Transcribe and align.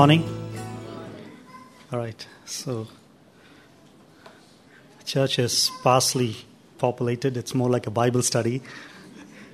morning. 0.00 0.24
All 1.92 1.98
right, 1.98 2.26
so 2.46 2.88
church 5.04 5.38
is 5.38 5.52
sparsely 5.52 6.36
populated. 6.78 7.36
It's 7.36 7.54
more 7.54 7.68
like 7.68 7.86
a 7.86 7.90
Bible 7.90 8.22
study, 8.22 8.62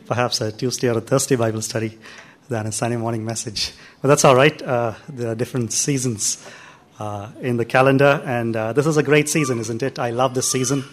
perhaps 0.06 0.40
a 0.40 0.52
Tuesday 0.52 0.88
or 0.88 0.98
a 0.98 1.00
Thursday 1.00 1.34
Bible 1.34 1.62
study 1.62 1.98
than 2.48 2.68
a 2.68 2.70
Sunday 2.70 2.96
morning 2.96 3.24
message. 3.24 3.72
But 4.00 4.06
that's 4.06 4.24
all 4.24 4.36
right. 4.36 4.62
Uh, 4.62 4.94
there 5.08 5.32
are 5.32 5.34
different 5.34 5.72
seasons 5.72 6.48
uh, 7.00 7.32
in 7.40 7.56
the 7.56 7.64
calendar, 7.64 8.22
and 8.24 8.54
uh, 8.54 8.72
this 8.72 8.86
is 8.86 8.96
a 8.96 9.02
great 9.02 9.28
season, 9.28 9.58
isn't 9.58 9.82
it? 9.82 9.98
I 9.98 10.10
love 10.10 10.34
this 10.34 10.48
season. 10.48 10.84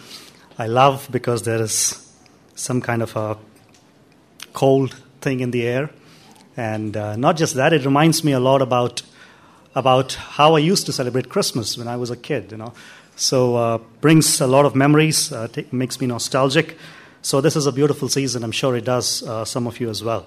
I 0.58 0.66
love 0.66 1.06
because 1.12 1.44
there 1.44 1.62
is 1.62 2.12
some 2.56 2.80
kind 2.80 3.02
of 3.02 3.14
a 3.14 3.38
cold 4.52 5.00
thing 5.20 5.38
in 5.38 5.52
the 5.52 5.64
air. 5.64 5.90
And 6.56 6.96
uh, 6.96 7.14
not 7.14 7.36
just 7.36 7.54
that, 7.54 7.72
it 7.72 7.84
reminds 7.84 8.24
me 8.24 8.32
a 8.32 8.40
lot 8.40 8.60
about, 8.62 9.02
about 9.74 10.14
how 10.14 10.54
I 10.54 10.60
used 10.60 10.86
to 10.86 10.92
celebrate 10.92 11.28
Christmas 11.28 11.76
when 11.76 11.88
I 11.88 11.96
was 11.96 12.10
a 12.10 12.16
kid, 12.16 12.52
you 12.52 12.58
know. 12.58 12.72
So 13.16 13.56
uh, 13.56 13.78
brings 14.00 14.40
a 14.40 14.46
lot 14.46 14.64
of 14.64 14.74
memories, 14.74 15.32
uh, 15.32 15.48
t- 15.48 15.66
makes 15.72 16.00
me 16.00 16.06
nostalgic. 16.06 16.76
So 17.22 17.40
this 17.40 17.56
is 17.56 17.66
a 17.66 17.72
beautiful 17.72 18.08
season. 18.08 18.44
I'm 18.44 18.52
sure 18.52 18.76
it 18.76 18.84
does 18.84 19.22
uh, 19.22 19.44
some 19.44 19.66
of 19.66 19.80
you 19.80 19.88
as 19.88 20.02
well. 20.02 20.26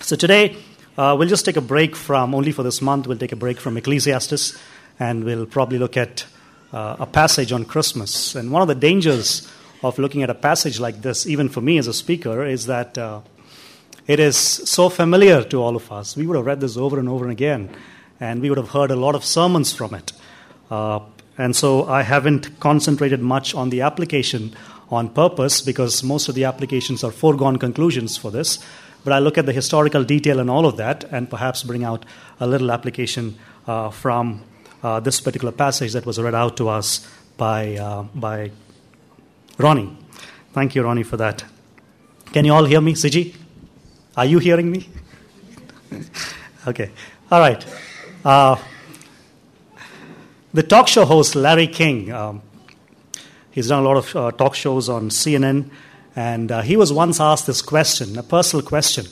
So 0.00 0.16
today, 0.16 0.56
uh, 0.96 1.16
we'll 1.18 1.28
just 1.28 1.44
take 1.44 1.56
a 1.56 1.62
break 1.62 1.96
from, 1.96 2.34
only 2.34 2.52
for 2.52 2.62
this 2.62 2.82
month, 2.82 3.06
we'll 3.06 3.18
take 3.18 3.32
a 3.32 3.36
break 3.36 3.58
from 3.58 3.76
Ecclesiastes, 3.76 4.58
and 5.00 5.24
we'll 5.24 5.46
probably 5.46 5.78
look 5.78 5.96
at 5.96 6.26
uh, 6.72 6.96
a 7.00 7.06
passage 7.06 7.50
on 7.50 7.64
Christmas. 7.64 8.34
And 8.34 8.50
one 8.50 8.62
of 8.62 8.68
the 8.68 8.74
dangers 8.74 9.50
of 9.82 9.98
looking 9.98 10.22
at 10.22 10.30
a 10.30 10.34
passage 10.34 10.78
like 10.78 11.02
this, 11.02 11.26
even 11.26 11.48
for 11.48 11.60
me 11.60 11.78
as 11.78 11.86
a 11.86 11.94
speaker, 11.94 12.44
is 12.44 12.66
that 12.66 12.96
uh, 12.98 13.20
it 14.06 14.20
is 14.20 14.36
so 14.36 14.88
familiar 14.88 15.42
to 15.44 15.62
all 15.62 15.76
of 15.76 15.90
us. 15.90 16.16
We 16.16 16.26
would 16.26 16.36
have 16.36 16.46
read 16.46 16.60
this 16.60 16.76
over 16.76 16.98
and 16.98 17.08
over 17.08 17.28
again, 17.28 17.74
and 18.22 18.40
we 18.40 18.48
would 18.48 18.58
have 18.58 18.68
heard 18.68 18.92
a 18.92 18.96
lot 18.96 19.16
of 19.16 19.24
sermons 19.24 19.72
from 19.72 19.94
it. 19.94 20.12
Uh, 20.70 21.00
and 21.36 21.56
so 21.56 21.88
I 21.88 22.02
haven't 22.02 22.60
concentrated 22.60 23.20
much 23.20 23.52
on 23.52 23.70
the 23.70 23.80
application 23.80 24.54
on 24.90 25.08
purpose 25.08 25.60
because 25.60 26.04
most 26.04 26.28
of 26.28 26.36
the 26.36 26.44
applications 26.44 27.02
are 27.02 27.10
foregone 27.10 27.58
conclusions 27.58 28.16
for 28.16 28.30
this. 28.30 28.64
But 29.02 29.12
I 29.12 29.18
look 29.18 29.38
at 29.38 29.46
the 29.46 29.52
historical 29.52 30.04
detail 30.04 30.38
and 30.38 30.48
all 30.48 30.66
of 30.66 30.76
that 30.76 31.02
and 31.10 31.28
perhaps 31.28 31.64
bring 31.64 31.82
out 31.82 32.04
a 32.38 32.46
little 32.46 32.70
application 32.70 33.36
uh, 33.66 33.90
from 33.90 34.44
uh, 34.84 35.00
this 35.00 35.20
particular 35.20 35.50
passage 35.50 35.92
that 35.92 36.06
was 36.06 36.20
read 36.20 36.34
out 36.34 36.56
to 36.58 36.68
us 36.68 37.04
by, 37.36 37.74
uh, 37.76 38.04
by 38.14 38.52
Ronnie. 39.58 39.96
Thank 40.52 40.76
you, 40.76 40.84
Ronnie, 40.84 41.02
for 41.02 41.16
that. 41.16 41.44
Can 42.32 42.44
you 42.44 42.54
all 42.54 42.66
hear 42.66 42.80
me, 42.80 42.94
Siji? 42.94 43.34
Are 44.16 44.26
you 44.26 44.38
hearing 44.38 44.70
me? 44.70 44.88
okay. 46.68 46.92
All 47.32 47.40
right. 47.40 47.66
Uh, 48.24 48.56
the 50.54 50.62
talk 50.62 50.86
show 50.86 51.04
host, 51.04 51.34
Larry 51.34 51.66
King, 51.66 52.12
um, 52.12 52.40
he's 53.50 53.66
done 53.66 53.82
a 53.82 53.84
lot 53.84 53.96
of 53.96 54.14
uh, 54.14 54.30
talk 54.30 54.54
shows 54.54 54.88
on 54.88 55.08
CNN, 55.08 55.70
and 56.14 56.52
uh, 56.52 56.60
he 56.60 56.76
was 56.76 56.92
once 56.92 57.18
asked 57.18 57.48
this 57.48 57.60
question, 57.60 58.16
a 58.16 58.22
personal 58.22 58.64
question. 58.64 59.06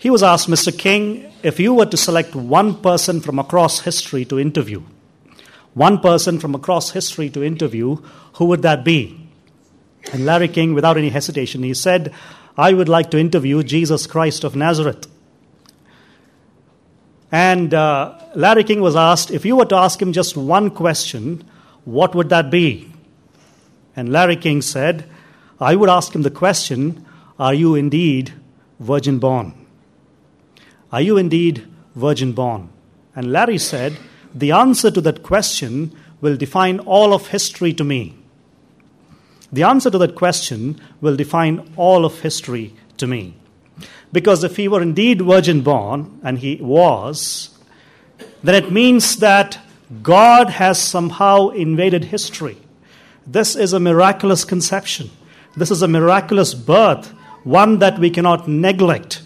He 0.00 0.08
was 0.08 0.22
asked, 0.22 0.48
Mr. 0.48 0.76
King, 0.76 1.30
if 1.42 1.60
you 1.60 1.74
were 1.74 1.84
to 1.84 1.96
select 1.98 2.34
one 2.34 2.80
person 2.80 3.20
from 3.20 3.38
across 3.38 3.80
history 3.80 4.24
to 4.26 4.38
interview, 4.38 4.82
one 5.74 5.98
person 5.98 6.38
from 6.38 6.54
across 6.54 6.92
history 6.92 7.28
to 7.30 7.44
interview, 7.44 7.96
who 8.34 8.46
would 8.46 8.62
that 8.62 8.82
be? 8.82 9.28
And 10.14 10.24
Larry 10.24 10.48
King, 10.48 10.72
without 10.72 10.96
any 10.96 11.10
hesitation, 11.10 11.62
he 11.64 11.74
said, 11.74 12.14
I 12.56 12.72
would 12.72 12.88
like 12.88 13.10
to 13.10 13.18
interview 13.18 13.62
Jesus 13.62 14.06
Christ 14.06 14.42
of 14.42 14.56
Nazareth. 14.56 15.06
And 17.30 17.74
uh, 17.74 18.18
Larry 18.34 18.64
King 18.64 18.80
was 18.80 18.96
asked, 18.96 19.30
if 19.30 19.44
you 19.44 19.56
were 19.56 19.66
to 19.66 19.76
ask 19.76 20.00
him 20.00 20.12
just 20.12 20.36
one 20.36 20.70
question, 20.70 21.44
what 21.84 22.14
would 22.14 22.30
that 22.30 22.50
be? 22.50 22.90
And 23.94 24.10
Larry 24.10 24.36
King 24.36 24.62
said, 24.62 25.08
I 25.60 25.74
would 25.74 25.90
ask 25.90 26.14
him 26.14 26.22
the 26.22 26.30
question, 26.30 27.04
Are 27.38 27.54
you 27.54 27.74
indeed 27.74 28.32
virgin 28.78 29.18
born? 29.18 29.54
Are 30.92 31.00
you 31.00 31.16
indeed 31.16 31.66
virgin 31.94 32.32
born? 32.32 32.70
And 33.14 33.32
Larry 33.32 33.58
said, 33.58 33.98
The 34.34 34.52
answer 34.52 34.90
to 34.90 35.00
that 35.02 35.22
question 35.22 35.92
will 36.20 36.36
define 36.36 36.78
all 36.80 37.12
of 37.12 37.28
history 37.28 37.72
to 37.74 37.84
me. 37.84 38.16
The 39.50 39.62
answer 39.62 39.90
to 39.90 39.98
that 39.98 40.14
question 40.14 40.80
will 41.00 41.16
define 41.16 41.72
all 41.76 42.04
of 42.04 42.20
history 42.20 42.74
to 42.98 43.06
me. 43.06 43.34
Because 44.12 44.44
if 44.44 44.56
he 44.56 44.68
were 44.68 44.82
indeed 44.82 45.22
virgin 45.22 45.62
born, 45.62 46.20
and 46.22 46.38
he 46.38 46.56
was, 46.56 47.50
then 48.42 48.54
it 48.54 48.72
means 48.72 49.16
that 49.16 49.58
God 50.02 50.50
has 50.50 50.80
somehow 50.80 51.48
invaded 51.48 52.04
history. 52.04 52.58
This 53.26 53.56
is 53.56 53.72
a 53.72 53.80
miraculous 53.80 54.44
conception. 54.44 55.10
This 55.56 55.70
is 55.70 55.82
a 55.82 55.88
miraculous 55.88 56.54
birth, 56.54 57.08
one 57.44 57.78
that 57.80 57.98
we 57.98 58.10
cannot 58.10 58.48
neglect, 58.48 59.22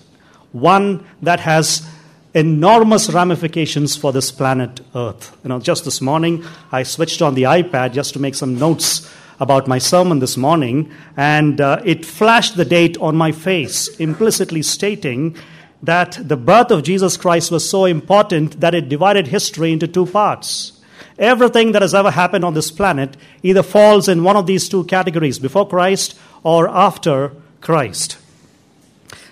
one 0.52 1.04
that 1.20 1.40
has 1.40 1.86
enormous 2.34 3.10
ramifications 3.10 3.96
for 3.96 4.12
this 4.12 4.30
planet 4.32 4.80
Earth. 4.94 5.36
You 5.44 5.50
know, 5.50 5.60
just 5.60 5.84
this 5.84 6.00
morning 6.00 6.44
I 6.70 6.82
switched 6.82 7.22
on 7.22 7.34
the 7.34 7.42
iPad 7.42 7.92
just 7.92 8.14
to 8.14 8.18
make 8.18 8.34
some 8.34 8.58
notes 8.58 9.12
about 9.40 9.66
my 9.66 9.78
sermon 9.78 10.18
this 10.18 10.36
morning, 10.36 10.90
and 11.16 11.60
uh, 11.60 11.80
it 11.84 12.04
flashed 12.04 12.56
the 12.56 12.64
date 12.64 12.96
on 12.98 13.16
my 13.16 13.32
face, 13.32 13.88
implicitly 13.96 14.62
stating 14.62 15.36
that 15.82 16.18
the 16.22 16.36
birth 16.36 16.70
of 16.70 16.84
Jesus 16.84 17.16
Christ 17.16 17.50
was 17.50 17.68
so 17.68 17.84
important 17.84 18.60
that 18.60 18.74
it 18.74 18.88
divided 18.88 19.28
history 19.28 19.72
into 19.72 19.88
two 19.88 20.06
parts. 20.06 20.80
Everything 21.18 21.72
that 21.72 21.82
has 21.82 21.94
ever 21.94 22.10
happened 22.10 22.44
on 22.44 22.54
this 22.54 22.70
planet 22.70 23.16
either 23.42 23.62
falls 23.62 24.08
in 24.08 24.24
one 24.24 24.36
of 24.36 24.46
these 24.46 24.68
two 24.68 24.84
categories 24.84 25.38
before 25.38 25.68
Christ 25.68 26.18
or 26.42 26.68
after 26.68 27.32
Christ. 27.60 28.18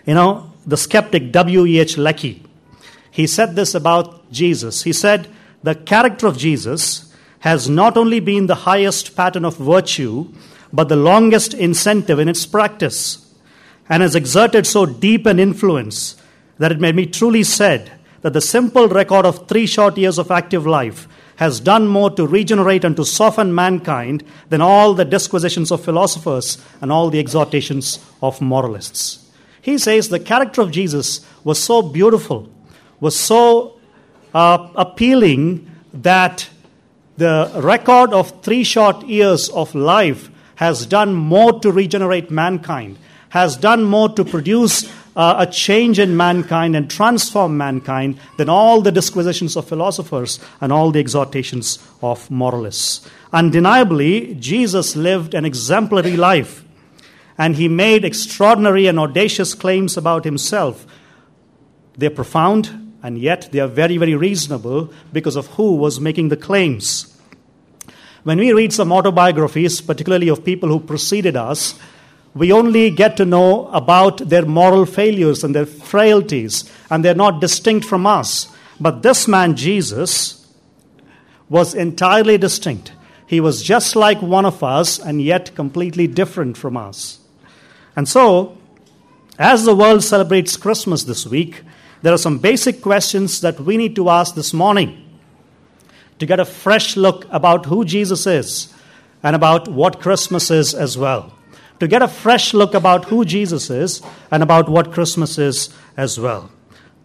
You 0.07 0.15
know, 0.15 0.53
the 0.67 0.77
skeptic 0.77 1.33
W.E.H. 1.33 1.97
Lecky, 1.97 2.43
he 3.11 3.27
said 3.27 3.57
this 3.57 3.75
about 3.75 4.31
Jesus. 4.31 4.83
He 4.83 4.93
said, 4.93 5.29
The 5.63 5.75
character 5.75 6.27
of 6.27 6.37
Jesus 6.37 7.10
has 7.41 7.69
not 7.69 7.97
only 7.97 8.21
been 8.21 8.47
the 8.47 8.67
highest 8.67 9.17
pattern 9.17 9.45
of 9.45 9.57
virtue, 9.57 10.33
but 10.73 10.89
the 10.89 10.97
longest 10.97 11.55
incentive 11.55 12.19
in 12.19 12.29
its 12.29 12.47
practice, 12.47 13.35
and 13.89 14.03
has 14.03 14.15
exerted 14.15 14.67
so 14.67 14.87
deep 14.87 15.27
an 15.27 15.41
influence 15.41 16.17
that 16.59 16.71
it 16.71 16.81
may 16.81 16.93
be 16.93 17.07
truly 17.07 17.43
said 17.43 17.91
that 18.21 18.35
the 18.35 18.41
simple 18.41 18.87
record 18.87 19.25
of 19.25 19.49
three 19.49 19.67
short 19.67 19.97
years 19.97 20.19
of 20.19 20.31
active 20.31 20.67
life 20.67 21.09
has 21.37 21.59
done 21.59 21.89
more 21.89 22.11
to 22.11 22.27
regenerate 22.27 22.85
and 22.85 22.95
to 22.97 23.05
soften 23.05 23.55
mankind 23.55 24.23
than 24.51 24.61
all 24.61 24.93
the 24.93 25.07
disquisitions 25.07 25.71
of 25.73 25.83
philosophers 25.83 26.63
and 26.83 26.93
all 26.93 27.09
the 27.09 27.19
exhortations 27.19 27.99
of 28.23 28.43
moralists. 28.43 29.27
He 29.63 29.79
says 29.79 30.11
the 30.11 30.21
character 30.21 30.61
of 30.61 30.71
Jesus 30.71 31.25
was 31.43 31.59
so 31.59 31.81
beautiful, 31.81 32.51
was 33.01 33.19
so 33.19 33.81
uh, 34.35 34.69
appealing 34.75 35.71
that 35.95 36.49
the 37.21 37.53
record 37.57 38.15
of 38.15 38.43
three 38.43 38.65
short 38.65 39.07
years 39.07 39.51
of 39.51 39.75
life 39.75 40.31
has 40.55 40.87
done 40.87 41.13
more 41.15 41.61
to 41.61 41.71
regenerate 41.71 42.31
mankind, 42.31 42.97
has 43.29 43.59
done 43.59 43.85
more 43.85 44.09
to 44.09 44.25
produce 44.25 44.91
uh, 45.15 45.37
a 45.39 45.47
change 45.47 45.99
in 45.99 46.17
mankind 46.17 46.75
and 46.75 46.91
transform 46.91 47.59
mankind 47.59 48.19
than 48.39 48.49
all 48.49 48.81
the 48.81 48.91
disquisitions 48.91 49.55
of 49.55 49.69
philosophers 49.69 50.41
and 50.63 50.73
all 50.73 50.91
the 50.91 50.99
exhortations 50.99 51.79
of 52.01 52.31
moralists. 52.31 53.07
Undeniably, 53.35 54.35
Jesus 54.37 54.97
lived 54.97 55.35
an 55.35 55.45
exemplary 55.45 56.17
life, 56.17 56.65
and 57.37 57.57
he 57.57 57.69
made 57.69 58.03
extraordinary 58.03 58.87
and 58.87 58.99
audacious 58.99 59.53
claims 59.53 59.99
about 59.99 60.25
himself. 60.25 60.87
They're 61.99 62.09
profound, 62.09 62.95
and 63.03 63.19
yet 63.19 63.51
they 63.53 63.61
are 63.61 63.69
very, 63.69 63.99
very 63.99 64.15
reasonable 64.15 64.91
because 65.13 65.37
of 65.37 65.49
who 65.49 65.77
was 65.77 66.01
making 66.01 66.31
the 66.31 66.37
claims. 66.39 67.10
When 68.23 68.39
we 68.39 68.53
read 68.53 68.73
some 68.73 68.93
autobiographies, 68.93 69.81
particularly 69.81 70.29
of 70.29 70.45
people 70.45 70.69
who 70.69 70.81
preceded 70.81 71.37
us, 71.37 71.79
we 72.35 72.53
only 72.53 72.91
get 72.91 73.17
to 73.17 73.25
know 73.25 73.67
about 73.69 74.19
their 74.19 74.45
moral 74.45 74.87
failures 74.87 75.43
and 75.43 75.55
their 75.55 75.67
frailties, 75.67 76.71
and 76.91 77.05
they're 77.05 77.15
not 77.15 77.41
distinct 77.41 77.87
from 77.87 78.07
us. 78.07 78.55
But 78.79 79.03
this 79.03 79.27
man, 79.27 79.57
Jesus, 79.57 80.47
was 81.49 81.75
entirely 81.75 82.39
distinct. 82.39 82.93
He 83.27 83.41
was 83.41 83.63
just 83.63 83.97
like 83.97 84.23
one 84.23 84.45
of 84.45 84.63
us, 84.63 84.99
and 84.99 85.21
yet 85.21 85.55
completely 85.55 86.07
different 86.07 86.57
from 86.57 86.77
us. 86.77 87.19
And 87.97 88.09
so, 88.09 88.59
as 89.39 89.65
the 89.65 89.75
world 89.75 90.05
celebrates 90.05 90.57
Christmas 90.57 91.05
this 91.05 91.27
week, 91.27 91.63
there 92.03 92.13
are 92.13 92.19
some 92.19 92.39
basic 92.39 92.81
questions 92.83 93.41
that 93.41 93.59
we 93.59 93.77
need 93.77 93.97
to 93.97 94.09
ask 94.09 94.35
this 94.35 94.53
morning 94.53 95.10
to 96.21 96.27
get 96.27 96.39
a 96.39 96.45
fresh 96.45 96.97
look 96.97 97.27
about 97.31 97.67
who 97.67 97.85
Jesus 97.85 98.27
is 98.27 98.73
and 99.23 99.35
about 99.35 99.69
what 99.69 100.01
Christmas 100.01 100.51
is 100.51 100.75
as 100.75 100.97
well. 100.97 101.35
To 101.81 101.89
get 101.89 102.03
a 102.03 102.09
fresh 102.09 102.53
look 102.55 102.75
about 102.75 103.07
who 103.07 103.25
Jesus 103.25 103.71
is 103.71 104.03
and 104.31 104.43
about 104.43 104.69
what 104.69 104.93
Christmas 104.93 105.39
is 105.39 105.71
as 105.97 106.21
well. 106.21 106.51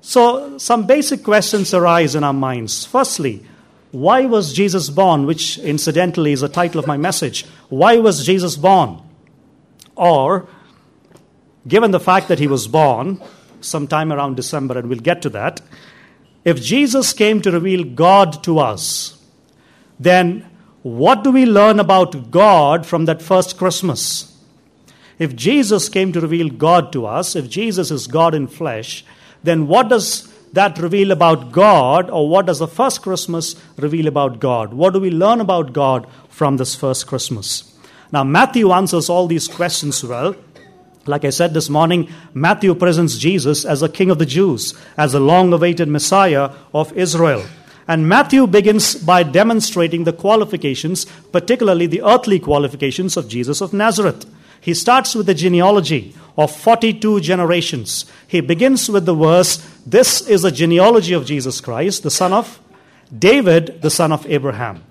So, 0.01 0.57
some 0.57 0.85
basic 0.85 1.23
questions 1.23 1.73
arise 1.73 2.13
in 2.13 2.23
our 2.23 2.33
minds. 2.33 2.85
Firstly, 2.85 3.44
why 3.91 4.25
was 4.25 4.53
Jesus 4.53 4.89
born? 4.89 5.25
Which, 5.25 5.57
incidentally, 5.59 6.33
is 6.33 6.41
the 6.41 6.50
title 6.50 6.79
of 6.79 6.85
my 6.85 6.97
message. 6.97 7.45
Why 7.69 7.97
was 7.97 8.25
Jesus 8.25 8.57
born? 8.57 9.01
Or, 9.95 10.47
given 11.65 11.91
the 11.91 12.00
fact 12.01 12.27
that 12.27 12.39
he 12.39 12.47
was 12.47 12.67
born 12.67 13.21
sometime 13.62 14.12
around 14.12 14.35
December, 14.35 14.77
and 14.77 14.89
we'll 14.89 15.00
get 15.00 15.21
to 15.21 15.29
that, 15.29 15.62
if 16.45 16.62
Jesus 16.62 17.12
came 17.12 17.42
to 17.42 17.51
reveal 17.51 17.83
God 17.83 18.44
to 18.44 18.59
us, 18.59 19.21
then 20.00 20.50
what 20.83 21.24
do 21.24 21.31
we 21.31 21.45
learn 21.45 21.80
about 21.80 22.30
God 22.30 22.86
from 22.86 23.06
that 23.06 23.21
first 23.21 23.57
Christmas? 23.57 24.31
If 25.18 25.36
Jesus 25.36 25.89
came 25.89 26.12
to 26.13 26.21
reveal 26.21 26.50
God 26.50 26.94
to 26.94 27.07
us, 27.07 27.36
if 27.36 27.50
Jesus 27.50 27.89
is 27.89 28.06
God 28.06 28.36
in 28.36 28.47
flesh, 28.47 29.03
then 29.44 29.68
what 29.68 29.89
does 29.89 30.31
that 30.53 30.77
reveal 30.77 31.12
about 31.12 31.51
God, 31.51 32.09
or 32.09 32.30
what 32.30 32.45
does 32.45 32.59
the 32.59 32.68
first 32.68 33.01
Christmas 33.01 33.56
reveal 33.77 34.07
about 34.07 34.39
God? 34.39 34.74
What 34.74 34.94
do 34.94 35.00
we 35.00 35.09
learn 35.09 35.41
about 35.41 35.74
God 35.74 36.07
from 36.30 36.57
this 36.57 36.75
first 36.75 37.07
Christmas? 37.07 37.75
Now, 38.12 38.24
Matthew 38.24 38.71
answers 38.71 39.09
all 39.09 39.27
these 39.27 39.48
questions 39.48 40.03
well. 40.03 40.36
Like 41.07 41.23
I 41.23 41.29
said 41.29 41.53
this 41.53 41.69
morning, 41.69 42.09
Matthew 42.33 42.73
presents 42.73 43.17
Jesus 43.17 43.63
as 43.63 43.83
a 43.83 43.89
king 43.89 44.09
of 44.09 44.17
the 44.17 44.25
Jews, 44.25 44.73
as 44.97 45.11
the 45.11 45.19
long 45.19 45.53
awaited 45.53 45.87
Messiah 45.87 46.51
of 46.73 46.91
Israel. 46.97 47.45
And 47.87 48.09
Matthew 48.09 48.47
begins 48.47 48.95
by 48.95 49.21
demonstrating 49.21 50.03
the 50.03 50.13
qualifications, 50.13 51.05
particularly 51.31 51.85
the 51.85 52.01
earthly 52.01 52.39
qualifications 52.39 53.17
of 53.17 53.29
Jesus 53.29 53.61
of 53.61 53.71
Nazareth. 53.71 54.25
He 54.59 54.73
starts 54.73 55.13
with 55.13 55.27
the 55.27 55.35
genealogy 55.35 56.15
of 56.35 56.55
42 56.55 57.19
generations. 57.19 58.05
He 58.27 58.41
begins 58.41 58.89
with 58.89 59.05
the 59.05 59.13
verse 59.13 59.57
This 59.85 60.27
is 60.27 60.41
the 60.41 60.51
genealogy 60.51 61.13
of 61.13 61.27
Jesus 61.27 61.61
Christ, 61.61 62.01
the 62.01 62.09
son 62.09 62.33
of 62.33 62.59
David, 63.15 63.83
the 63.83 63.91
son 63.91 64.11
of 64.11 64.25
Abraham. 64.25 64.83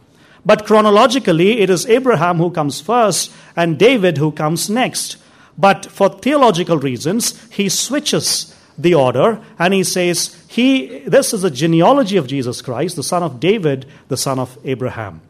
But 0.47 0.65
chronologically, 0.65 1.59
it 1.59 1.71
is 1.71 1.87
Abraham 1.87 2.37
who 2.37 2.53
comes 2.53 2.81
first 2.81 3.33
and 3.57 3.77
David 3.77 4.19
who 4.19 4.31
comes 4.31 4.71
next. 4.71 5.17
But 5.57 5.87
for 5.87 6.09
theological 6.09 6.79
reasons, 6.79 7.41
he 7.51 7.69
switches 7.69 8.55
the 8.77 8.95
order 8.95 9.41
and 9.59 9.73
he 9.73 9.85
says, 9.85 10.45
he, 10.49 11.01
This 11.01 11.33
is 11.33 11.43
the 11.43 11.51
genealogy 11.51 12.17
of 12.17 12.27
Jesus 12.27 12.61
Christ, 12.61 12.97
the 12.97 13.03
son 13.03 13.23
of 13.23 13.41
David, 13.41 13.87
the 14.09 14.17
son 14.17 14.39
of 14.39 14.59
Abraham 14.65 15.21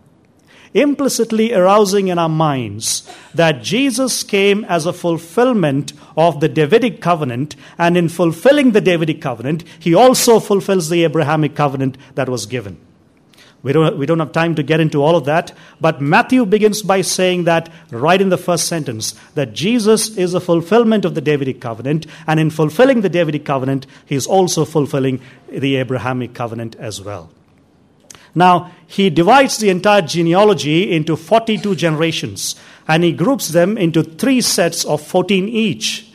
implicitly 0.75 1.55
arousing 1.55 2.09
in 2.09 2.19
our 2.19 2.29
minds 2.29 3.09
that 3.33 3.63
Jesus 3.63 4.23
came 4.25 4.65
as 4.65 4.85
a 4.85 4.93
fulfillment 4.93 5.93
of 6.17 6.41
the 6.41 6.49
Davidic 6.49 7.01
covenant, 7.01 7.55
and 7.79 7.97
in 7.97 8.09
fulfilling 8.09 8.73
the 8.73 8.81
Davidic 8.81 9.23
covenant, 9.23 9.65
he 9.79 9.95
also 9.95 10.41
fulfills 10.41 10.91
the 10.91 11.05
Abrahamic 11.05 11.55
covenant 11.55 11.97
that 12.17 12.29
was 12.29 12.47
given. 12.47 12.77
We 13.65 13.73
don't, 13.73 13.97
we 13.97 14.05
don't 14.05 14.19
have 14.21 14.33
time 14.33 14.55
to 14.57 14.63
get 14.63 14.79
into 14.79 15.03
all 15.03 15.17
of 15.17 15.25
that, 15.25 15.53
but 15.81 16.01
Matthew 16.01 16.45
begins 16.45 16.83
by 16.83 17.01
saying 17.01 17.45
that 17.45 17.73
right 17.91 18.21
in 18.21 18.29
the 18.29 18.37
first 18.37 18.69
sentence 18.69 19.15
that 19.35 19.55
Jesus 19.55 20.17
is 20.17 20.35
a 20.35 20.41
fulfillment 20.41 21.07
of 21.07 21.15
the 21.15 21.23
Davidic 21.23 21.63
covenant, 21.63 22.07
and 22.27 22.39
in 22.39 22.51
fulfilling 22.51 23.01
the 23.01 23.09
Davidic 23.09 23.47
covenant, 23.47 23.87
he 24.05 24.15
is 24.15 24.27
also 24.27 24.67
fulfilling 24.67 25.21
the 25.49 25.77
Abrahamic 25.77 26.35
covenant 26.35 26.77
as 26.77 27.01
well. 27.01 27.31
Now, 28.35 28.71
he 28.87 29.09
divides 29.09 29.57
the 29.57 29.71
entire 29.71 30.03
genealogy 30.03 30.93
into 30.93 31.17
42 31.17 31.75
generations 31.75 32.57
and 32.87 33.03
he 33.03 33.13
groups 33.13 33.49
them 33.49 33.79
into 33.79 34.03
three 34.03 34.41
sets 34.41 34.85
of 34.85 35.01
14 35.01 35.49
each 35.49 36.13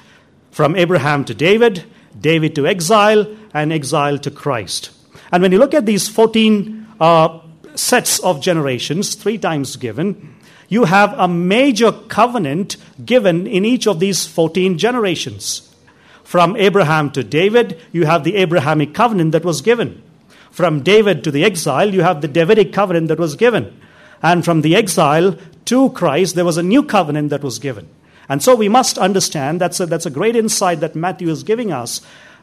from 0.52 0.76
Abraham 0.76 1.26
to 1.26 1.34
David, 1.34 1.86
David 2.20 2.56
to 2.56 2.68
exile, 2.68 3.26
and 3.54 3.74
exile 3.74 4.18
to 4.20 4.30
Christ. 4.30 4.92
And 5.32 5.42
when 5.42 5.52
you 5.52 5.58
look 5.58 5.74
at 5.74 5.86
these 5.86 6.08
14 6.10 6.88
uh, 7.00 7.40
sets 7.76 8.20
of 8.20 8.42
generations, 8.42 9.16
three 9.16 9.38
times 9.38 9.76
given, 9.76 10.36
you 10.68 10.86
have 10.86 11.14
a 11.18 11.28
major 11.28 11.92
covenant 11.92 12.78
given 13.04 13.48
in 13.48 13.66
each 13.66 13.88
of 13.88 14.00
these 14.00 14.28
14 14.28 14.78
generations. 14.78 15.74
From 16.24 16.56
Abraham 16.58 17.10
to 17.12 17.24
David, 17.24 17.80
you 17.92 18.06
have 18.06 18.24
the 18.24 18.36
Abrahamic 18.36 18.94
covenant 18.94 19.32
that 19.32 19.44
was 19.44 19.62
given. 19.62 20.04
From 20.52 20.84
David 20.84 21.24
to 21.24 21.32
the 21.32 21.44
exile, 21.44 21.92
you 21.92 22.02
have 22.02 22.22
the 22.22 22.28
Davidic 22.28 22.72
covenant 22.72 23.08
that 23.08 23.18
was 23.18 23.36
given. 23.36 23.80
And 24.22 24.46
from 24.46 24.62
the 24.62 24.76
exile 24.76 25.38
to 25.66 25.90
Christ, 25.92 26.36
there 26.36 26.46
was 26.46 26.58
a 26.58 26.64
new 26.64 26.84
covenant 26.84 27.30
that 27.32 27.44
was 27.44 27.58
given. 27.58 27.88
And 28.28 28.44
so 28.44 28.56
we 28.56 28.70
must 28.70 29.00
understand 29.00 29.60
that's 29.60 29.80
a, 29.80 29.88
that's 29.88 30.06
a 30.06 30.12
great 30.12 30.36
insight 30.36 30.82
that 30.82 30.96
Matthew 30.96 31.30
is 31.30 31.42
giving 31.42 31.72
us. 31.72 32.02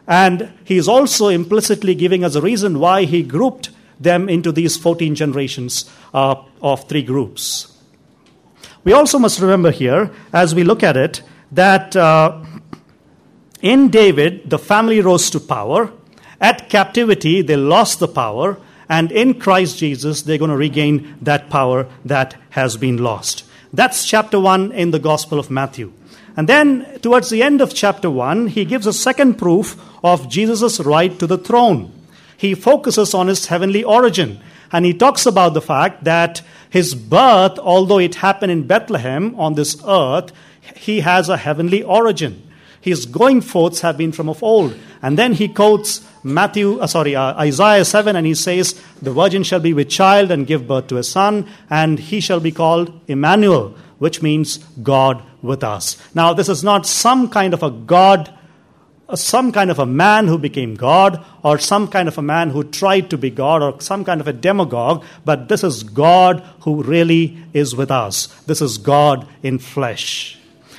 And 0.08 0.52
he 0.64 0.76
is 0.76 0.88
also 0.88 1.28
implicitly 1.28 1.94
giving 1.94 2.24
us 2.24 2.34
a 2.34 2.40
reason 2.40 2.80
why 2.80 3.04
he 3.04 3.22
grouped 3.22 3.70
them 3.98 4.28
into 4.28 4.52
these 4.52 4.76
14 4.76 5.14
generations 5.14 5.90
uh, 6.12 6.36
of 6.60 6.88
three 6.88 7.02
groups. 7.02 7.76
We 8.84 8.92
also 8.92 9.18
must 9.18 9.40
remember 9.40 9.70
here, 9.70 10.12
as 10.32 10.54
we 10.54 10.62
look 10.62 10.82
at 10.82 10.96
it, 10.96 11.22
that 11.52 11.96
uh, 11.96 12.42
in 13.60 13.88
David, 13.88 14.48
the 14.48 14.58
family 14.58 15.00
rose 15.00 15.30
to 15.30 15.40
power. 15.40 15.92
At 16.40 16.68
captivity, 16.68 17.42
they 17.42 17.56
lost 17.56 17.98
the 17.98 18.08
power, 18.08 18.58
and 18.88 19.10
in 19.10 19.40
Christ 19.40 19.78
Jesus, 19.78 20.22
they're 20.22 20.38
going 20.38 20.50
to 20.50 20.56
regain 20.56 21.16
that 21.22 21.50
power 21.50 21.88
that 22.04 22.36
has 22.50 22.76
been 22.76 22.98
lost. 22.98 23.44
That's 23.72 24.06
chapter 24.06 24.38
1 24.38 24.72
in 24.72 24.90
the 24.90 24.98
Gospel 24.98 25.38
of 25.38 25.50
Matthew. 25.50 25.92
And 26.36 26.48
then, 26.48 27.00
towards 27.00 27.30
the 27.30 27.42
end 27.42 27.60
of 27.60 27.74
chapter 27.74 28.10
1, 28.10 28.48
he 28.48 28.64
gives 28.64 28.86
a 28.86 28.92
second 28.92 29.34
proof 29.34 29.80
of 30.04 30.28
Jesus' 30.28 30.78
right 30.80 31.18
to 31.18 31.26
the 31.26 31.38
throne. 31.38 31.92
He 32.36 32.54
focuses 32.54 33.14
on 33.14 33.28
his 33.28 33.46
heavenly 33.46 33.82
origin, 33.82 34.40
and 34.72 34.84
he 34.84 34.92
talks 34.92 35.26
about 35.26 35.54
the 35.54 35.62
fact 35.62 36.04
that 36.04 36.42
his 36.70 36.94
birth, 36.94 37.58
although 37.58 37.98
it 37.98 38.16
happened 38.16 38.52
in 38.52 38.66
Bethlehem 38.66 39.34
on 39.38 39.54
this 39.54 39.82
earth, 39.86 40.32
he 40.74 41.00
has 41.00 41.28
a 41.28 41.36
heavenly 41.36 41.82
origin. 41.82 42.42
His 42.80 43.06
going 43.06 43.40
forths 43.40 43.80
have 43.80 43.96
been 43.96 44.12
from 44.12 44.28
of 44.28 44.42
old. 44.42 44.76
And 45.02 45.18
then 45.18 45.32
he 45.32 45.48
quotes 45.48 46.06
Matthew, 46.22 46.78
uh, 46.78 46.86
sorry, 46.86 47.16
uh, 47.16 47.34
Isaiah 47.34 47.84
7, 47.84 48.14
and 48.14 48.26
he 48.26 48.34
says, 48.34 48.80
The 49.02 49.12
virgin 49.12 49.42
shall 49.42 49.60
be 49.60 49.72
with 49.72 49.88
child 49.88 50.30
and 50.30 50.46
give 50.46 50.68
birth 50.68 50.86
to 50.88 50.96
a 50.96 51.02
son, 51.02 51.48
and 51.68 51.98
he 51.98 52.20
shall 52.20 52.40
be 52.40 52.52
called 52.52 52.92
Emmanuel, 53.08 53.74
which 53.98 54.22
means 54.22 54.58
God 54.82 55.22
with 55.42 55.64
us. 55.64 55.96
Now, 56.14 56.32
this 56.32 56.48
is 56.48 56.62
not 56.62 56.86
some 56.86 57.28
kind 57.28 57.54
of 57.54 57.62
a 57.62 57.70
God, 57.70 58.32
some 59.14 59.52
kind 59.52 59.70
of 59.70 59.78
a 59.78 59.86
man 59.86 60.26
who 60.26 60.36
became 60.36 60.74
God, 60.74 61.24
or 61.42 61.58
some 61.58 61.86
kind 61.86 62.08
of 62.08 62.18
a 62.18 62.22
man 62.22 62.50
who 62.50 62.64
tried 62.64 63.10
to 63.10 63.18
be 63.18 63.30
God, 63.30 63.62
or 63.62 63.80
some 63.80 64.04
kind 64.04 64.20
of 64.20 64.26
a 64.26 64.32
demagogue, 64.32 65.04
but 65.24 65.48
this 65.48 65.62
is 65.62 65.84
God 65.84 66.40
who 66.60 66.82
really 66.82 67.38
is 67.52 67.76
with 67.76 67.90
us. 67.90 68.26
This 68.46 68.60
is 68.60 68.78
God 68.78 69.28
in 69.42 69.58
flesh. 69.58 70.38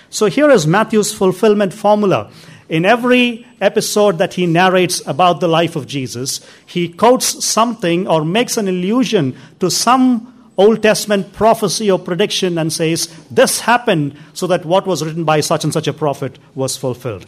So 0.10 0.26
here 0.26 0.50
is 0.50 0.68
Matthew's 0.68 1.14
fulfillment 1.14 1.74
formula. 1.74 2.30
In 2.70 2.84
every 2.84 3.46
episode 3.62 4.18
that 4.18 4.34
he 4.34 4.46
narrates 4.46 5.06
about 5.08 5.40
the 5.40 5.48
life 5.48 5.78
of 5.78 5.88
Jesus, 5.88 6.42
he 6.66 6.90
quotes 6.90 7.46
something 7.46 8.08
or 8.08 8.26
makes 8.26 8.58
an 8.58 8.68
allusion 8.68 9.38
to 9.62 9.72
some 9.72 10.34
Old 10.58 10.82
Testament 10.82 11.32
prophecy 11.34 11.90
or 11.90 12.00
prediction 12.00 12.58
and 12.58 12.74
says, 12.74 13.08
This 13.32 13.62
happened 13.62 14.18
so 14.34 14.48
that 14.48 14.66
what 14.66 14.86
was 14.86 15.04
written 15.04 15.24
by 15.24 15.40
such 15.40 15.64
and 15.64 15.72
such 15.72 15.88
a 15.88 15.94
prophet 15.94 16.40
was 16.56 16.76
fulfilled. 16.76 17.26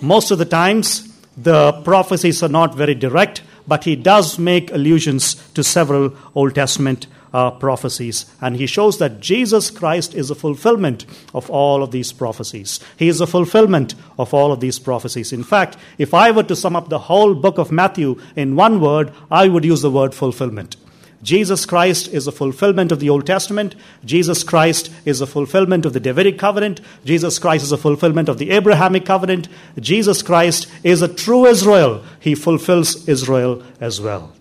Most 0.00 0.30
of 0.30 0.38
the 0.38 0.44
times, 0.46 1.06
the 1.36 1.72
prophecies 1.84 2.42
are 2.42 2.48
not 2.48 2.74
very 2.74 2.94
direct, 2.94 3.42
but 3.68 3.84
he 3.84 3.96
does 3.96 4.38
make 4.38 4.72
allusions 4.72 5.34
to 5.52 5.62
several 5.62 6.14
Old 6.34 6.54
Testament 6.54 7.06
uh, 7.32 7.50
prophecies. 7.50 8.26
And 8.40 8.56
he 8.56 8.66
shows 8.66 8.98
that 8.98 9.20
Jesus 9.20 9.70
Christ 9.70 10.14
is 10.14 10.30
a 10.30 10.34
fulfillment 10.34 11.06
of 11.34 11.48
all 11.50 11.82
of 11.82 11.90
these 11.90 12.12
prophecies. 12.12 12.80
He 12.96 13.08
is 13.08 13.20
a 13.20 13.26
fulfillment 13.26 13.94
of 14.18 14.34
all 14.34 14.52
of 14.52 14.60
these 14.60 14.78
prophecies. 14.78 15.32
In 15.32 15.44
fact, 15.44 15.76
if 15.98 16.14
I 16.14 16.30
were 16.30 16.42
to 16.44 16.56
sum 16.56 16.76
up 16.76 16.88
the 16.88 16.98
whole 16.98 17.34
book 17.34 17.58
of 17.58 17.70
Matthew 17.70 18.20
in 18.36 18.56
one 18.56 18.80
word, 18.80 19.12
I 19.30 19.48
would 19.48 19.64
use 19.64 19.82
the 19.82 19.90
word 19.90 20.14
fulfillment. 20.14 20.76
Jesus 21.22 21.66
Christ 21.66 22.08
is 22.08 22.26
a 22.26 22.32
fulfillment 22.32 22.90
of 22.90 22.98
the 22.98 23.10
Old 23.10 23.26
Testament. 23.26 23.74
Jesus 24.04 24.42
Christ 24.42 24.90
is 25.04 25.20
a 25.20 25.26
fulfillment 25.26 25.84
of 25.84 25.92
the 25.92 26.00
Davidic 26.00 26.38
covenant. 26.38 26.80
Jesus 27.04 27.38
Christ 27.38 27.64
is 27.64 27.72
a 27.72 27.76
fulfillment 27.76 28.28
of 28.28 28.38
the 28.38 28.50
Abrahamic 28.50 29.04
covenant. 29.04 29.48
Jesus 29.78 30.22
Christ 30.22 30.66
is 30.82 31.02
a 31.02 31.08
true 31.08 31.44
Israel. 31.44 32.02
He 32.20 32.34
fulfills 32.34 33.06
Israel 33.06 33.62
as 33.80 34.00
well. 34.00 34.32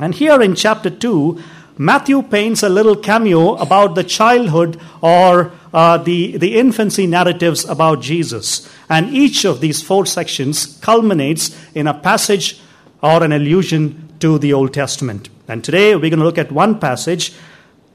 And 0.00 0.14
here 0.14 0.42
in 0.42 0.56
chapter 0.56 0.90
2, 0.90 1.40
Matthew 1.78 2.22
paints 2.22 2.62
a 2.62 2.68
little 2.68 2.96
cameo 2.96 3.54
about 3.54 3.94
the 3.94 4.04
childhood 4.04 4.80
or 5.00 5.52
uh, 5.72 5.98
the, 5.98 6.36
the 6.36 6.58
infancy 6.58 7.06
narratives 7.06 7.64
about 7.64 8.02
Jesus. 8.02 8.68
And 8.88 9.14
each 9.14 9.44
of 9.44 9.60
these 9.60 9.82
four 9.82 10.04
sections 10.06 10.78
culminates 10.82 11.56
in 11.74 11.86
a 11.86 11.94
passage 11.94 12.60
or 13.02 13.22
an 13.22 13.32
allusion 13.32 14.12
to 14.20 14.38
the 14.38 14.52
Old 14.52 14.74
Testament. 14.74 15.28
And 15.48 15.64
today 15.64 15.94
we're 15.94 16.10
going 16.10 16.18
to 16.18 16.24
look 16.24 16.38
at 16.38 16.52
one 16.52 16.78
passage 16.78 17.32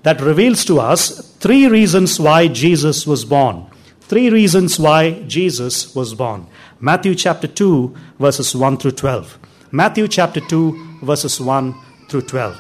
that 0.04 0.22
reveals 0.22 0.66
to 0.66 0.80
us 0.80 1.36
three 1.38 1.68
reasons 1.68 2.20
why 2.20 2.48
Jesus 2.48 3.08
was 3.08 3.26
born. 3.26 3.66
Three 4.02 4.30
reasons 4.30 4.80
why 4.80 5.24
Jesus 5.24 5.94
was 5.94 6.14
born. 6.14 6.48
Matthew 6.80 7.16
chapter 7.16 7.48
2, 7.48 7.96
verses 8.20 8.56
1 8.56 8.78
through 8.78 8.92
12. 8.92 9.38
Matthew 9.72 10.08
chapter 10.08 10.40
2, 10.40 11.00
verses 11.04 11.42
1 11.42 11.76
through 12.08 12.22
12. 12.22 12.58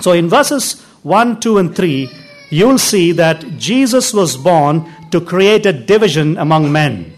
So 0.00 0.12
in 0.12 0.28
verses 0.28 0.80
1, 1.02 1.40
2, 1.40 1.58
and 1.58 1.76
3, 1.76 2.10
you'll 2.50 2.78
see 2.78 3.12
that 3.12 3.58
Jesus 3.58 4.14
was 4.14 4.36
born 4.36 4.90
to 5.10 5.20
create 5.20 5.66
a 5.66 5.72
division 5.72 6.38
among 6.38 6.72
men. 6.72 7.12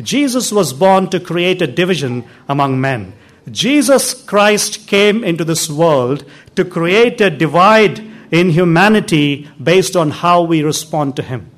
Jesus 0.00 0.52
was 0.52 0.72
born 0.72 1.08
to 1.10 1.18
create 1.18 1.60
a 1.62 1.66
division 1.66 2.24
among 2.48 2.80
men. 2.80 3.14
Jesus 3.50 4.12
Christ 4.12 4.88
came 4.88 5.22
into 5.22 5.44
this 5.44 5.70
world 5.70 6.24
to 6.56 6.64
create 6.64 7.20
a 7.20 7.30
divide 7.30 8.00
in 8.32 8.50
humanity 8.50 9.48
based 9.62 9.94
on 9.94 10.10
how 10.10 10.42
we 10.42 10.62
respond 10.62 11.14
to 11.16 11.22
Him. 11.22 11.50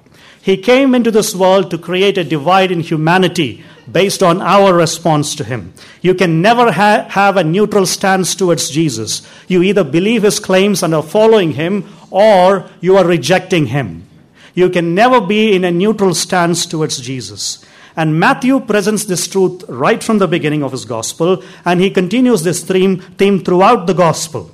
He 0.42 0.56
came 0.56 0.94
into 0.94 1.10
this 1.10 1.34
world 1.34 1.70
to 1.70 1.78
create 1.78 2.18
a 2.18 2.24
divide 2.24 2.70
in 2.70 2.80
humanity 2.80 3.64
based 3.90 4.22
on 4.22 4.42
our 4.42 4.74
response 4.74 5.34
to 5.36 5.44
Him. 5.44 5.72
You 6.02 6.14
can 6.14 6.42
never 6.42 6.72
ha- 6.72 7.06
have 7.08 7.36
a 7.36 7.44
neutral 7.44 7.86
stance 7.86 8.34
towards 8.34 8.70
Jesus. 8.70 9.26
You 9.46 9.62
either 9.62 9.84
believe 9.84 10.22
His 10.22 10.40
claims 10.40 10.82
and 10.82 10.94
are 10.94 11.02
following 11.02 11.52
Him, 11.52 11.88
or 12.10 12.68
you 12.80 12.96
are 12.96 13.06
rejecting 13.06 13.66
Him. 13.66 14.06
You 14.54 14.68
can 14.68 14.94
never 14.94 15.20
be 15.20 15.54
in 15.54 15.64
a 15.64 15.70
neutral 15.70 16.14
stance 16.14 16.66
towards 16.66 17.00
Jesus. 17.00 17.64
And 17.98 18.20
Matthew 18.20 18.60
presents 18.60 19.06
this 19.06 19.26
truth 19.26 19.64
right 19.68 20.00
from 20.00 20.18
the 20.18 20.28
beginning 20.28 20.62
of 20.62 20.70
his 20.70 20.84
gospel, 20.84 21.42
and 21.64 21.80
he 21.80 21.90
continues 21.90 22.44
this 22.44 22.62
theme, 22.62 23.00
theme 23.00 23.42
throughout 23.42 23.88
the 23.88 23.92
gospel. 23.92 24.52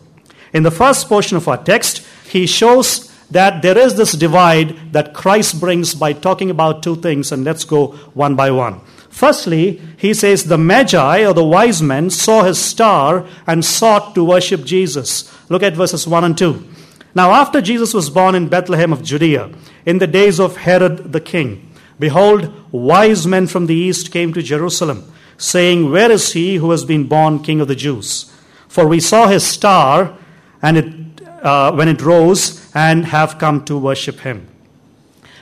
In 0.55 0.63
the 0.63 0.71
first 0.71 1.11
portion 1.11 1.37
of 1.37 1.47
our 1.47 1.63
text, 1.63 1.99
he 2.27 2.47
shows 2.47 3.13
that 3.31 3.61
there 3.61 3.77
is 3.77 3.97
this 3.97 4.13
divide 4.13 4.95
that 4.95 5.13
Christ 5.13 5.61
brings 5.61 5.95
by 5.95 6.15
talking 6.15 6.49
about 6.49 6.83
two 6.83 6.97
things, 6.97 7.33
and 7.33 7.45
let's 7.45 7.65
go 7.65 7.89
one 8.15 8.35
by 8.35 8.51
one. 8.51 8.81
Firstly, 9.11 9.79
he 9.99 10.15
says 10.15 10.45
the 10.45 10.57
Magi 10.57 11.27
or 11.27 11.35
the 11.35 11.45
wise 11.45 11.83
men 11.83 12.09
saw 12.09 12.45
his 12.45 12.59
star 12.59 13.27
and 13.47 13.63
sought 13.63 14.15
to 14.15 14.25
worship 14.25 14.65
Jesus. 14.65 15.31
Look 15.51 15.63
at 15.63 15.75
verses 15.75 16.09
1 16.09 16.25
and 16.25 16.39
2. 16.39 16.67
Now, 17.15 17.33
after 17.33 17.61
Jesus 17.61 17.93
was 17.93 18.09
born 18.09 18.35
in 18.35 18.49
Bethlehem 18.49 18.91
of 18.91 19.03
Judea, 19.05 19.51
in 19.85 19.99
the 19.99 20.07
days 20.07 20.41
of 20.41 20.57
Herod 20.57 21.13
the 21.13 21.21
king, 21.21 21.74
behold, 21.99 22.53
wise 22.73 23.27
men 23.27 23.47
from 23.47 23.67
the 23.67 23.75
east 23.75 24.13
came 24.13 24.33
to 24.33 24.43
Jerusalem, 24.43 25.11
saying, 25.37 25.91
Where 25.91 26.11
is 26.11 26.33
he 26.33 26.57
who 26.57 26.71
has 26.71 26.85
been 26.85 27.07
born 27.07 27.43
king 27.43 27.61
of 27.61 27.69
the 27.69 27.75
Jews? 27.75 28.33
For 28.69 28.87
we 28.87 29.01
saw 29.01 29.29
his 29.29 29.47
star 29.47 30.17
and 30.63 30.77
it, 30.77 31.23
uh, 31.43 31.73
when 31.73 31.89
it 31.89 32.03
rose 32.03 32.71
and 32.75 33.07
have 33.07 33.39
come 33.39 33.65
to 33.67 33.79
worship 33.79 34.21
him. 34.21 34.49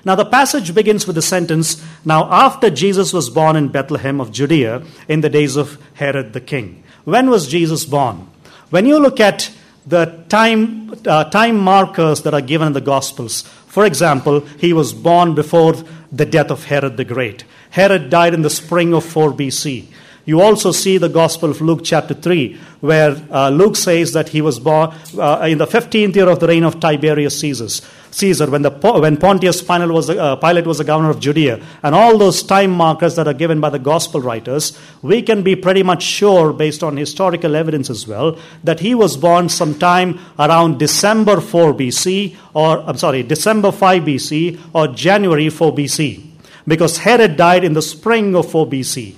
Now, 0.04 0.16
the 0.16 0.24
passage 0.24 0.74
begins 0.74 1.06
with 1.06 1.16
the 1.16 1.22
sentence 1.22 1.82
Now, 2.04 2.30
after 2.30 2.70
Jesus 2.70 3.12
was 3.12 3.30
born 3.30 3.54
in 3.56 3.68
Bethlehem 3.68 4.20
of 4.20 4.32
Judea 4.32 4.82
in 5.08 5.20
the 5.20 5.30
days 5.30 5.56
of 5.56 5.78
Herod 5.94 6.32
the 6.32 6.40
king. 6.40 6.82
When 7.04 7.30
was 7.30 7.48
Jesus 7.48 7.84
born? 7.84 8.28
When 8.70 8.86
you 8.86 8.98
look 8.98 9.20
at 9.20 9.50
the 9.86 10.24
time, 10.28 10.94
uh, 11.06 11.24
time 11.24 11.58
markers 11.58 12.22
that 12.22 12.34
are 12.34 12.40
given 12.40 12.68
in 12.68 12.72
the 12.72 12.80
Gospels, 12.80 13.42
for 13.66 13.86
example, 13.86 14.40
he 14.58 14.72
was 14.72 14.92
born 14.92 15.34
before 15.34 15.74
the 16.12 16.26
death 16.26 16.50
of 16.50 16.66
Herod 16.66 16.96
the 16.96 17.04
Great. 17.04 17.44
Herod 17.70 18.10
died 18.10 18.34
in 18.34 18.42
the 18.42 18.50
spring 18.50 18.92
of 18.92 19.04
4 19.04 19.32
BC. 19.32 19.86
You 20.24 20.40
also 20.40 20.70
see 20.70 20.98
the 20.98 21.08
Gospel 21.08 21.50
of 21.50 21.60
Luke, 21.60 21.80
chapter 21.82 22.14
3, 22.14 22.56
where 22.80 23.16
uh, 23.30 23.48
Luke 23.48 23.74
says 23.74 24.12
that 24.12 24.28
he 24.28 24.40
was 24.40 24.60
born 24.60 24.94
uh, 25.18 25.46
in 25.48 25.58
the 25.58 25.66
15th 25.66 26.14
year 26.14 26.28
of 26.28 26.38
the 26.38 26.46
reign 26.46 26.62
of 26.62 26.78
Tiberius 26.78 27.40
Caesar. 27.40 27.84
Caesar, 28.12 28.50
when, 28.50 28.60
the, 28.60 28.70
when 28.70 29.16
Pontius 29.16 29.62
Pilate 29.62 29.88
was, 29.88 30.10
uh, 30.10 30.36
Pilate 30.36 30.66
was 30.66 30.78
the 30.78 30.84
governor 30.84 31.08
of 31.08 31.18
Judea, 31.18 31.64
and 31.82 31.94
all 31.94 32.18
those 32.18 32.42
time 32.42 32.70
markers 32.70 33.16
that 33.16 33.26
are 33.26 33.32
given 33.32 33.58
by 33.58 33.70
the 33.70 33.78
Gospel 33.78 34.20
writers, 34.20 34.78
we 35.00 35.22
can 35.22 35.42
be 35.42 35.56
pretty 35.56 35.82
much 35.82 36.02
sure, 36.02 36.52
based 36.52 36.82
on 36.82 36.98
historical 36.98 37.56
evidence 37.56 37.88
as 37.88 38.06
well, 38.06 38.38
that 38.62 38.80
he 38.80 38.94
was 38.94 39.16
born 39.16 39.48
sometime 39.48 40.20
around 40.38 40.78
December 40.78 41.40
4 41.40 41.72
BC, 41.72 42.36
or 42.52 42.80
I'm 42.80 42.98
sorry, 42.98 43.22
December 43.22 43.72
5 43.72 44.02
BC, 44.02 44.60
or 44.74 44.88
January 44.88 45.48
4 45.48 45.72
BC, 45.74 46.22
because 46.68 46.98
Herod 46.98 47.38
died 47.38 47.64
in 47.64 47.72
the 47.72 47.82
spring 47.82 48.36
of 48.36 48.50
4 48.50 48.66
BC. 48.66 49.16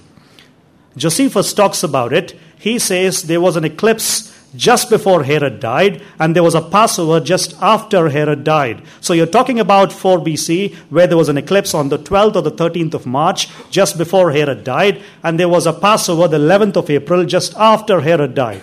Josephus 0.97 1.53
talks 1.53 1.83
about 1.83 2.13
it. 2.13 2.39
He 2.57 2.79
says 2.79 3.25
there 3.25 3.41
was 3.41 3.57
an 3.57 3.65
eclipse 3.65 4.34
just 4.57 4.91
before 4.91 5.25
Herod 5.25 5.61
died, 5.61 6.03
and 6.19 6.35
there 6.35 6.43
was 6.43 6.55
a 6.55 6.63
Passover 6.63 7.21
just 7.21 7.55
after 7.61 8.09
Herod 8.09 8.45
died. 8.45 8.83
So 9.01 9.13
you're 9.13 9.27
talking 9.27 9.59
about 9.59 9.93
4 9.93 10.19
BC, 10.19 10.75
where 10.91 11.07
there 11.07 11.17
was 11.17 11.29
an 11.29 11.39
eclipse 11.39 11.75
on 11.75 11.89
the 11.89 11.99
12th 11.99 12.37
or 12.37 12.43
the 12.43 12.51
13th 12.51 12.95
of 12.95 13.07
March, 13.07 13.49
just 13.71 13.99
before 13.99 14.33
Herod 14.33 14.65
died, 14.65 15.03
and 15.23 15.39
there 15.39 15.49
was 15.49 15.67
a 15.67 15.73
Passover 15.73 16.29
the 16.29 16.39
11th 16.39 16.77
of 16.77 16.91
April, 16.91 17.25
just 17.25 17.55
after 17.57 18.01
Herod 18.01 18.35
died. 18.35 18.63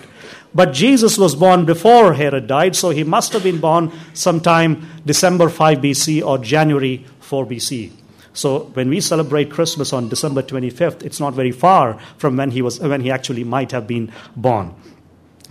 But 0.54 0.72
Jesus 0.72 1.16
was 1.16 1.34
born 1.34 1.64
before 1.64 2.14
Herod 2.14 2.46
died, 2.46 2.76
so 2.76 2.90
he 2.90 3.04
must 3.04 3.32
have 3.32 3.42
been 3.42 3.60
born 3.60 3.90
sometime 4.12 4.86
December 5.06 5.48
5 5.48 5.78
BC 5.78 6.24
or 6.24 6.38
January 6.38 7.06
4 7.20 7.46
BC. 7.46 7.92
So 8.34 8.70
when 8.74 8.88
we 8.88 9.00
celebrate 9.00 9.50
Christmas 9.50 9.92
on 9.92 10.08
December 10.08 10.42
25th, 10.42 11.02
it's 11.02 11.20
not 11.20 11.34
very 11.34 11.52
far 11.52 11.98
from 12.16 12.36
when 12.36 12.50
he 12.50 12.62
was 12.62 12.80
when 12.80 13.02
he 13.02 13.10
actually 13.10 13.44
might 13.44 13.72
have 13.72 13.86
been 13.86 14.10
born. 14.36 14.74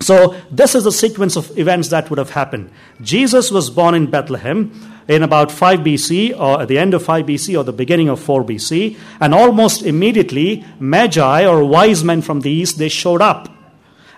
So 0.01 0.35
this 0.49 0.75
is 0.75 0.83
the 0.83 0.91
sequence 0.91 1.35
of 1.35 1.57
events 1.57 1.89
that 1.89 2.09
would 2.09 2.19
have 2.19 2.31
happened. 2.31 2.71
Jesus 3.01 3.51
was 3.51 3.69
born 3.69 3.95
in 3.95 4.09
Bethlehem 4.09 4.71
in 5.07 5.23
about 5.23 5.51
5 5.51 5.79
BC 5.79 6.37
or 6.39 6.61
at 6.61 6.67
the 6.67 6.77
end 6.77 6.93
of 6.93 7.03
5 7.03 7.25
BC 7.25 7.57
or 7.57 7.63
the 7.63 7.73
beginning 7.73 8.09
of 8.09 8.19
4 8.19 8.43
BC 8.43 8.97
and 9.19 9.33
almost 9.33 9.83
immediately 9.83 10.65
magi 10.79 11.45
or 11.45 11.63
wise 11.63 12.03
men 12.03 12.21
from 12.21 12.41
the 12.41 12.49
east 12.49 12.77
they 12.77 12.89
showed 12.89 13.21
up. 13.21 13.49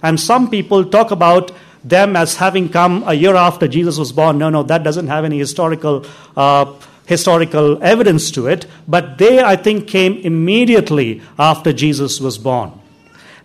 And 0.02 0.20
some 0.20 0.50
people 0.50 0.86
talk 0.86 1.12
about 1.12 1.52
them 1.84 2.16
as 2.16 2.36
having 2.38 2.70
come 2.70 3.04
a 3.08 3.14
year 3.14 3.36
after 3.36 3.68
Jesus 3.68 3.98
was 3.98 4.12
born. 4.12 4.38
No, 4.38 4.50
no, 4.50 4.64
that 4.64 4.84
doesn't 4.84 5.08
have 5.08 5.26
any 5.26 5.38
historical 5.38 6.06
uh, 6.38 6.74
historical 7.06 7.84
evidence 7.84 8.32
to 8.32 8.48
it, 8.48 8.66
but 8.88 9.18
they, 9.18 9.42
I 9.42 9.58
think, 9.58 9.88
came 9.88 10.18
immediately 10.20 11.22
after 11.38 11.74
Jesus 11.74 12.22
was 12.22 12.38
born. 12.38 12.72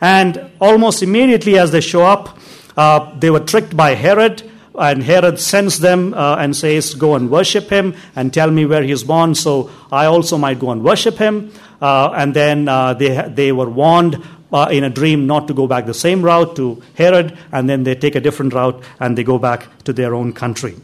And 0.00 0.50
almost 0.61 1.02
immediately 1.02 1.59
as 1.59 1.73
they 1.73 1.81
show 1.81 2.05
up, 2.05 2.38
uh, 2.76 3.19
they 3.19 3.31
were 3.31 3.40
tricked 3.40 3.76
by 3.76 3.95
Herod, 3.95 4.49
and 4.78 5.02
Herod 5.02 5.40
sends 5.40 5.81
them 5.81 6.14
uh, 6.14 6.37
and 6.37 6.57
says, 6.57 6.95
Go 6.95 7.17
and 7.17 7.31
worship 7.31 7.69
him 7.69 7.95
and 8.14 8.33
tell 8.33 8.50
me 8.50 8.64
where 8.64 8.83
he 8.83 8.93
is 8.93 9.02
born, 9.02 9.35
so 9.35 9.71
I 9.90 10.07
also 10.07 10.38
might 10.38 10.61
go 10.61 10.71
and 10.71 10.85
worship 10.85 11.19
him. 11.19 11.52
Uh, 11.81 12.11
and 12.17 12.35
then 12.35 12.69
uh, 12.69 12.95
they, 12.95 13.28
they 13.28 13.52
were 13.52 13.69
warned 13.69 14.23
uh, 14.52 14.69
in 14.71 14.85
a 14.85 14.90
dream 14.90 15.26
not 15.26 15.49
to 15.49 15.55
go 15.55 15.67
back 15.67 15.87
the 15.87 15.95
same 15.95 16.23
route 16.23 16.57
to 16.57 16.83
Herod, 16.95 17.37
and 17.52 17.69
then 17.69 17.85
they 17.85 17.95
take 17.95 18.14
a 18.14 18.21
different 18.21 18.55
route 18.55 18.83
and 19.00 19.19
they 19.19 19.25
go 19.25 19.38
back 19.38 19.67
to 19.85 19.93
their 19.93 20.14
own 20.14 20.33
country. 20.33 20.76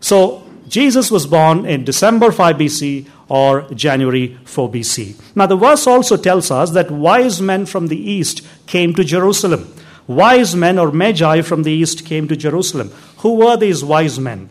So 0.00 0.43
Jesus 0.74 1.08
was 1.08 1.24
born 1.24 1.66
in 1.66 1.84
December 1.84 2.32
5 2.32 2.56
BC 2.56 3.06
or 3.28 3.62
January 3.74 4.36
4 4.44 4.72
BC. 4.72 5.14
Now, 5.36 5.46
the 5.46 5.54
verse 5.54 5.86
also 5.86 6.16
tells 6.16 6.50
us 6.50 6.72
that 6.72 6.90
wise 6.90 7.40
men 7.40 7.64
from 7.64 7.86
the 7.86 8.10
east 8.10 8.42
came 8.66 8.92
to 8.94 9.04
Jerusalem. 9.04 9.72
Wise 10.08 10.56
men 10.56 10.80
or 10.80 10.90
magi 10.90 11.42
from 11.42 11.62
the 11.62 11.70
east 11.70 12.04
came 12.04 12.26
to 12.26 12.34
Jerusalem. 12.34 12.90
Who 13.18 13.34
were 13.36 13.56
these 13.56 13.84
wise 13.84 14.18
men? 14.18 14.48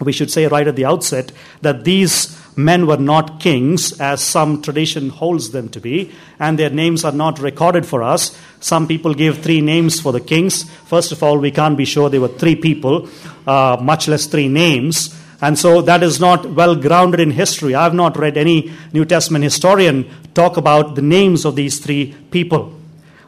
We 0.00 0.10
should 0.10 0.28
say 0.28 0.48
right 0.48 0.66
at 0.66 0.74
the 0.74 0.86
outset 0.86 1.30
that 1.60 1.84
these 1.84 2.36
men 2.56 2.88
were 2.88 2.96
not 2.96 3.38
kings, 3.38 4.00
as 4.00 4.20
some 4.20 4.60
tradition 4.60 5.08
holds 5.08 5.50
them 5.50 5.68
to 5.68 5.80
be, 5.80 6.10
and 6.40 6.58
their 6.58 6.70
names 6.70 7.04
are 7.04 7.12
not 7.12 7.38
recorded 7.38 7.86
for 7.86 8.02
us. 8.02 8.36
Some 8.58 8.88
people 8.88 9.14
give 9.14 9.38
three 9.38 9.60
names 9.60 10.00
for 10.00 10.10
the 10.10 10.20
kings. 10.20 10.68
First 10.86 11.12
of 11.12 11.22
all, 11.22 11.38
we 11.38 11.52
can't 11.52 11.78
be 11.78 11.84
sure 11.84 12.10
they 12.10 12.18
were 12.18 12.26
three 12.26 12.56
people, 12.56 13.08
uh, 13.46 13.76
much 13.80 14.08
less 14.08 14.26
three 14.26 14.48
names. 14.48 15.14
And 15.44 15.58
so 15.58 15.82
that 15.82 16.02
is 16.02 16.20
not 16.20 16.46
well 16.46 16.74
grounded 16.74 17.20
in 17.20 17.30
history. 17.30 17.74
I 17.74 17.82
have 17.82 17.92
not 17.92 18.16
read 18.16 18.38
any 18.38 18.72
New 18.94 19.04
Testament 19.04 19.44
historian 19.44 20.08
talk 20.32 20.56
about 20.56 20.94
the 20.94 21.02
names 21.02 21.44
of 21.44 21.54
these 21.54 21.80
three 21.80 22.16
people. 22.30 22.72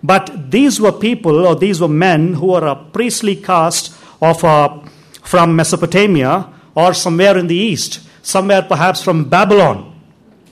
But 0.02 0.50
these 0.50 0.80
were 0.80 0.92
people, 0.92 1.46
or 1.46 1.54
these 1.54 1.78
were 1.78 1.88
men 1.88 2.32
who 2.32 2.46
were 2.46 2.66
a 2.66 2.74
priestly 2.74 3.36
caste 3.36 3.94
of, 4.22 4.42
uh, 4.42 4.78
from 5.22 5.56
Mesopotamia 5.56 6.48
or 6.74 6.94
somewhere 6.94 7.36
in 7.36 7.48
the 7.48 7.54
east, 7.54 8.00
somewhere 8.22 8.62
perhaps 8.62 9.02
from 9.02 9.28
Babylon. 9.28 9.92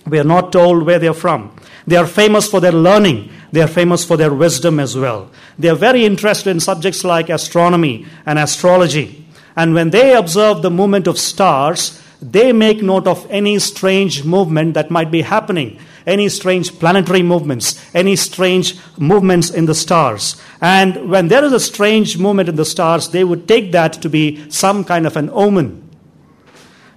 We 0.06 0.18
are 0.18 0.30
not 0.34 0.52
told 0.52 0.84
where 0.84 0.98
they 0.98 1.08
are 1.08 1.14
from. 1.14 1.50
They 1.86 1.96
are 1.96 2.06
famous 2.06 2.46
for 2.46 2.60
their 2.60 2.72
learning. 2.72 3.30
They 3.52 3.62
are 3.62 3.68
famous 3.68 4.04
for 4.04 4.18
their 4.18 4.34
wisdom 4.34 4.80
as 4.80 4.98
well. 4.98 5.30
They 5.58 5.70
are 5.70 5.76
very 5.76 6.04
interested 6.04 6.50
in 6.50 6.60
subjects 6.60 7.04
like 7.04 7.30
astronomy 7.30 8.04
and 8.26 8.38
astrology. 8.38 9.23
And 9.56 9.74
when 9.74 9.90
they 9.90 10.14
observe 10.14 10.62
the 10.62 10.70
movement 10.70 11.06
of 11.06 11.18
stars, 11.18 12.00
they 12.20 12.52
make 12.52 12.82
note 12.82 13.06
of 13.06 13.26
any 13.30 13.58
strange 13.58 14.24
movement 14.24 14.74
that 14.74 14.90
might 14.90 15.10
be 15.10 15.22
happening, 15.22 15.78
any 16.06 16.28
strange 16.28 16.78
planetary 16.78 17.22
movements, 17.22 17.78
any 17.94 18.16
strange 18.16 18.76
movements 18.98 19.50
in 19.50 19.66
the 19.66 19.74
stars. 19.74 20.40
And 20.60 21.10
when 21.10 21.28
there 21.28 21.44
is 21.44 21.52
a 21.52 21.60
strange 21.60 22.16
movement 22.18 22.48
in 22.48 22.56
the 22.56 22.64
stars, 22.64 23.08
they 23.08 23.24
would 23.24 23.46
take 23.46 23.72
that 23.72 23.92
to 24.02 24.08
be 24.08 24.48
some 24.50 24.84
kind 24.84 25.06
of 25.06 25.16
an 25.16 25.30
omen. 25.30 25.82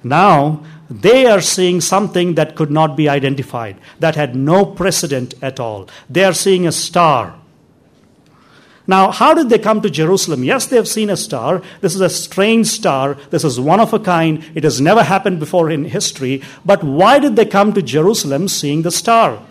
Now, 0.04 0.64
they 0.90 1.26
are 1.26 1.42
seeing 1.42 1.82
something 1.82 2.36
that 2.36 2.56
could 2.56 2.72
not 2.72 2.96
be 2.96 3.10
identified, 3.10 3.78
that 4.00 4.16
had 4.16 4.36
no 4.36 4.66
precedent 4.66 5.34
at 5.42 5.60
all. 5.60 5.90
They 6.10 6.24
are 6.24 6.34
seeing 6.34 6.66
a 6.66 6.72
star. 6.72 7.38
Now, 8.90 9.12
how 9.12 9.34
did 9.34 9.50
they 9.50 9.60
come 9.60 9.82
to 9.82 9.90
Jerusalem? 9.90 10.46
Yes, 10.46 10.66
they 10.66 10.78
have 10.78 10.88
seen 10.88 11.10
a 11.10 11.18
star. 11.18 11.62
This 11.82 11.94
is 11.94 12.00
a 12.00 12.10
strange 12.10 12.68
star. 12.68 13.16
This 13.32 13.44
is 13.44 13.60
one 13.60 13.82
of 13.82 13.94
a 13.94 14.00
kind. 14.00 14.50
It 14.56 14.64
has 14.64 14.80
never 14.80 15.04
happened 15.04 15.40
before 15.40 15.70
in 15.70 15.84
history. 15.84 16.42
But 16.64 16.84
why 16.84 17.20
did 17.20 17.36
they 17.36 17.46
come 17.46 17.74
to 17.74 17.82
Jerusalem 17.82 18.48
seeing 18.48 18.84
the 18.84 18.92
star? 18.92 19.42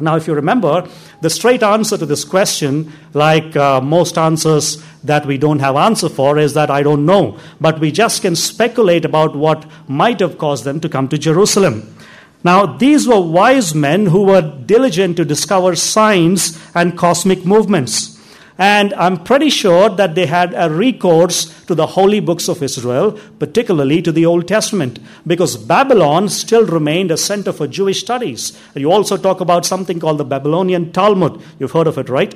Now, 0.00 0.16
if 0.16 0.26
you 0.26 0.34
remember, 0.34 0.86
the 1.22 1.30
straight 1.30 1.62
answer 1.62 1.96
to 1.96 2.04
this 2.04 2.24
question, 2.24 2.92
like 3.14 3.56
uh, 3.56 3.80
most 3.80 4.18
answers 4.18 4.82
that 5.04 5.24
we 5.24 5.38
don't 5.38 5.60
have 5.60 5.76
answer 5.76 6.08
for, 6.08 6.36
is 6.36 6.52
that 6.54 6.70
I 6.70 6.82
don't 6.82 7.06
know. 7.06 7.38
But 7.60 7.78
we 7.78 7.92
just 7.92 8.20
can 8.20 8.34
speculate 8.34 9.04
about 9.04 9.36
what 9.36 9.64
might 9.88 10.18
have 10.20 10.38
caused 10.38 10.64
them 10.64 10.80
to 10.80 10.88
come 10.88 11.08
to 11.08 11.16
Jerusalem. 11.16 11.94
Now, 12.42 12.66
these 12.66 13.08
were 13.08 13.20
wise 13.20 13.74
men 13.74 14.06
who 14.06 14.24
were 14.24 14.42
diligent 14.42 15.16
to 15.16 15.24
discover 15.24 15.76
signs 15.76 16.60
and 16.74 16.98
cosmic 16.98 17.46
movements. 17.46 18.15
And 18.58 18.94
I'm 18.94 19.22
pretty 19.22 19.50
sure 19.50 19.90
that 19.90 20.14
they 20.14 20.26
had 20.26 20.54
a 20.56 20.70
recourse 20.70 21.52
to 21.64 21.74
the 21.74 21.88
holy 21.88 22.20
books 22.20 22.48
of 22.48 22.62
Israel, 22.62 23.18
particularly 23.38 24.00
to 24.02 24.12
the 24.12 24.24
Old 24.24 24.48
Testament, 24.48 24.98
because 25.26 25.56
Babylon 25.56 26.30
still 26.30 26.64
remained 26.64 27.10
a 27.10 27.18
center 27.18 27.52
for 27.52 27.66
Jewish 27.66 28.00
studies. 28.00 28.58
You 28.74 28.90
also 28.90 29.18
talk 29.18 29.40
about 29.40 29.66
something 29.66 30.00
called 30.00 30.18
the 30.18 30.24
Babylonian 30.24 30.92
Talmud. 30.92 31.42
You've 31.58 31.72
heard 31.72 31.86
of 31.86 31.98
it, 31.98 32.08
right? 32.08 32.34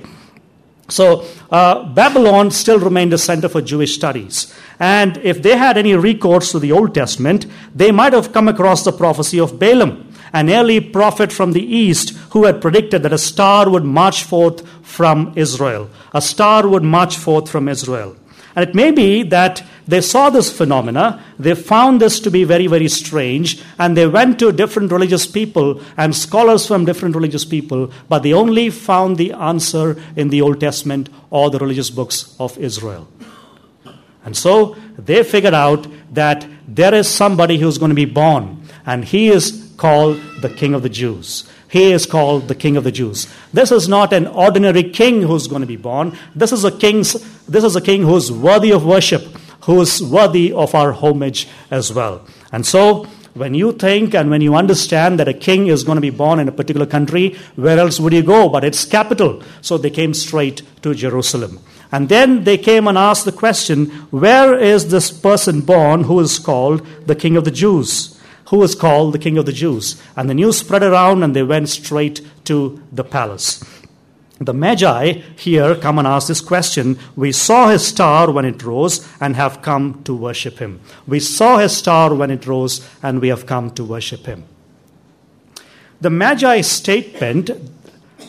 So, 0.88 1.24
uh, 1.50 1.84
Babylon 1.84 2.50
still 2.50 2.78
remained 2.78 3.12
a 3.12 3.18
center 3.18 3.48
for 3.48 3.62
Jewish 3.62 3.94
studies. 3.94 4.52
And 4.78 5.18
if 5.18 5.40
they 5.40 5.56
had 5.56 5.78
any 5.78 5.94
recourse 5.94 6.50
to 6.52 6.58
the 6.58 6.72
Old 6.72 6.94
Testament, 6.94 7.46
they 7.74 7.92
might 7.92 8.12
have 8.12 8.32
come 8.32 8.48
across 8.48 8.82
the 8.84 8.92
prophecy 8.92 9.38
of 9.38 9.58
Balaam 9.58 10.09
an 10.32 10.50
early 10.50 10.80
prophet 10.80 11.32
from 11.32 11.52
the 11.52 11.64
east 11.64 12.10
who 12.30 12.44
had 12.44 12.60
predicted 12.60 13.02
that 13.02 13.12
a 13.12 13.18
star 13.18 13.68
would 13.68 13.84
march 13.84 14.24
forth 14.24 14.66
from 14.82 15.32
Israel. 15.36 15.90
A 16.14 16.20
star 16.20 16.66
would 16.68 16.84
march 16.84 17.16
forth 17.16 17.48
from 17.48 17.68
Israel. 17.68 18.16
And 18.54 18.68
it 18.68 18.74
may 18.74 18.90
be 18.90 19.22
that 19.24 19.62
they 19.86 20.00
saw 20.00 20.30
this 20.30 20.56
phenomena, 20.56 21.22
they 21.38 21.54
found 21.54 22.00
this 22.00 22.20
to 22.20 22.30
be 22.30 22.44
very, 22.44 22.66
very 22.66 22.88
strange, 22.88 23.60
and 23.78 23.96
they 23.96 24.06
went 24.06 24.38
to 24.38 24.52
different 24.52 24.92
religious 24.92 25.26
people 25.26 25.80
and 25.96 26.14
scholars 26.14 26.66
from 26.66 26.84
different 26.84 27.14
religious 27.14 27.44
people, 27.44 27.90
but 28.08 28.22
they 28.22 28.32
only 28.32 28.70
found 28.70 29.16
the 29.16 29.32
answer 29.32 30.00
in 30.14 30.28
the 30.28 30.42
Old 30.42 30.60
Testament 30.60 31.08
or 31.30 31.50
the 31.50 31.58
religious 31.58 31.90
books 31.90 32.36
of 32.38 32.56
Israel. 32.58 33.08
And 34.24 34.36
so 34.36 34.76
they 34.98 35.24
figured 35.24 35.54
out 35.54 35.86
that 36.12 36.46
there 36.68 36.94
is 36.94 37.08
somebody 37.08 37.58
who's 37.58 37.78
going 37.78 37.88
to 37.88 37.94
be 37.96 38.04
born, 38.04 38.62
and 38.86 39.04
he 39.04 39.28
is 39.28 39.59
called 39.80 40.20
the 40.42 40.50
King 40.50 40.74
of 40.74 40.82
the 40.82 40.90
Jews. 40.90 41.48
He 41.66 41.90
is 41.90 42.04
called 42.04 42.48
the 42.48 42.54
King 42.54 42.76
of 42.76 42.84
the 42.84 42.92
Jews. 42.92 43.26
This 43.54 43.72
is 43.72 43.88
not 43.88 44.12
an 44.12 44.26
ordinary 44.26 44.82
king 44.82 45.22
who's 45.22 45.46
going 45.46 45.62
to 45.62 45.66
be 45.66 45.76
born. 45.76 46.16
This 46.34 46.52
is 46.52 46.64
a 46.64 46.70
king's, 46.70 47.14
this 47.46 47.64
is 47.64 47.76
a 47.76 47.80
king 47.80 48.02
who's 48.02 48.30
worthy 48.30 48.72
of 48.72 48.84
worship, 48.84 49.22
who 49.64 49.80
is 49.80 50.02
worthy 50.02 50.52
of 50.52 50.74
our 50.74 50.92
homage 50.92 51.48
as 51.70 51.94
well. 51.94 52.26
And 52.52 52.66
so 52.66 53.04
when 53.32 53.54
you 53.54 53.72
think 53.72 54.14
and 54.14 54.28
when 54.28 54.42
you 54.42 54.54
understand 54.54 55.18
that 55.18 55.28
a 55.28 55.32
king 55.48 55.68
is 55.68 55.82
going 55.82 55.96
to 55.96 56.02
be 56.02 56.10
born 56.10 56.40
in 56.40 56.48
a 56.48 56.52
particular 56.52 56.84
country, 56.84 57.36
where 57.56 57.78
else 57.78 57.98
would 58.00 58.12
you 58.12 58.22
go 58.22 58.50
but 58.50 58.64
its 58.64 58.84
capital? 58.84 59.42
So 59.62 59.78
they 59.78 59.90
came 59.90 60.12
straight 60.12 60.62
to 60.82 60.94
Jerusalem. 60.94 61.58
And 61.90 62.10
then 62.10 62.44
they 62.44 62.58
came 62.58 62.86
and 62.86 62.98
asked 62.98 63.24
the 63.24 63.32
question, 63.32 63.86
where 64.10 64.58
is 64.58 64.90
this 64.90 65.10
person 65.10 65.62
born 65.62 66.04
who 66.04 66.20
is 66.20 66.38
called 66.38 66.86
the 67.06 67.16
King 67.16 67.36
of 67.36 67.44
the 67.44 67.50
Jews? 67.50 68.19
Who 68.50 68.58
was 68.58 68.74
called 68.74 69.14
the 69.14 69.18
King 69.18 69.38
of 69.38 69.46
the 69.46 69.52
Jews. 69.52 70.00
And 70.16 70.28
the 70.28 70.34
news 70.34 70.58
spread 70.58 70.82
around 70.82 71.22
and 71.22 71.34
they 71.34 71.42
went 71.42 71.68
straight 71.68 72.20
to 72.44 72.82
the 72.92 73.04
palace. 73.04 73.64
The 74.40 74.52
Magi 74.52 75.22
here 75.36 75.76
come 75.76 75.98
and 75.98 76.06
ask 76.06 76.26
this 76.26 76.40
question. 76.40 76.98
We 77.14 77.30
saw 77.30 77.68
his 77.68 77.86
star 77.86 78.30
when 78.30 78.44
it 78.44 78.62
rose 78.62 79.06
and 79.20 79.36
have 79.36 79.62
come 79.62 80.02
to 80.04 80.14
worship 80.14 80.58
him. 80.58 80.80
We 81.06 81.20
saw 81.20 81.58
his 81.58 81.76
star 81.76 82.14
when 82.14 82.30
it 82.30 82.46
rose 82.46 82.88
and 83.02 83.20
we 83.20 83.28
have 83.28 83.46
come 83.46 83.70
to 83.72 83.84
worship 83.84 84.26
him. 84.26 84.44
The 86.00 86.10
Magi 86.10 86.62
statement 86.62 87.50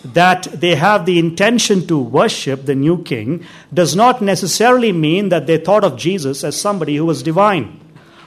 that 0.04 0.44
they 0.54 0.76
have 0.76 1.06
the 1.06 1.18
intention 1.18 1.88
to 1.88 1.98
worship 1.98 2.66
the 2.66 2.76
new 2.76 3.02
king 3.04 3.46
does 3.74 3.96
not 3.96 4.22
necessarily 4.22 4.92
mean 4.92 5.30
that 5.30 5.48
they 5.48 5.58
thought 5.58 5.84
of 5.84 5.98
Jesus 5.98 6.44
as 6.44 6.60
somebody 6.60 6.98
who 6.98 7.06
was 7.06 7.24
divine. 7.24 7.80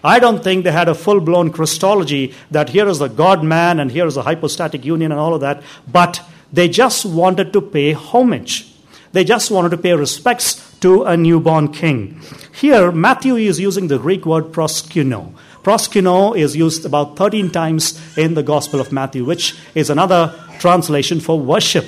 I 0.04 0.18
don't 0.18 0.44
think 0.44 0.64
they 0.64 0.72
had 0.72 0.88
a 0.88 0.94
full 0.94 1.20
blown 1.20 1.50
Christology 1.50 2.34
that 2.50 2.68
here 2.68 2.86
is 2.86 2.98
the 2.98 3.08
God 3.08 3.42
man 3.42 3.80
and 3.80 3.90
here 3.90 4.06
is 4.06 4.16
the 4.16 4.22
hypostatic 4.22 4.84
union 4.84 5.10
and 5.10 5.20
all 5.20 5.34
of 5.34 5.40
that, 5.40 5.62
but 5.90 6.20
they 6.52 6.68
just 6.68 7.06
wanted 7.06 7.54
to 7.54 7.62
pay 7.62 7.92
homage. 7.92 8.70
They 9.12 9.24
just 9.24 9.50
wanted 9.50 9.70
to 9.70 9.78
pay 9.78 9.94
respects 9.94 10.78
to 10.80 11.04
a 11.04 11.16
newborn 11.16 11.72
king. 11.72 12.20
Here, 12.52 12.92
Matthew 12.92 13.36
is 13.36 13.58
using 13.58 13.88
the 13.88 13.98
Greek 13.98 14.26
word 14.26 14.52
proskuno. 14.52 15.32
Proskuno 15.62 16.36
is 16.36 16.54
used 16.54 16.84
about 16.84 17.16
13 17.16 17.50
times 17.50 17.98
in 18.18 18.34
the 18.34 18.42
Gospel 18.42 18.80
of 18.80 18.92
Matthew, 18.92 19.24
which 19.24 19.56
is 19.74 19.88
another 19.88 20.34
translation 20.58 21.20
for 21.20 21.40
worship. 21.40 21.86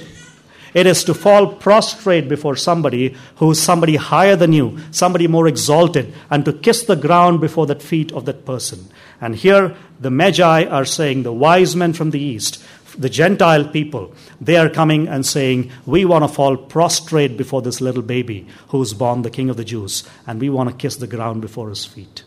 It 0.77 0.87
is 0.87 1.05
to 1.05 1.15
fall 1.15 1.55
prostrate 1.55 2.29
before 2.29 2.55
somebody 2.55 3.17
who 3.37 3.51
is 3.53 3.63
somebody 3.63 3.97
higher 3.97 4.37
than 4.37 4.53
you, 4.53 4.77
somebody 4.91 5.27
more 5.27 5.49
exalted, 5.49 6.13
and 6.29 6.45
to 6.45 6.53
kiss 6.53 6.85
the 6.85 6.97
ground 6.97 7.41
before 7.41 7.67
the 7.67 7.77
feet 7.77 8.13
of 8.13 8.27
that 8.27 8.45
person. 8.45 8.91
And 9.19 9.35
here 9.35 9.75
the 9.99 10.11
Magi 10.11 10.65
are 10.65 10.85
saying, 10.85 11.23
the 11.23 11.33
wise 11.33 11.75
men 11.75 11.95
from 11.95 12.11
the 12.11 12.21
east, 12.21 12.63
the 12.99 13.09
Gentile 13.09 13.67
people, 13.67 14.15
they 14.39 14.59
are 14.59 14.69
coming 14.69 15.09
and 15.09 15.25
saying, 15.25 15.73
We 15.87 16.05
want 16.05 16.25
to 16.25 16.29
fall 16.29 16.59
prostrate 16.59 17.39
before 17.39 17.63
this 17.63 17.81
little 17.81 18.03
baby 18.03 18.47
who's 18.69 18.93
born 18.93 19.23
the 19.23 19.31
King 19.31 19.49
of 19.49 19.57
the 19.57 19.65
Jews, 19.65 20.07
and 20.27 20.39
we 20.39 20.51
want 20.51 20.69
to 20.69 20.77
kiss 20.77 20.97
the 20.97 21.07
ground 21.07 21.41
before 21.41 21.71
his 21.71 21.87
feet. 21.87 22.23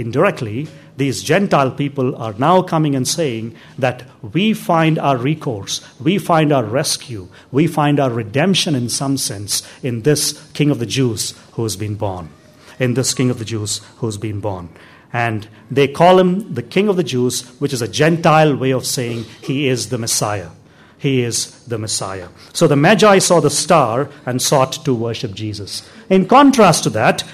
Indirectly, 0.00 0.66
these 0.96 1.22
Gentile 1.22 1.70
people 1.70 2.16
are 2.16 2.32
now 2.32 2.62
coming 2.62 2.94
and 2.94 3.06
saying 3.06 3.54
that 3.78 4.02
we 4.22 4.54
find 4.54 4.98
our 4.98 5.18
recourse, 5.18 5.86
we 6.00 6.16
find 6.16 6.54
our 6.54 6.64
rescue, 6.64 7.28
we 7.52 7.66
find 7.66 8.00
our 8.00 8.10
redemption 8.10 8.74
in 8.74 8.88
some 8.88 9.18
sense 9.18 9.62
in 9.82 10.00
this 10.00 10.42
King 10.54 10.70
of 10.70 10.78
the 10.78 10.86
Jews 10.86 11.34
who 11.52 11.64
has 11.64 11.76
been 11.76 11.96
born. 11.96 12.30
In 12.78 12.94
this 12.94 13.12
King 13.12 13.28
of 13.28 13.38
the 13.38 13.44
Jews 13.44 13.82
who 13.98 14.06
has 14.06 14.16
been 14.16 14.40
born. 14.40 14.70
And 15.12 15.46
they 15.70 15.86
call 15.86 16.18
him 16.18 16.54
the 16.54 16.62
King 16.62 16.88
of 16.88 16.96
the 16.96 17.04
Jews, 17.04 17.42
which 17.60 17.74
is 17.74 17.82
a 17.82 17.88
Gentile 17.88 18.56
way 18.56 18.70
of 18.70 18.86
saying 18.86 19.24
he 19.42 19.68
is 19.68 19.90
the 19.90 19.98
Messiah. 19.98 20.48
He 20.96 21.22
is 21.22 21.64
the 21.64 21.78
Messiah. 21.78 22.28
So 22.52 22.66
the 22.66 22.76
Magi 22.76 23.18
saw 23.18 23.40
the 23.40 23.50
star 23.50 24.08
and 24.24 24.40
sought 24.40 24.84
to 24.84 24.94
worship 24.94 25.32
Jesus. 25.32 25.86
In 26.10 26.26
contrast 26.26 26.84
to 26.84 26.90
that, 26.90 27.24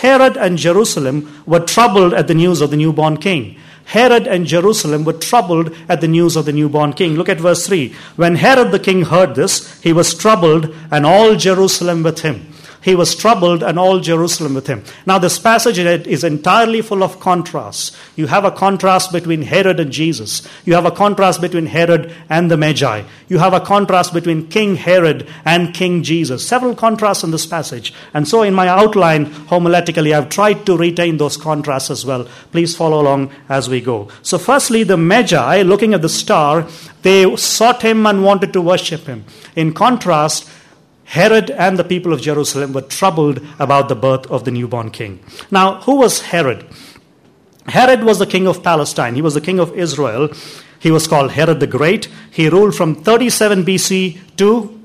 Herod 0.00 0.36
and 0.36 0.58
Jerusalem 0.58 1.42
were 1.46 1.60
troubled 1.60 2.14
at 2.14 2.28
the 2.28 2.34
news 2.34 2.60
of 2.60 2.70
the 2.70 2.76
newborn 2.76 3.16
king. 3.16 3.56
Herod 3.84 4.26
and 4.26 4.46
Jerusalem 4.46 5.04
were 5.04 5.14
troubled 5.14 5.74
at 5.88 6.00
the 6.00 6.08
news 6.08 6.36
of 6.36 6.44
the 6.44 6.52
newborn 6.52 6.92
king. 6.92 7.16
Look 7.16 7.28
at 7.28 7.40
verse 7.40 7.66
3. 7.66 7.92
When 8.16 8.36
Herod 8.36 8.70
the 8.70 8.78
king 8.78 9.02
heard 9.02 9.34
this, 9.34 9.80
he 9.80 9.92
was 9.92 10.14
troubled, 10.14 10.74
and 10.90 11.04
all 11.04 11.34
Jerusalem 11.34 12.02
with 12.02 12.20
him 12.20 12.49
he 12.82 12.94
was 12.94 13.14
troubled 13.14 13.62
and 13.62 13.78
all 13.78 14.00
Jerusalem 14.00 14.54
with 14.54 14.66
him. 14.66 14.84
Now, 15.06 15.18
this 15.18 15.38
passage 15.38 15.78
is 15.78 16.24
entirely 16.24 16.80
full 16.80 17.02
of 17.02 17.20
contrasts. 17.20 17.96
You 18.16 18.26
have 18.28 18.44
a 18.44 18.50
contrast 18.50 19.12
between 19.12 19.42
Herod 19.42 19.78
and 19.80 19.92
Jesus. 19.92 20.46
You 20.64 20.74
have 20.74 20.86
a 20.86 20.90
contrast 20.90 21.40
between 21.40 21.66
Herod 21.66 22.14
and 22.28 22.50
the 22.50 22.56
Magi. 22.56 23.02
You 23.28 23.38
have 23.38 23.52
a 23.52 23.60
contrast 23.60 24.14
between 24.14 24.48
King 24.48 24.76
Herod 24.76 25.28
and 25.44 25.74
King 25.74 26.02
Jesus. 26.02 26.46
Several 26.46 26.74
contrasts 26.74 27.22
in 27.22 27.30
this 27.30 27.46
passage. 27.46 27.92
And 28.14 28.26
so, 28.26 28.42
in 28.42 28.54
my 28.54 28.68
outline, 28.68 29.26
homiletically, 29.26 30.14
I've 30.14 30.30
tried 30.30 30.64
to 30.66 30.76
retain 30.76 31.18
those 31.18 31.36
contrasts 31.36 31.90
as 31.90 32.06
well. 32.06 32.26
Please 32.52 32.74
follow 32.74 33.00
along 33.00 33.30
as 33.48 33.68
we 33.68 33.80
go. 33.80 34.08
So, 34.22 34.38
firstly, 34.38 34.84
the 34.84 34.96
Magi, 34.96 35.62
looking 35.62 35.92
at 35.92 36.02
the 36.02 36.08
star, 36.08 36.66
they 37.02 37.36
sought 37.36 37.82
him 37.82 38.06
and 38.06 38.24
wanted 38.24 38.52
to 38.54 38.60
worship 38.60 39.06
him. 39.06 39.24
In 39.56 39.72
contrast, 39.72 40.48
Herod 41.10 41.50
and 41.50 41.76
the 41.76 41.82
people 41.82 42.12
of 42.12 42.20
Jerusalem 42.20 42.72
were 42.72 42.82
troubled 42.82 43.40
about 43.58 43.88
the 43.88 43.96
birth 43.96 44.26
of 44.30 44.44
the 44.44 44.52
newborn 44.52 44.90
king. 44.90 45.18
Now, 45.50 45.80
who 45.80 45.96
was 45.96 46.20
Herod? 46.20 46.64
Herod 47.66 48.04
was 48.04 48.20
the 48.20 48.26
king 48.26 48.46
of 48.46 48.62
Palestine. 48.62 49.16
He 49.16 49.22
was 49.22 49.34
the 49.34 49.40
king 49.40 49.58
of 49.58 49.76
Israel. 49.76 50.28
He 50.78 50.92
was 50.92 51.08
called 51.08 51.32
Herod 51.32 51.58
the 51.58 51.66
Great. 51.66 52.08
He 52.30 52.48
ruled 52.48 52.76
from 52.76 52.94
37 52.94 53.64
BC 53.64 54.36
to 54.36 54.80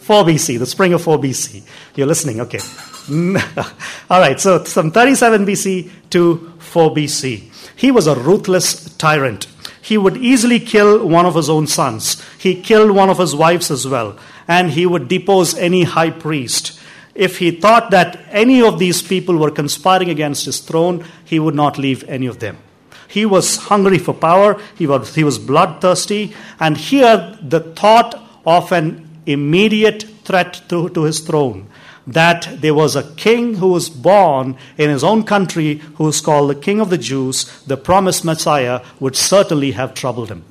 4 0.00 0.24
BC, 0.24 0.58
the 0.58 0.66
spring 0.66 0.92
of 0.92 1.02
4 1.02 1.18
BC. 1.18 1.62
You're 1.94 2.06
listening, 2.06 2.42
okay. 2.42 2.60
All 4.10 4.20
right, 4.20 4.38
so 4.38 4.62
from 4.64 4.90
37 4.90 5.46
BC 5.46 5.90
to 6.10 6.52
4 6.58 6.94
BC. 6.94 7.50
He 7.74 7.90
was 7.90 8.06
a 8.06 8.14
ruthless 8.14 8.94
tyrant 8.96 9.46
he 9.86 9.96
would 9.96 10.16
easily 10.16 10.58
kill 10.58 11.06
one 11.06 11.26
of 11.26 11.36
his 11.36 11.48
own 11.48 11.64
sons. 11.68 12.20
He 12.38 12.60
killed 12.60 12.90
one 12.90 13.08
of 13.08 13.18
his 13.18 13.36
wives 13.36 13.70
as 13.70 13.86
well. 13.86 14.18
And 14.48 14.72
he 14.72 14.84
would 14.84 15.06
depose 15.06 15.54
any 15.54 15.84
high 15.84 16.10
priest. 16.10 16.80
if 17.14 17.38
he 17.38 17.50
thought 17.50 17.90
that 17.92 18.18
any 18.30 18.60
of 18.60 18.78
these 18.78 19.00
people 19.00 19.36
were 19.38 19.50
conspiring 19.50 20.10
against 20.10 20.44
his 20.44 20.58
throne, 20.60 21.04
he 21.24 21.38
would 21.38 21.54
not 21.54 21.78
leave 21.78 22.02
any 22.08 22.26
of 22.26 22.40
them. 22.40 22.58
He 23.08 23.24
was 23.24 23.56
hungry 23.56 23.98
for 23.98 24.12
power, 24.12 24.60
he 24.76 24.86
was, 24.86 25.14
he 25.14 25.24
was 25.24 25.38
bloodthirsty, 25.38 26.34
and 26.60 26.76
here 26.76 27.38
the 27.40 27.60
thought 27.60 28.12
of 28.44 28.70
an 28.72 29.08
immediate 29.24 30.02
threat 30.24 30.60
to, 30.68 30.90
to 30.90 31.04
his 31.04 31.20
throne 31.20 31.70
that 32.06 32.60
there 32.60 32.74
was 32.74 32.94
a 32.94 33.14
king 33.14 33.54
who 33.54 33.68
was 33.68 33.88
born 33.88 34.56
in 34.78 34.90
his 34.90 35.02
own 35.02 35.24
country 35.24 35.76
who 35.96 36.04
was 36.04 36.20
called 36.20 36.50
the 36.50 36.54
King 36.54 36.80
of 36.80 36.90
the 36.90 36.98
Jews, 36.98 37.62
the 37.64 37.76
promised 37.76 38.24
Messiah, 38.24 38.80
would 39.00 39.16
certainly 39.16 39.72
have 39.72 39.94
troubled 39.94 40.30
him, 40.30 40.44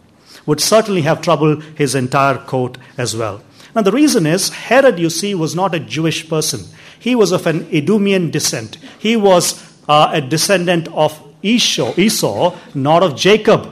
would 0.46 0.60
certainly 0.60 1.02
have 1.02 1.22
troubled 1.22 1.64
his 1.76 1.96
entire 1.96 2.38
court 2.38 2.78
as 2.98 3.16
well. 3.16 3.42
Now, 3.74 3.82
the 3.82 3.92
reason 3.92 4.26
is 4.26 4.50
Herod, 4.50 5.00
you 5.00 5.10
see, 5.10 5.36
was 5.36 5.56
not 5.56 5.76
a 5.76 5.80
Jewish 5.80 6.30
person. 6.30 6.62
He 7.00 7.14
was 7.16 7.32
of 7.32 7.46
an 7.46 7.66
Edomian 7.66 8.32
descent. 8.32 8.78
He 9.00 9.16
was 9.16 9.62
uh, 9.88 10.12
a 10.14 10.22
descendant 10.22 10.88
of 10.90 11.22
Esau, 11.44 11.94
Esau, 11.98 12.58
not 12.74 13.04
of 13.04 13.16
Jacob. 13.16 13.72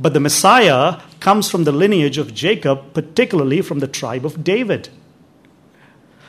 But 0.00 0.14
the 0.14 0.20
Messiah 0.20 1.00
comes 1.20 1.50
from 1.50 1.64
the 1.64 1.72
lineage 1.72 2.18
of 2.18 2.34
Jacob, 2.34 2.92
particularly 2.94 3.60
from 3.60 3.78
the 3.78 3.86
tribe 3.86 4.26
of 4.26 4.42
David. 4.42 4.88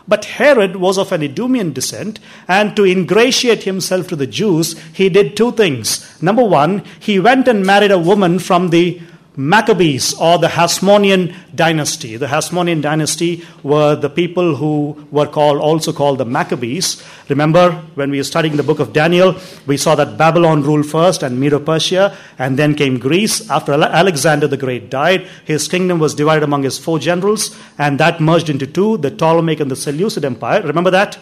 But 0.08 0.26
Herod 0.26 0.76
was 0.76 0.98
of 0.98 1.12
an 1.12 1.22
Edomian 1.22 1.74
descent, 1.74 2.20
and 2.48 2.76
to 2.76 2.86
ingratiate 2.86 3.64
himself 3.64 4.08
to 4.10 4.16
the 4.16 4.28
Jews, 4.28 4.78
he 4.94 5.10
did 5.10 5.38
two 5.38 5.54
things. 5.54 6.22
Number 6.22 6.44
one, 6.44 6.84
he 7.00 7.20
went 7.20 7.48
and 7.48 7.66
married 7.66 7.92
a 7.92 7.98
woman 8.00 8.40
from 8.40 8.70
the 8.70 9.02
Maccabees 9.36 10.14
or 10.20 10.38
the 10.38 10.48
Hasmonean 10.48 11.36
dynasty. 11.56 12.18
The 12.18 12.28
Hasmonean 12.28 12.82
dynasty 12.82 13.44
were 13.64 13.96
the 13.96 14.10
people 14.10 14.56
who 14.56 15.08
were 15.10 15.26
called 15.26 15.60
also 15.60 15.92
called 15.92 16.20
the 16.20 16.26
Maccabees. 16.26 17.04
Remember 17.30 17.72
when 17.96 18.12
we 18.12 18.18
were 18.18 18.24
studying 18.24 18.58
the 18.58 18.64
book 18.64 18.80
of 18.80 18.94
Daniel, 18.94 19.36
we 19.66 19.76
saw 19.76 19.96
that 19.96 20.18
Babylon 20.20 20.62
ruled 20.62 20.86
first 20.86 21.24
and 21.24 21.40
Medo-Persia, 21.40 22.16
and 22.38 22.60
then 22.60 22.76
came 22.76 23.00
Greece. 23.00 23.50
After 23.50 23.74
Alexander 23.74 24.48
the 24.48 24.58
Great 24.58 24.92
died, 24.92 25.28
his 25.46 25.68
kingdom 25.68 25.98
was 25.98 26.14
divided 26.14 26.44
among 26.44 26.62
his 26.62 26.78
four 26.78 27.00
generals, 27.00 27.58
and 27.80 28.00
that 28.00 28.22
merged 28.22 28.50
into 28.50 28.68
two: 28.68 28.98
the 28.98 29.10
Ptolemaic 29.10 29.60
and 29.60 29.72
the 29.72 29.76
Seleucid 29.76 30.26
Empire. 30.26 30.62
Remember 30.62 30.92
that. 30.92 31.18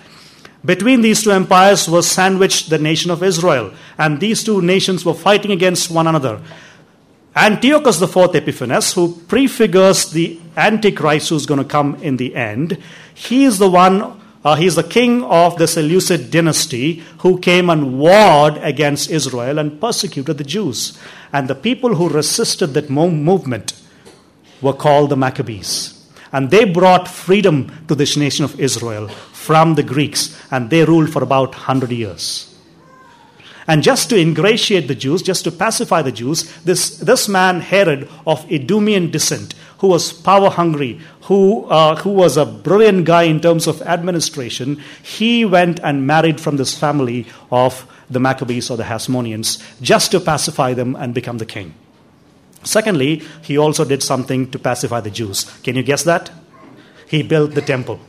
Between 0.63 1.02
these 1.02 1.24
two 1.24 1.32
empires 1.32 1.89
was 1.89 2.06
sandwiched 2.06 2.69
the 2.69 2.78
nation 2.78 3.10
of 3.10 3.24
Israel, 3.24 3.71
and 3.97 4.19
these 4.19 4.43
two 4.43 4.62
nations 4.62 5.04
were 5.04 5.15
fighting 5.15 5.52
against 5.52 5.89
one 5.89 6.06
another. 6.06 6.39
Antiochus 7.36 8.02
IV 8.02 8.36
Epiphanes, 8.36 8.94
who 8.94 9.15
prefigures 9.28 10.12
the 10.12 10.38
Antichrist 10.58 11.30
who's 11.30 11.46
going 11.46 11.60
to 11.60 11.65
come 11.65 11.96
in 12.02 12.17
the 12.17 12.36
end, 12.36 12.78
he 13.13 13.46
is 13.46 13.58
the 13.58 13.70
one, 13.70 14.20
uh, 14.44 14.56
he 14.56 14.65
is 14.65 14.76
the 14.76 14.84
king 14.84 15.24
of 15.24 15.58
the 15.58 15.67
Seleucid 15.67 16.30
dynasty 16.30 17.04
who 17.20 17.39
came 17.39 17.70
and 17.70 17.98
warred 17.98 18.58
against 18.58 19.10
Israel 19.10 19.60
and 19.60 19.80
persecuted 19.80 20.38
the 20.38 20.44
Jews. 20.44 21.00
And 21.32 21.48
the 21.48 21.56
people 21.56 21.96
who 21.96 22.10
resisted 22.10 22.74
that 22.74 22.89
movement 22.89 23.82
were 24.62 24.74
called 24.74 25.10
the 25.10 25.17
Maccabees. 25.17 25.98
And 26.34 26.52
they 26.52 26.65
brought 26.65 27.08
freedom 27.08 27.86
to 27.88 27.96
this 27.96 28.17
nation 28.17 28.44
of 28.44 28.60
Israel 28.60 29.08
from 29.08 29.76
the 29.76 29.84
Greeks, 29.84 30.38
and 30.52 30.70
they 30.70 30.84
ruled 30.84 31.12
for 31.12 31.24
about 31.24 31.50
100 31.50 31.91
years. 31.91 32.51
And 33.67 33.84
just 33.84 34.10
to 34.10 34.19
ingratiate 34.19 34.88
the 34.88 34.95
Jews, 34.95 35.21
just 35.21 35.43
to 35.43 35.52
pacify 35.52 36.02
the 36.02 36.12
Jews, 36.12 36.52
this, 36.62 36.97
this 36.97 37.30
man, 37.30 37.62
Herod, 37.62 38.10
of 38.26 38.45
Edomian 38.47 39.12
descent, 39.12 39.54
who 39.80 39.88
was 39.88 40.13
power 40.13 40.50
hungry, 40.50 41.00
who, 41.24 41.65
uh, 41.65 41.95
who 41.97 42.10
was 42.10 42.38
a 42.38 42.45
brilliant 42.45 43.06
guy 43.06 43.24
in 43.24 43.39
terms 43.39 43.67
of 43.67 43.82
administration, 43.84 44.82
he 45.04 45.45
went 45.45 45.80
and 45.84 46.06
married 46.08 46.39
from 46.39 46.58
this 46.58 46.78
family 46.78 47.28
of 47.52 47.88
the 48.10 48.19
Maccabees 48.19 48.69
or 48.69 48.78
the 48.78 48.84
Hasmoneans 48.84 49.63
just 49.82 50.12
to 50.12 50.19
pacify 50.19 50.74
them 50.74 50.95
and 50.95 51.13
become 51.13 51.38
the 51.38 51.45
king. 51.45 51.74
Secondly, 52.63 53.24
he 53.41 53.58
also 53.58 53.86
did 53.86 54.04
something 54.04 54.52
to 54.52 54.60
pacify 54.60 55.00
the 55.00 55.10
Jews. 55.10 55.45
Can 55.63 55.76
you 55.76 55.84
guess 55.84 56.04
that? 56.04 56.30
He 57.08 57.24
built 57.24 57.56
the 57.56 57.62
temple. 57.62 58.00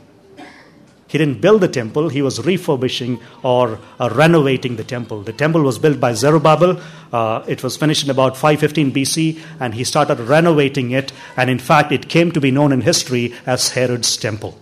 He 1.13 1.19
didn't 1.19 1.41
build 1.41 1.61
the 1.61 1.67
temple, 1.67 2.09
he 2.09 2.23
was 2.23 2.43
refurbishing 2.43 3.19
or 3.43 3.77
uh, 3.99 4.09
renovating 4.11 4.77
the 4.77 4.83
temple. 4.83 5.21
The 5.21 5.31
temple 5.31 5.61
was 5.61 5.77
built 5.77 5.99
by 5.99 6.15
Zerubbabel. 6.15 6.81
Uh, 7.11 7.45
it 7.47 7.61
was 7.61 7.77
finished 7.77 8.03
in 8.03 8.09
about 8.09 8.35
515 8.35 8.91
BC, 8.91 9.39
and 9.59 9.75
he 9.75 9.83
started 9.83 10.19
renovating 10.19 10.89
it. 10.89 11.13
And 11.37 11.51
in 11.51 11.59
fact, 11.59 11.91
it 11.91 12.09
came 12.09 12.31
to 12.31 12.41
be 12.41 12.49
known 12.49 12.71
in 12.71 12.81
history 12.81 13.31
as 13.45 13.73
Herod's 13.73 14.17
temple. 14.17 14.57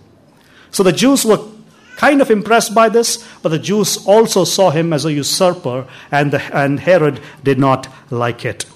So 0.70 0.82
the 0.82 0.92
Jews 0.92 1.24
were 1.24 1.42
kind 1.96 2.20
of 2.20 2.30
impressed 2.30 2.74
by 2.74 2.90
this, 2.90 3.26
but 3.40 3.48
the 3.48 3.58
Jews 3.58 4.06
also 4.06 4.44
saw 4.44 4.68
him 4.68 4.92
as 4.92 5.06
a 5.06 5.12
usurper, 5.14 5.86
and, 6.10 6.32
the, 6.32 6.42
and 6.54 6.80
Herod 6.80 7.20
did 7.42 7.58
not 7.58 7.88
like 8.10 8.44
it. 8.44 8.66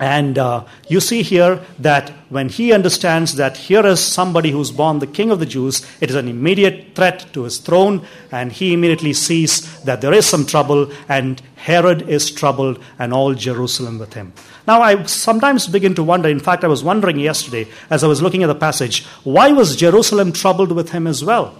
And 0.00 0.38
uh, 0.38 0.64
you 0.86 1.00
see 1.00 1.22
here 1.22 1.60
that 1.80 2.10
when 2.28 2.48
he 2.48 2.72
understands 2.72 3.34
that 3.34 3.56
here 3.56 3.84
is 3.84 3.98
somebody 3.98 4.52
who's 4.52 4.70
born 4.70 5.00
the 5.00 5.08
king 5.08 5.32
of 5.32 5.40
the 5.40 5.46
Jews, 5.46 5.84
it 6.00 6.08
is 6.08 6.14
an 6.14 6.28
immediate 6.28 6.94
threat 6.94 7.26
to 7.32 7.42
his 7.42 7.58
throne, 7.58 8.06
and 8.30 8.52
he 8.52 8.72
immediately 8.72 9.12
sees 9.12 9.82
that 9.82 10.00
there 10.00 10.12
is 10.12 10.24
some 10.24 10.46
trouble, 10.46 10.92
and 11.08 11.42
Herod 11.56 12.08
is 12.08 12.30
troubled, 12.30 12.78
and 12.98 13.12
all 13.12 13.34
Jerusalem 13.34 13.98
with 13.98 14.14
him. 14.14 14.32
Now, 14.68 14.82
I 14.82 15.02
sometimes 15.04 15.66
begin 15.66 15.96
to 15.96 16.04
wonder, 16.04 16.28
in 16.28 16.40
fact, 16.40 16.62
I 16.62 16.68
was 16.68 16.84
wondering 16.84 17.18
yesterday 17.18 17.66
as 17.90 18.04
I 18.04 18.06
was 18.06 18.22
looking 18.22 18.44
at 18.44 18.48
the 18.48 18.54
passage, 18.54 19.04
why 19.24 19.50
was 19.50 19.74
Jerusalem 19.74 20.32
troubled 20.32 20.70
with 20.70 20.90
him 20.90 21.08
as 21.08 21.24
well? 21.24 21.58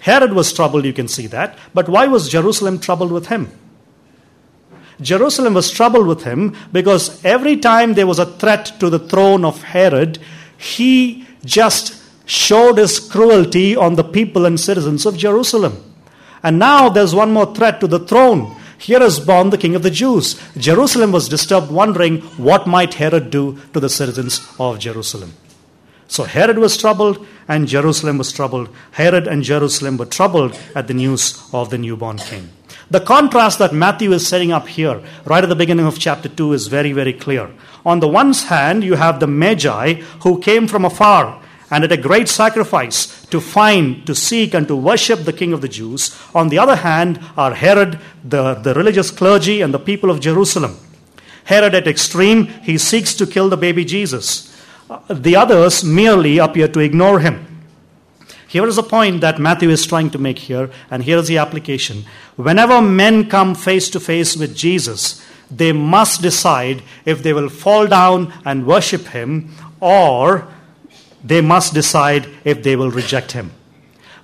Herod 0.00 0.34
was 0.34 0.52
troubled, 0.52 0.84
you 0.84 0.92
can 0.92 1.08
see 1.08 1.26
that, 1.28 1.56
but 1.72 1.88
why 1.88 2.06
was 2.08 2.28
Jerusalem 2.28 2.78
troubled 2.78 3.10
with 3.10 3.28
him? 3.28 3.50
Jerusalem 5.00 5.54
was 5.54 5.70
troubled 5.70 6.06
with 6.06 6.24
him 6.24 6.56
because 6.72 7.24
every 7.24 7.56
time 7.56 7.94
there 7.94 8.06
was 8.06 8.18
a 8.18 8.26
threat 8.26 8.72
to 8.80 8.90
the 8.90 8.98
throne 8.98 9.44
of 9.44 9.62
Herod, 9.62 10.18
he 10.56 11.26
just 11.44 12.02
showed 12.26 12.78
his 12.78 12.98
cruelty 12.98 13.76
on 13.76 13.94
the 13.94 14.04
people 14.04 14.44
and 14.44 14.58
citizens 14.58 15.06
of 15.06 15.16
Jerusalem. 15.16 15.82
And 16.42 16.58
now 16.58 16.88
there's 16.88 17.14
one 17.14 17.32
more 17.32 17.54
threat 17.54 17.80
to 17.80 17.86
the 17.86 18.00
throne. 18.00 18.54
Here 18.78 19.02
is 19.02 19.18
born 19.18 19.50
the 19.50 19.58
king 19.58 19.74
of 19.74 19.82
the 19.82 19.90
Jews. 19.90 20.40
Jerusalem 20.56 21.10
was 21.10 21.28
disturbed, 21.28 21.70
wondering 21.70 22.20
what 22.36 22.66
might 22.66 22.94
Herod 22.94 23.30
do 23.30 23.58
to 23.72 23.80
the 23.80 23.88
citizens 23.88 24.46
of 24.58 24.78
Jerusalem. 24.78 25.32
So 26.06 26.24
Herod 26.24 26.58
was 26.58 26.76
troubled 26.76 27.26
and 27.48 27.68
Jerusalem 27.68 28.18
was 28.18 28.32
troubled. 28.32 28.68
Herod 28.92 29.26
and 29.26 29.42
Jerusalem 29.42 29.96
were 29.96 30.06
troubled 30.06 30.58
at 30.74 30.86
the 30.86 30.94
news 30.94 31.48
of 31.52 31.70
the 31.70 31.78
newborn 31.78 32.18
king. 32.18 32.50
The 32.90 33.00
contrast 33.00 33.58
that 33.58 33.74
Matthew 33.74 34.12
is 34.12 34.26
setting 34.26 34.50
up 34.50 34.66
here, 34.66 35.02
right 35.26 35.42
at 35.44 35.48
the 35.48 35.54
beginning 35.54 35.86
of 35.86 35.98
chapter 35.98 36.28
2, 36.28 36.54
is 36.54 36.68
very, 36.68 36.92
very 36.92 37.12
clear. 37.12 37.50
On 37.84 38.00
the 38.00 38.08
one 38.08 38.32
hand, 38.32 38.82
you 38.82 38.94
have 38.94 39.20
the 39.20 39.26
Magi 39.26 39.94
who 40.22 40.40
came 40.40 40.66
from 40.66 40.86
afar 40.86 41.42
and 41.70 41.84
at 41.84 41.92
a 41.92 41.98
great 41.98 42.28
sacrifice 42.28 43.26
to 43.26 43.40
find, 43.40 44.06
to 44.06 44.14
seek, 44.14 44.54
and 44.54 44.66
to 44.68 44.76
worship 44.76 45.24
the 45.24 45.34
King 45.34 45.52
of 45.52 45.60
the 45.60 45.68
Jews. 45.68 46.18
On 46.34 46.48
the 46.48 46.58
other 46.58 46.76
hand, 46.76 47.20
are 47.36 47.52
Herod, 47.52 47.98
the, 48.24 48.54
the 48.54 48.72
religious 48.72 49.10
clergy, 49.10 49.60
and 49.60 49.74
the 49.74 49.78
people 49.78 50.10
of 50.10 50.20
Jerusalem. 50.20 50.78
Herod 51.44 51.74
at 51.74 51.86
extreme, 51.86 52.46
he 52.62 52.78
seeks 52.78 53.14
to 53.14 53.26
kill 53.26 53.50
the 53.50 53.56
baby 53.56 53.84
Jesus. 53.84 54.54
Uh, 54.88 55.00
the 55.10 55.36
others 55.36 55.84
merely 55.84 56.38
appear 56.38 56.68
to 56.68 56.80
ignore 56.80 57.20
him. 57.20 57.47
Here 58.48 58.66
is 58.66 58.78
a 58.78 58.82
point 58.82 59.20
that 59.20 59.38
Matthew 59.38 59.68
is 59.68 59.86
trying 59.86 60.10
to 60.10 60.18
make 60.18 60.38
here, 60.38 60.70
and 60.90 61.02
here 61.02 61.18
is 61.18 61.28
the 61.28 61.36
application. 61.36 62.04
Whenever 62.36 62.80
men 62.80 63.28
come 63.28 63.54
face 63.54 63.90
to 63.90 64.00
face 64.00 64.36
with 64.36 64.56
Jesus, 64.56 65.22
they 65.50 65.72
must 65.72 66.22
decide 66.22 66.82
if 67.04 67.22
they 67.22 67.34
will 67.34 67.50
fall 67.50 67.86
down 67.86 68.32
and 68.44 68.66
worship 68.66 69.08
him 69.08 69.50
or 69.80 70.48
they 71.22 71.40
must 71.40 71.74
decide 71.74 72.28
if 72.44 72.62
they 72.62 72.74
will 72.74 72.90
reject 72.90 73.32
him. 73.32 73.52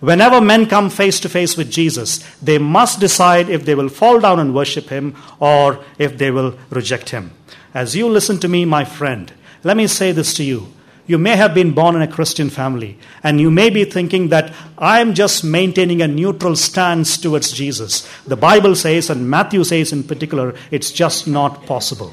Whenever 0.00 0.40
men 0.40 0.66
come 0.66 0.90
face 0.90 1.18
to 1.20 1.28
face 1.28 1.56
with 1.56 1.70
Jesus, 1.70 2.18
they 2.40 2.58
must 2.58 3.00
decide 3.00 3.48
if 3.48 3.64
they 3.64 3.74
will 3.74 3.88
fall 3.88 4.20
down 4.20 4.38
and 4.38 4.54
worship 4.54 4.88
him 4.88 5.16
or 5.40 5.82
if 5.98 6.18
they 6.18 6.30
will 6.30 6.58
reject 6.70 7.10
him. 7.10 7.30
As 7.72 7.96
you 7.96 8.08
listen 8.08 8.38
to 8.40 8.48
me, 8.48 8.64
my 8.64 8.84
friend, 8.84 9.32
let 9.62 9.76
me 9.76 9.86
say 9.86 10.12
this 10.12 10.34
to 10.34 10.44
you. 10.44 10.72
You 11.06 11.18
may 11.18 11.36
have 11.36 11.52
been 11.52 11.72
born 11.72 11.96
in 11.96 12.02
a 12.02 12.08
Christian 12.08 12.48
family, 12.48 12.98
and 13.22 13.38
you 13.38 13.50
may 13.50 13.68
be 13.68 13.84
thinking 13.84 14.28
that 14.28 14.54
I'm 14.78 15.12
just 15.12 15.44
maintaining 15.44 16.00
a 16.00 16.08
neutral 16.08 16.56
stance 16.56 17.18
towards 17.18 17.52
Jesus. 17.52 18.08
The 18.24 18.36
Bible 18.36 18.74
says, 18.74 19.10
and 19.10 19.28
Matthew 19.28 19.64
says 19.64 19.92
in 19.92 20.04
particular, 20.04 20.54
it's 20.70 20.90
just 20.90 21.26
not 21.26 21.66
possible. 21.66 22.12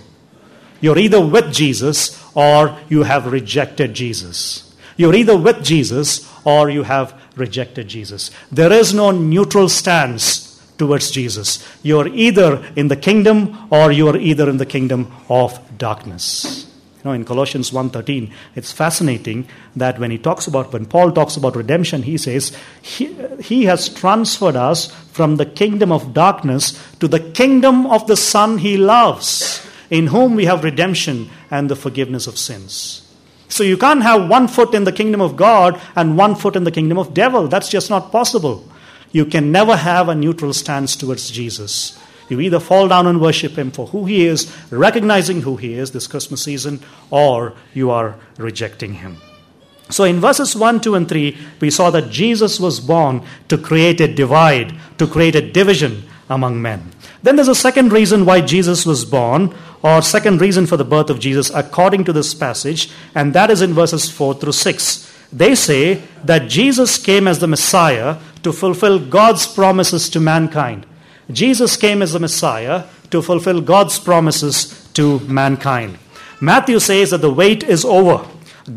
You're 0.82 0.98
either 0.98 1.26
with 1.26 1.54
Jesus 1.54 2.22
or 2.36 2.78
you 2.90 3.04
have 3.04 3.32
rejected 3.32 3.94
Jesus. 3.94 4.76
You're 4.98 5.16
either 5.16 5.38
with 5.38 5.64
Jesus 5.64 6.30
or 6.44 6.70
you 6.70 6.84
have 6.84 7.20
rejected 7.38 7.88
Jesus. 7.88 8.30
There 8.52 8.74
is 8.74 8.94
no 8.94 9.12
neutral 9.12 9.70
stance 9.70 10.60
towards 10.78 11.12
Jesus. 11.12 11.66
You're 11.84 12.08
either 12.08 12.66
in 12.76 12.88
the 12.90 12.96
kingdom 12.96 13.68
or 13.70 13.92
you're 13.92 14.18
either 14.18 14.50
in 14.50 14.58
the 14.58 14.66
kingdom 14.66 15.14
of 15.30 15.60
darkness. 15.78 16.71
You 17.04 17.10
know, 17.10 17.14
in 17.14 17.26
Colossians 17.26 17.72
1.13, 17.72 18.32
it's 18.56 18.72
fascinating 18.72 19.48
that 19.76 19.98
when 19.98 20.12
he 20.12 20.20
talks 20.20 20.46
about, 20.46 20.72
when 20.72 20.86
Paul 20.86 21.12
talks 21.12 21.36
about 21.36 21.56
redemption, 21.56 22.04
he 22.04 22.16
says, 22.16 22.56
he, 22.80 23.18
he 23.42 23.66
has 23.66 23.90
transferred 23.90 24.56
us 24.56 24.92
from 25.12 25.38
the 25.38 25.46
kingdom 25.48 25.92
of 25.92 26.14
darkness 26.14 26.80
to 27.00 27.08
the 27.08 27.20
kingdom 27.20 27.88
of 27.88 28.06
the 28.06 28.16
Son 28.16 28.60
he 28.60 28.78
loves, 28.78 29.68
in 29.90 30.08
whom 30.08 30.36
we 30.36 30.46
have 30.46 30.64
redemption 30.64 31.28
and 31.50 31.72
the 31.72 31.76
forgiveness 31.76 32.28
of 32.28 32.38
sins. 32.38 33.12
So 33.50 33.64
you 33.64 33.78
can't 33.78 34.04
have 34.04 34.30
one 34.30 34.48
foot 34.48 34.76
in 34.76 34.84
the 34.84 34.94
kingdom 34.94 35.22
of 35.22 35.36
God 35.36 35.82
and 35.96 36.18
one 36.18 36.36
foot 36.36 36.56
in 36.56 36.66
the 36.66 36.72
kingdom 36.72 37.00
of 37.00 37.16
devil. 37.16 37.48
That's 37.48 37.68
just 37.68 37.90
not 37.90 38.12
possible. 38.12 38.64
You 39.12 39.26
can 39.26 39.52
never 39.52 39.76
have 39.76 40.08
a 40.08 40.16
neutral 40.16 40.54
stance 40.54 40.96
towards 40.96 41.32
Jesus. 41.32 41.98
You 42.32 42.40
either 42.40 42.62
fall 42.62 42.88
down 42.88 43.08
and 43.08 43.20
worship 43.20 43.58
Him 43.58 43.72
for 43.72 43.88
who 43.88 44.06
He 44.06 44.26
is, 44.26 44.50
recognizing 44.72 45.42
who 45.42 45.58
He 45.58 45.74
is 45.74 45.92
this 45.92 46.08
Christmas 46.08 46.42
season, 46.42 46.80
or 47.10 47.52
you 47.74 47.92
are 47.92 48.16
rejecting 48.38 48.94
Him. 48.94 49.18
So 49.90 50.06
in 50.06 50.22
verses 50.22 50.56
1, 50.56 50.80
2, 50.80 50.96
and 50.96 51.10
3, 51.10 51.38
we 51.60 51.70
saw 51.70 51.90
that 51.90 52.10
Jesus 52.10 52.58
was 52.58 52.80
born 52.80 53.22
to 53.50 53.58
create 53.58 54.00
a 54.00 54.08
divide, 54.08 54.74
to 54.98 55.08
create 55.08 55.36
a 55.36 55.52
division 55.52 56.04
among 56.30 56.62
men. 56.62 56.92
Then 57.22 57.36
there's 57.36 57.50
a 57.50 57.54
second 57.54 57.92
reason 57.92 58.24
why 58.24 58.40
Jesus 58.40 58.86
was 58.86 59.04
born, 59.04 59.54
or 59.84 60.02
second 60.02 60.40
reason 60.40 60.66
for 60.66 60.78
the 60.78 60.86
birth 60.86 61.10
of 61.10 61.20
Jesus, 61.20 61.50
according 61.54 62.06
to 62.06 62.14
this 62.14 62.34
passage, 62.34 62.90
and 63.14 63.34
that 63.34 63.52
is 63.52 63.62
in 63.62 63.74
verses 63.74 64.10
4 64.10 64.36
through 64.36 64.54
6. 64.54 65.14
They 65.34 65.54
say 65.54 66.02
that 66.24 66.48
Jesus 66.48 66.98
came 66.98 67.28
as 67.28 67.40
the 67.40 67.48
Messiah 67.48 68.20
to 68.44 68.54
fulfill 68.54 69.00
God's 69.00 69.46
promises 69.46 70.08
to 70.12 70.22
mankind. 70.22 70.86
Jesus 71.34 71.78
came 71.78 72.02
as 72.02 72.14
the 72.14 72.20
Messiah 72.20 72.86
to 73.10 73.22
fulfill 73.22 73.62
God's 73.62 74.00
promises 74.00 74.90
to 74.94 75.20
mankind. 75.22 75.98
Matthew 76.40 76.80
says 76.80 77.12
that 77.12 77.20
the 77.20 77.32
wait 77.32 77.64
is 77.64 77.86
over. 77.86 78.26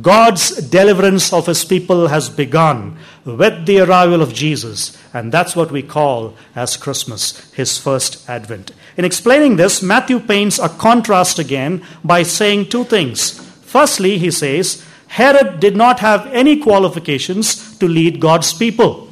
God's 0.00 0.56
deliverance 0.68 1.32
of 1.32 1.46
his 1.46 1.64
people 1.64 2.08
has 2.08 2.28
begun 2.30 2.96
with 3.24 3.66
the 3.66 3.80
arrival 3.80 4.22
of 4.22 4.34
Jesus, 4.34 4.96
and 5.12 5.30
that's 5.30 5.54
what 5.54 5.70
we 5.70 5.82
call 5.82 6.34
as 6.56 6.76
Christmas, 6.76 7.52
his 7.52 7.78
first 7.78 8.28
advent. 8.28 8.72
In 8.96 9.04
explaining 9.04 9.56
this, 9.56 9.82
Matthew 9.82 10.20
paints 10.20 10.58
a 10.58 10.68
contrast 10.68 11.38
again 11.38 11.84
by 12.02 12.22
saying 12.22 12.68
two 12.68 12.84
things. 12.84 13.38
Firstly, 13.62 14.18
he 14.18 14.30
says, 14.30 14.84
Herod 15.08 15.60
did 15.60 15.76
not 15.76 16.00
have 16.00 16.26
any 16.32 16.58
qualifications 16.60 17.78
to 17.78 17.86
lead 17.86 18.20
God's 18.20 18.52
people. 18.52 19.03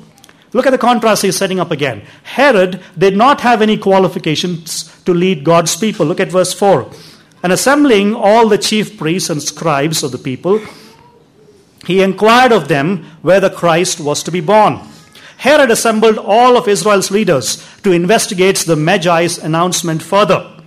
Look 0.53 0.67
at 0.67 0.71
the 0.71 0.79
contrast 0.79 1.23
he's 1.23 1.37
setting 1.37 1.61
up 1.61 1.71
again. 1.71 2.03
Herod 2.25 2.81
did 2.97 3.17
not 3.17 3.41
have 3.41 3.62
any 3.62 3.79
qualifications 3.79 4.95
to 5.05 5.15
lead 5.15 5.45
God's 5.45 5.77
people. 5.77 6.05
Look 6.05 6.21
at 6.21 6.31
verse 6.31 6.53
4. 6.53 6.91
And 7.43 7.53
assembling 7.53 8.15
all 8.15 8.49
the 8.49 8.59
chief 8.59 8.99
priests 8.99 9.31
and 9.31 9.43
scribes 9.43 10.03
of 10.03 10.12
the 10.12 10.19
people, 10.19 10.61
he 11.87 12.03
inquired 12.03 12.53
of 12.53 12.69
them 12.69 13.05
where 13.23 13.41
the 13.41 13.51
Christ 13.51 13.99
was 13.99 14.23
to 14.23 14.31
be 14.31 14.41
born. 14.41 14.81
Herod 15.38 15.71
assembled 15.71 16.19
all 16.19 16.57
of 16.57 16.69
Israel's 16.69 17.11
leaders 17.11 17.67
to 17.83 17.91
investigate 17.91 18.59
the 18.59 18.77
Magi's 18.77 19.38
announcement 19.38 20.03
further. 20.03 20.62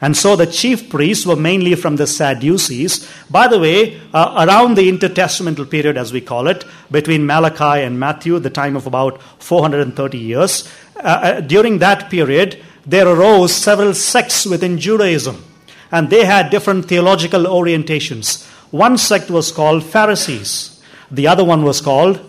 And 0.00 0.16
so 0.16 0.36
the 0.36 0.46
chief 0.46 0.90
priests 0.90 1.24
were 1.24 1.36
mainly 1.36 1.74
from 1.74 1.96
the 1.96 2.06
Sadducees. 2.06 3.10
By 3.30 3.48
the 3.48 3.58
way, 3.58 4.00
uh, 4.12 4.46
around 4.46 4.76
the 4.76 4.90
intertestamental 4.90 5.70
period, 5.70 5.96
as 5.96 6.12
we 6.12 6.20
call 6.20 6.48
it, 6.48 6.64
between 6.90 7.24
Malachi 7.24 7.82
and 7.82 7.98
Matthew, 7.98 8.38
the 8.38 8.50
time 8.50 8.76
of 8.76 8.86
about 8.86 9.22
430 9.42 10.18
years, 10.18 10.70
uh, 10.96 11.00
uh, 11.00 11.40
during 11.40 11.78
that 11.78 12.10
period, 12.10 12.62
there 12.84 13.08
arose 13.08 13.54
several 13.54 13.94
sects 13.94 14.44
within 14.44 14.78
Judaism. 14.78 15.42
And 15.90 16.10
they 16.10 16.24
had 16.24 16.50
different 16.50 16.86
theological 16.86 17.44
orientations. 17.44 18.46
One 18.70 18.98
sect 18.98 19.30
was 19.30 19.52
called 19.52 19.84
Pharisees, 19.84 20.82
the 21.10 21.28
other 21.28 21.44
one 21.44 21.62
was 21.62 21.80
called 21.80 22.20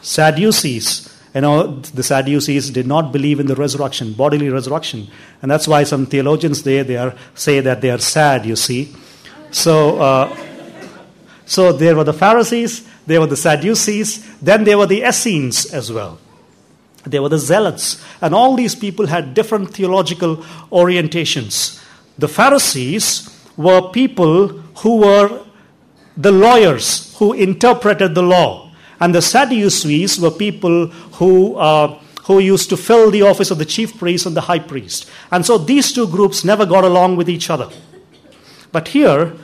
Sadducees. 0.00 1.13
You 1.34 1.40
know, 1.40 1.66
the 1.80 2.02
Sadducees 2.04 2.70
did 2.70 2.86
not 2.86 3.10
believe 3.10 3.40
in 3.40 3.46
the 3.46 3.56
resurrection, 3.56 4.12
bodily 4.12 4.48
resurrection. 4.50 5.08
And 5.42 5.50
that's 5.50 5.66
why 5.66 5.82
some 5.82 6.06
theologians 6.06 6.62
there 6.62 6.84
they 6.84 6.96
are, 6.96 7.14
say 7.34 7.58
that 7.60 7.80
they 7.80 7.90
are 7.90 7.98
sad, 7.98 8.46
you 8.46 8.54
see. 8.54 8.94
So, 9.50 10.00
uh, 10.00 10.36
so 11.44 11.72
there 11.72 11.96
were 11.96 12.04
the 12.04 12.12
Pharisees, 12.12 12.86
there 13.06 13.20
were 13.20 13.26
the 13.26 13.36
Sadducees, 13.36 14.40
then 14.40 14.64
there 14.64 14.78
were 14.78 14.86
the 14.86 15.02
Essenes 15.02 15.66
as 15.66 15.92
well. 15.92 16.18
There 17.04 17.20
were 17.20 17.28
the 17.28 17.38
Zealots. 17.38 18.02
And 18.20 18.34
all 18.34 18.54
these 18.54 18.74
people 18.74 19.06
had 19.06 19.34
different 19.34 19.74
theological 19.74 20.36
orientations. 20.70 21.82
The 22.16 22.28
Pharisees 22.28 23.28
were 23.56 23.90
people 23.90 24.48
who 24.48 24.98
were 24.98 25.44
the 26.16 26.32
lawyers 26.32 27.16
who 27.18 27.32
interpreted 27.32 28.14
the 28.14 28.22
law. 28.22 28.63
And 29.04 29.14
the 29.14 29.20
Sadducees 29.20 30.18
were 30.18 30.30
people 30.30 30.86
who, 30.86 31.56
uh, 31.56 32.00
who 32.22 32.38
used 32.38 32.70
to 32.70 32.76
fill 32.78 33.10
the 33.10 33.20
office 33.20 33.50
of 33.50 33.58
the 33.58 33.66
chief 33.66 33.98
priest 33.98 34.24
and 34.24 34.34
the 34.34 34.40
high 34.40 34.60
priest. 34.60 35.10
And 35.30 35.44
so 35.44 35.58
these 35.58 35.92
two 35.92 36.06
groups 36.06 36.42
never 36.42 36.64
got 36.64 36.84
along 36.84 37.16
with 37.16 37.28
each 37.28 37.50
other. 37.50 37.68
But 38.72 38.88
here, 38.88 39.34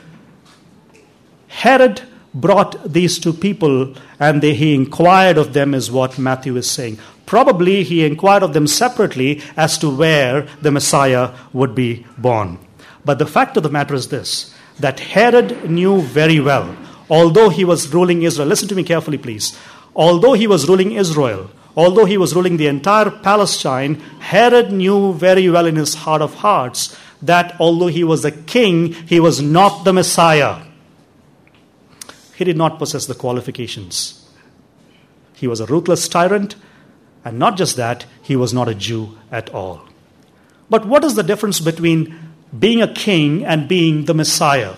Herod 1.47 2.01
brought 2.33 2.91
these 2.91 3.19
two 3.19 3.33
people 3.33 3.93
and 4.19 4.41
they, 4.41 4.55
he 4.55 4.73
inquired 4.73 5.37
of 5.37 5.53
them, 5.53 5.75
is 5.75 5.91
what 5.91 6.17
Matthew 6.17 6.57
is 6.57 6.67
saying. 6.67 6.97
Probably 7.27 7.83
he 7.83 8.03
inquired 8.03 8.41
of 8.41 8.53
them 8.53 8.65
separately 8.65 9.43
as 9.55 9.77
to 9.77 9.95
where 9.95 10.47
the 10.63 10.71
Messiah 10.71 11.35
would 11.53 11.75
be 11.75 12.03
born. 12.17 12.57
But 13.05 13.19
the 13.19 13.27
fact 13.27 13.57
of 13.57 13.61
the 13.61 13.69
matter 13.69 13.93
is 13.93 14.07
this 14.07 14.55
that 14.79 14.99
Herod 14.99 15.69
knew 15.69 16.01
very 16.01 16.39
well 16.39 16.75
although 17.11 17.49
he 17.49 17.65
was 17.65 17.93
ruling 17.93 18.23
Israel, 18.23 18.47
listen 18.47 18.69
to 18.69 18.75
me 18.75 18.83
carefully, 18.83 19.17
please. 19.17 19.59
Although 19.93 20.33
he 20.33 20.47
was 20.47 20.69
ruling 20.69 20.93
Israel, 20.93 21.51
although 21.75 22.05
he 22.05 22.17
was 22.17 22.33
ruling 22.33 22.55
the 22.55 22.67
entire 22.67 23.11
Palestine, 23.11 23.95
Herod 24.19 24.71
knew 24.71 25.13
very 25.13 25.49
well 25.49 25.65
in 25.65 25.75
his 25.75 25.93
heart 25.93 26.21
of 26.21 26.35
hearts 26.35 26.97
that 27.21 27.55
although 27.59 27.87
he 27.87 28.03
was 28.03 28.23
a 28.23 28.31
king, 28.31 28.93
he 28.93 29.19
was 29.19 29.41
not 29.41 29.83
the 29.83 29.93
Messiah. 29.93 30.63
He 32.35 32.45
did 32.45 32.57
not 32.57 32.79
possess 32.79 33.05
the 33.05 33.13
qualifications. 33.13 34.25
He 35.35 35.47
was 35.47 35.59
a 35.59 35.65
ruthless 35.65 36.07
tyrant, 36.07 36.55
and 37.25 37.37
not 37.37 37.57
just 37.57 37.75
that, 37.75 38.05
he 38.21 38.35
was 38.35 38.53
not 38.53 38.69
a 38.69 38.73
Jew 38.73 39.17
at 39.31 39.49
all. 39.49 39.81
But 40.69 40.87
what 40.87 41.03
is 41.03 41.15
the 41.15 41.23
difference 41.23 41.59
between 41.59 42.17
being 42.57 42.81
a 42.81 42.91
king 42.91 43.45
and 43.45 43.67
being 43.67 44.05
the 44.05 44.13
Messiah? 44.13 44.75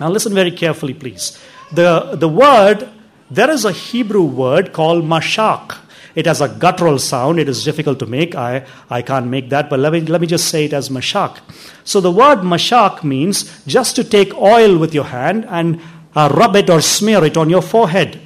Now, 0.00 0.08
listen 0.08 0.32
very 0.34 0.50
carefully, 0.50 0.94
please. 0.94 1.38
The, 1.72 2.16
the 2.16 2.28
word, 2.28 2.88
there 3.30 3.50
is 3.50 3.66
a 3.66 3.72
Hebrew 3.72 4.24
word 4.24 4.72
called 4.72 5.04
mashak. 5.04 5.76
It 6.14 6.26
has 6.26 6.40
a 6.40 6.48
guttural 6.48 6.98
sound. 6.98 7.38
It 7.38 7.48
is 7.48 7.62
difficult 7.62 7.98
to 8.00 8.06
make. 8.06 8.34
I, 8.34 8.66
I 8.88 9.02
can't 9.02 9.26
make 9.26 9.50
that, 9.50 9.70
but 9.70 9.78
let 9.78 9.92
me, 9.92 10.00
let 10.00 10.20
me 10.20 10.26
just 10.26 10.48
say 10.48 10.64
it 10.64 10.72
as 10.72 10.88
mashak. 10.88 11.38
So 11.84 12.00
the 12.00 12.10
word 12.10 12.38
mashak 12.38 13.04
means 13.04 13.64
just 13.66 13.94
to 13.96 14.02
take 14.02 14.34
oil 14.34 14.78
with 14.78 14.94
your 14.94 15.04
hand 15.04 15.46
and 15.48 15.80
uh, 16.16 16.32
rub 16.34 16.56
it 16.56 16.68
or 16.68 16.80
smear 16.80 17.24
it 17.24 17.36
on 17.36 17.50
your 17.50 17.62
forehead. 17.62 18.20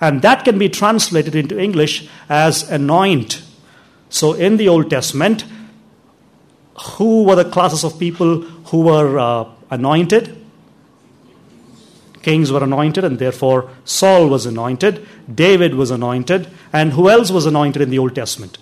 And 0.00 0.20
that 0.22 0.44
can 0.44 0.58
be 0.58 0.68
translated 0.68 1.34
into 1.34 1.58
English 1.58 2.08
as 2.28 2.68
anoint. 2.70 3.42
So 4.10 4.34
in 4.34 4.56
the 4.56 4.68
Old 4.68 4.90
Testament, 4.90 5.44
who 6.78 7.22
were 7.24 7.36
the 7.36 7.48
classes 7.48 7.84
of 7.84 7.98
people 7.98 8.42
who 8.42 8.82
were 8.82 9.18
uh, 9.18 9.48
anointed? 9.70 10.45
Kings 12.26 12.50
were 12.50 12.64
anointed, 12.64 13.04
and 13.04 13.20
therefore 13.20 13.70
Saul 13.84 14.26
was 14.26 14.46
anointed, 14.46 15.06
David 15.32 15.76
was 15.76 15.92
anointed, 15.92 16.48
and 16.72 16.94
who 16.94 17.08
else 17.08 17.30
was 17.30 17.46
anointed 17.46 17.80
in 17.80 17.90
the 17.90 18.00
Old 18.00 18.16
Testament? 18.16 18.58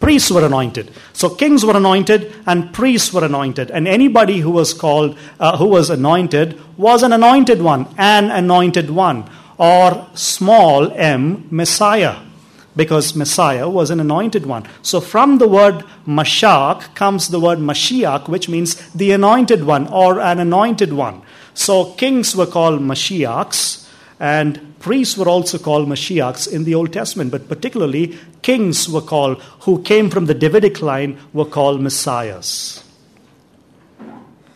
Priests 0.00 0.30
were 0.30 0.44
anointed. 0.44 0.90
So 1.14 1.30
kings 1.30 1.64
were 1.64 1.78
anointed 1.78 2.30
and 2.46 2.74
priests 2.74 3.10
were 3.14 3.24
anointed. 3.24 3.70
And 3.70 3.88
anybody 3.88 4.40
who 4.40 4.50
was 4.50 4.74
called, 4.74 5.16
uh, 5.38 5.56
who 5.56 5.68
was 5.68 5.88
anointed, 5.88 6.60
was 6.76 7.02
an 7.02 7.14
anointed 7.14 7.62
one, 7.62 7.88
an 7.96 8.30
anointed 8.30 8.90
one, 8.90 9.24
or 9.56 10.06
small 10.12 10.92
m, 10.92 11.48
Messiah 11.50 12.16
because 12.76 13.16
Messiah 13.16 13.68
was 13.68 13.90
an 13.90 14.00
anointed 14.00 14.46
one. 14.46 14.66
So 14.82 15.00
from 15.00 15.38
the 15.38 15.48
word 15.48 15.84
Mashak 16.06 16.94
comes 16.94 17.28
the 17.28 17.40
word 17.40 17.58
Mashiach, 17.58 18.28
which 18.28 18.48
means 18.48 18.76
the 18.92 19.12
anointed 19.12 19.64
one 19.64 19.88
or 19.88 20.20
an 20.20 20.38
anointed 20.38 20.92
one. 20.92 21.22
So 21.54 21.92
kings 21.94 22.36
were 22.36 22.46
called 22.46 22.80
Mashiachs, 22.80 23.88
and 24.18 24.78
priests 24.80 25.16
were 25.16 25.28
also 25.28 25.58
called 25.58 25.88
Mashiachs 25.88 26.50
in 26.50 26.64
the 26.64 26.74
Old 26.74 26.92
Testament, 26.92 27.30
but 27.30 27.48
particularly 27.48 28.18
kings 28.42 28.88
were 28.88 29.00
called, 29.00 29.42
who 29.60 29.82
came 29.82 30.10
from 30.10 30.26
the 30.26 30.34
Davidic 30.34 30.80
line, 30.80 31.18
were 31.32 31.44
called 31.44 31.80
Messiahs. 31.80 32.84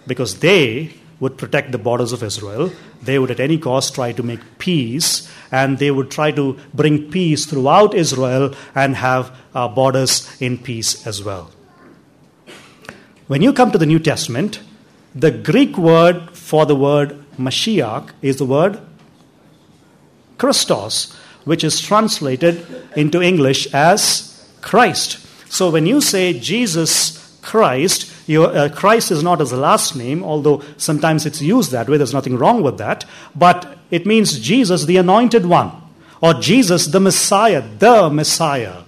Because 0.06 0.40
they 0.40 0.94
would 1.20 1.38
protect 1.38 1.72
the 1.72 1.78
borders 1.78 2.12
of 2.12 2.22
Israel. 2.22 2.70
They 3.02 3.18
would 3.18 3.30
at 3.30 3.40
any 3.40 3.58
cost 3.58 3.94
try 3.94 4.12
to 4.12 4.22
make 4.22 4.58
peace, 4.58 5.30
and 5.50 5.78
they 5.78 5.90
would 5.90 6.10
try 6.10 6.30
to 6.32 6.58
bring 6.74 7.10
peace 7.10 7.46
throughout 7.46 7.94
Israel 7.94 8.54
and 8.74 8.96
have 8.96 9.34
uh, 9.54 9.68
borders 9.68 10.30
in 10.40 10.58
peace 10.58 11.06
as 11.06 11.22
well. 11.22 11.50
When 13.26 13.40
you 13.40 13.52
come 13.52 13.70
to 13.70 13.78
the 13.78 13.86
New 13.86 13.98
Testament, 13.98 14.60
The 15.16 15.30
Greek 15.30 15.78
word 15.78 16.33
for 16.44 16.66
the 16.66 16.76
word 16.76 17.16
Mashiach 17.38 18.10
is 18.20 18.36
the 18.36 18.44
word 18.44 18.78
Christos, 20.36 21.16
which 21.44 21.64
is 21.64 21.80
translated 21.80 22.66
into 22.94 23.22
English 23.22 23.72
as 23.72 24.46
Christ. 24.60 25.26
So 25.50 25.70
when 25.70 25.86
you 25.86 26.02
say 26.02 26.38
Jesus 26.38 27.38
Christ, 27.40 28.12
uh, 28.28 28.68
Christ 28.74 29.10
is 29.10 29.22
not 29.22 29.40
his 29.40 29.54
last 29.54 29.96
name, 29.96 30.22
although 30.22 30.62
sometimes 30.76 31.24
it's 31.24 31.40
used 31.40 31.70
that 31.70 31.88
way. 31.88 31.96
There's 31.96 32.12
nothing 32.12 32.36
wrong 32.36 32.62
with 32.62 32.76
that. 32.76 33.06
But 33.34 33.78
it 33.90 34.04
means 34.04 34.38
Jesus, 34.38 34.84
the 34.84 34.98
anointed 34.98 35.46
one, 35.46 35.72
or 36.20 36.34
Jesus, 36.34 36.88
the 36.88 37.00
Messiah, 37.00 37.62
the 37.78 38.10
Messiah. 38.10 38.83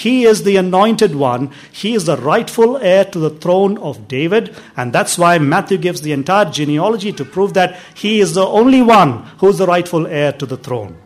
He 0.00 0.24
is 0.24 0.44
the 0.44 0.56
anointed 0.56 1.14
one. 1.14 1.50
He 1.70 1.92
is 1.94 2.06
the 2.06 2.16
rightful 2.16 2.78
heir 2.78 3.04
to 3.04 3.18
the 3.18 3.28
throne 3.28 3.76
of 3.76 4.08
David. 4.08 4.56
And 4.74 4.94
that's 4.94 5.18
why 5.18 5.36
Matthew 5.36 5.76
gives 5.76 6.00
the 6.00 6.12
entire 6.12 6.46
genealogy 6.50 7.12
to 7.12 7.22
prove 7.22 7.52
that 7.52 7.78
he 7.94 8.18
is 8.18 8.32
the 8.32 8.46
only 8.46 8.80
one 8.80 9.24
who 9.40 9.48
is 9.48 9.58
the 9.58 9.66
rightful 9.66 10.06
heir 10.06 10.32
to 10.32 10.46
the 10.46 10.56
throne. 10.56 10.96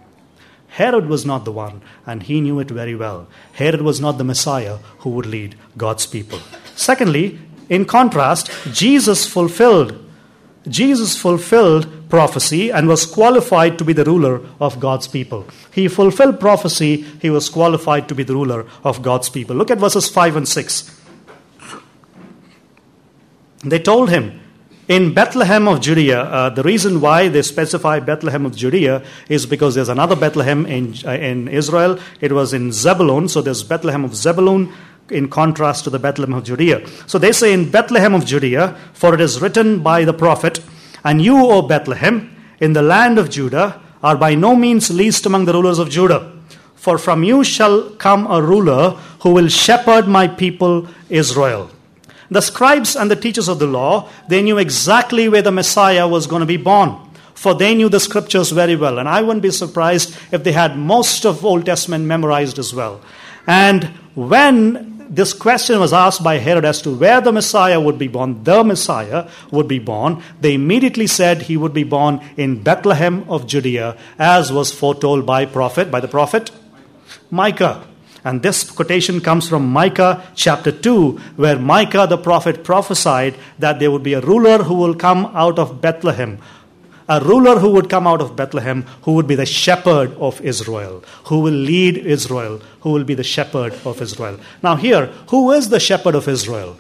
Herod 0.69 1.07
was 1.07 1.27
not 1.27 1.45
the 1.45 1.51
one, 1.51 1.83
and 2.07 2.23
he 2.23 2.41
knew 2.41 2.61
it 2.61 2.71
very 2.71 2.95
well. 2.95 3.27
Herod 3.55 3.83
was 3.83 4.01
not 4.01 4.17
the 4.17 4.31
Messiah 4.33 4.77
who 4.99 5.11
would 5.11 5.27
lead 5.27 5.57
God's 5.77 6.07
people. 6.07 6.39
Secondly, 6.77 7.41
in 7.69 7.87
contrast, 7.87 8.49
Jesus 8.73 9.27
fulfilled 9.27 10.05
Jesus 10.69 11.17
fulfilled 11.17 12.04
prophecy 12.15 12.71
and 12.71 12.87
was 12.87 13.07
qualified 13.07 13.77
to 13.77 13.85
be 13.85 13.93
the 13.93 14.05
ruler 14.05 14.41
of 14.61 14.79
God's 14.79 15.09
people. 15.09 15.45
He 15.73 15.89
fulfilled 15.89 16.39
prophecy, 16.39 17.03
he 17.21 17.29
was 17.29 17.49
qualified 17.49 18.09
to 18.09 18.15
be 18.15 18.23
the 18.23 18.35
ruler 18.35 18.67
of 18.85 19.03
God's 19.03 19.29
people. 19.29 19.57
Look 19.57 19.73
at 19.73 19.79
verses 19.79 20.09
5 20.09 20.37
and 20.37 20.47
6. 20.47 21.01
They 23.65 23.81
told 23.81 24.11
him, 24.11 24.41
in 24.87 25.13
Bethlehem 25.13 25.67
of 25.67 25.81
Judea, 25.81 26.21
uh, 26.21 26.51
the 26.51 26.63
reason 26.63 27.01
why 27.01 27.27
they 27.27 27.43
specify 27.43 27.99
Bethlehem 27.99 28.47
of 28.47 28.55
Judea 28.55 29.03
is 29.29 29.45
because 29.45 29.75
there's 29.75 29.89
another 29.89 30.15
Bethlehem 30.15 30.67
in, 30.67 30.95
uh, 31.05 31.11
in 31.15 31.49
Israel. 31.49 31.99
It 32.21 32.31
was 32.31 32.53
in 32.53 32.71
Zebulun, 32.71 33.29
so 33.29 33.43
there's 33.43 33.65
Bethlehem 33.65 34.05
of 34.05 34.15
Zebulun 34.15 34.73
in 35.11 35.29
contrast 35.29 35.83
to 35.85 35.91
the 35.91 35.99
Bethlehem 35.99 36.35
of 36.35 36.45
Judea. 36.45 36.87
So 37.09 37.19
they 37.19 37.33
say 37.33 37.53
in 37.53 37.73
Bethlehem 37.73 38.15
of 38.15 38.25
Judea, 38.25 38.79
for 38.93 39.15
it 39.15 39.21
is 39.21 39.41
written 39.41 39.83
by 39.83 40.05
the 40.05 40.15
prophet, 40.15 40.61
And 41.05 41.23
you, 41.23 41.37
O 41.37 41.63
Bethlehem, 41.63 42.35
in 42.61 42.73
the 42.73 42.83
land 42.83 43.19
of 43.19 43.31
Judah, 43.31 43.81
are 44.03 44.17
by 44.17 44.35
no 44.35 44.57
means 44.57 44.91
least 44.91 45.27
among 45.27 45.45
the 45.45 45.53
rulers 45.53 45.79
of 45.79 45.91
Judah. 45.91 46.33
For 46.75 46.99
from 46.99 47.23
you 47.23 47.45
shall 47.45 47.91
come 47.91 48.27
a 48.27 48.43
ruler 48.43 48.91
who 49.21 49.33
will 49.33 49.49
shepherd 49.49 50.09
my 50.09 50.29
people 50.29 50.89
Israel. 51.09 51.71
The 52.31 52.43
scribes 52.43 52.97
and 52.97 53.11
the 53.11 53.17
teachers 53.17 53.49
of 53.49 53.59
the 53.59 53.67
law, 53.67 54.09
they 54.29 54.43
knew 54.43 54.59
exactly 54.59 55.29
where 55.29 55.43
the 55.43 55.53
Messiah 55.53 56.09
was 56.09 56.27
going 56.27 56.41
to 56.41 56.47
be 56.47 56.57
born. 56.57 56.99
For 57.35 57.55
they 57.55 57.75
knew 57.75 57.89
the 57.89 58.01
scriptures 58.01 58.51
very 58.51 58.77
well. 58.77 58.99
And 58.99 59.09
I 59.09 59.23
wouldn't 59.23 59.43
be 59.43 59.51
surprised 59.51 60.17
if 60.33 60.45
they 60.45 60.53
had 60.53 60.79
most 60.79 61.27
of 61.27 61.45
Old 61.45 61.67
Testament 61.67 62.05
memorized 62.07 62.59
as 62.59 62.75
well. 62.75 63.01
And 63.47 63.85
when 64.15 64.94
this 65.15 65.33
question 65.33 65.79
was 65.81 65.93
asked 65.93 66.23
by 66.23 66.39
Herod 66.39 66.65
as 66.65 66.83
to 66.83 66.91
where 66.91 67.21
the 67.21 67.33
Messiah 67.33 67.81
would 67.81 67.99
be 67.99 68.09
born, 68.09 68.43
the 68.45 68.65
Messiah 68.65 69.29
would 69.51 69.69
be 69.69 69.79
born, 69.79 70.23
they 70.41 70.55
immediately 70.55 71.07
said 71.07 71.43
he 71.43 71.57
would 71.57 71.75
be 71.75 71.85
born 71.85 72.21
in 72.37 72.63
Bethlehem 72.63 73.25
of 73.29 73.47
Judea, 73.47 73.97
as 74.19 74.53
was 74.53 74.73
foretold 74.73 75.27
by 75.27 75.47
prophet, 75.47 75.91
by 75.91 76.01
the 76.01 76.09
prophet 76.09 76.51
Micah. 77.31 77.87
And 78.25 78.43
this 78.43 78.71
quotation 78.71 79.21
comes 79.21 79.49
from 79.49 79.71
Micah 79.71 80.27
chapter 80.35 80.73
2, 80.73 81.19
where 81.37 81.59
Micah 81.59 82.07
the 82.09 82.17
prophet 82.17 82.65
prophesied 82.65 83.35
that 83.59 83.79
there 83.79 83.91
would 83.91 84.03
be 84.03 84.15
a 84.15 84.21
ruler 84.21 84.63
who 84.63 84.75
will 84.75 84.95
come 84.95 85.27
out 85.35 85.59
of 85.59 85.83
Bethlehem. 85.83 86.39
A 87.09 87.21
ruler 87.21 87.59
who 87.59 87.71
would 87.71 87.91
come 87.91 88.07
out 88.07 88.23
of 88.23 88.35
Bethlehem, 88.35 88.87
who 89.03 89.13
would 89.13 89.27
be 89.27 89.35
the 89.35 89.45
shepherd 89.45 90.15
of 90.17 90.41
Israel, 90.41 91.05
who 91.25 91.41
will 91.41 91.53
lead 91.53 91.99
Israel, 91.99 92.63
who 92.81 92.91
will 92.91 93.05
be 93.05 93.15
the 93.15 93.23
shepherd 93.23 93.75
of 93.85 94.01
Israel. 94.01 94.39
Now, 94.63 94.77
here, 94.77 95.07
who 95.29 95.53
is 95.53 95.69
the 95.69 95.81
shepherd 95.81 96.15
of 96.15 96.29
Israel? 96.29 96.79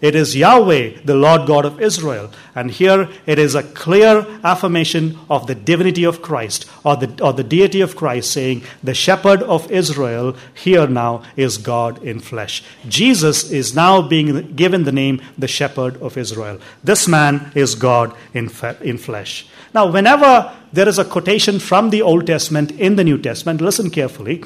It 0.00 0.14
is 0.14 0.36
Yahweh, 0.36 1.00
the 1.04 1.14
Lord 1.14 1.46
God 1.46 1.64
of 1.64 1.80
Israel. 1.80 2.30
And 2.54 2.70
here 2.70 3.08
it 3.26 3.38
is 3.38 3.54
a 3.54 3.62
clear 3.62 4.26
affirmation 4.44 5.18
of 5.28 5.46
the 5.46 5.54
divinity 5.54 6.04
of 6.04 6.22
Christ 6.22 6.68
or 6.84 6.96
the, 6.96 7.22
or 7.22 7.32
the 7.32 7.44
deity 7.44 7.80
of 7.80 7.96
Christ, 7.96 8.32
saying, 8.32 8.62
The 8.82 8.94
shepherd 8.94 9.42
of 9.42 9.70
Israel 9.70 10.36
here 10.54 10.86
now 10.86 11.22
is 11.36 11.58
God 11.58 12.02
in 12.02 12.20
flesh. 12.20 12.62
Jesus 12.88 13.50
is 13.50 13.74
now 13.74 14.00
being 14.00 14.54
given 14.54 14.84
the 14.84 14.92
name 14.92 15.20
the 15.36 15.48
shepherd 15.48 15.96
of 16.00 16.16
Israel. 16.16 16.60
This 16.84 17.08
man 17.08 17.50
is 17.54 17.74
God 17.74 18.14
in, 18.32 18.48
fe- 18.48 18.76
in 18.80 18.98
flesh. 18.98 19.46
Now, 19.74 19.90
whenever 19.90 20.54
there 20.72 20.88
is 20.88 20.98
a 20.98 21.04
quotation 21.04 21.58
from 21.58 21.90
the 21.90 22.02
Old 22.02 22.26
Testament 22.26 22.70
in 22.72 22.96
the 22.96 23.04
New 23.04 23.18
Testament, 23.18 23.60
listen 23.60 23.90
carefully. 23.90 24.44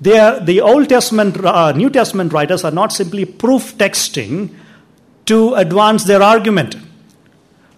Are, 0.00 0.40
the 0.40 0.60
Old 0.60 0.88
Testament, 0.88 1.42
uh, 1.44 1.72
New 1.72 1.88
Testament 1.88 2.32
writers 2.32 2.64
are 2.64 2.72
not 2.72 2.92
simply 2.92 3.24
proof 3.24 3.76
texting 3.78 4.50
to 5.26 5.54
advance 5.54 6.04
their 6.04 6.22
argument. 6.22 6.76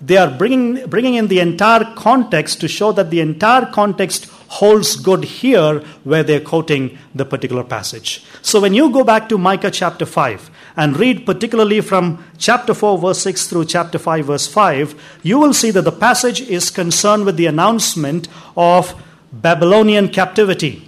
They 0.01 0.17
are 0.17 0.31
bringing, 0.31 0.87
bringing 0.87 1.15
in 1.15 1.29
the 1.29 1.41
entire 1.41 1.85
context 1.95 2.61
to 2.61 2.69
show 2.69 2.93
that 2.93 3.11
the 3.11 3.21
entire 3.21 3.67
context 3.67 4.27
holds 4.49 4.97
good 4.97 5.25
here 5.25 5.81
where 6.05 6.23
they're 6.23 6.41
quoting 6.41 6.99
the 7.15 7.25
particular 7.25 7.65
passage. 7.65 8.25
So 8.43 8.61
when 8.61 8.75
you 8.75 8.91
go 8.91 9.05
back 9.05 9.29
to 9.29 9.39
Micah 9.39 9.71
chapter 9.71 10.07
5 10.07 10.51
and 10.77 10.99
read 10.99 11.27
particularly 11.27 11.81
from 11.81 12.25
chapter 12.39 12.75
4, 12.75 12.99
verse 12.99 13.21
6 13.21 13.47
through 13.49 13.65
chapter 13.67 13.99
5, 13.99 14.27
verse 14.27 14.47
5, 14.47 15.21
you 15.23 15.39
will 15.39 15.55
see 15.55 15.71
that 15.71 15.83
the 15.83 15.93
passage 15.93 16.41
is 16.41 16.71
concerned 16.71 17.25
with 17.25 17.37
the 17.37 17.47
announcement 17.47 18.29
of 18.57 19.03
Babylonian 19.33 20.09
captivity 20.09 20.86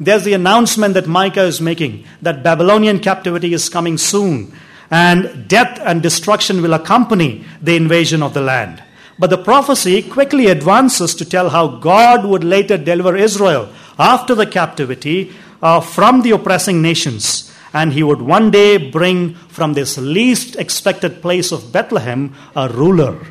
there's 0.00 0.24
the 0.24 0.32
announcement 0.32 0.94
that 0.94 1.06
Micah 1.06 1.42
is 1.42 1.60
making 1.60 2.04
that 2.22 2.42
Babylonian 2.42 3.00
captivity 3.00 3.52
is 3.52 3.68
coming 3.68 3.98
soon, 3.98 4.52
and 4.90 5.46
death 5.46 5.78
and 5.84 6.02
destruction 6.02 6.62
will 6.62 6.72
accompany 6.72 7.44
the 7.60 7.76
invasion 7.76 8.22
of 8.22 8.32
the 8.32 8.40
land. 8.40 8.82
But 9.18 9.28
the 9.28 9.38
prophecy 9.38 10.02
quickly 10.02 10.46
advances 10.46 11.14
to 11.16 11.26
tell 11.26 11.50
how 11.50 11.78
God 11.78 12.24
would 12.24 12.42
later 12.42 12.78
deliver 12.78 13.14
Israel 13.14 13.70
after 13.98 14.34
the 14.34 14.46
captivity 14.46 15.32
uh, 15.60 15.80
from 15.80 16.22
the 16.22 16.30
oppressing 16.30 16.80
nations. 16.80 17.54
And 17.74 17.92
he 17.92 18.02
would 18.02 18.22
one 18.22 18.50
day 18.50 18.78
bring 18.78 19.34
from 19.34 19.74
this 19.74 19.98
least 19.98 20.56
expected 20.56 21.20
place 21.20 21.52
of 21.52 21.70
Bethlehem 21.70 22.34
a 22.56 22.68
ruler 22.68 23.26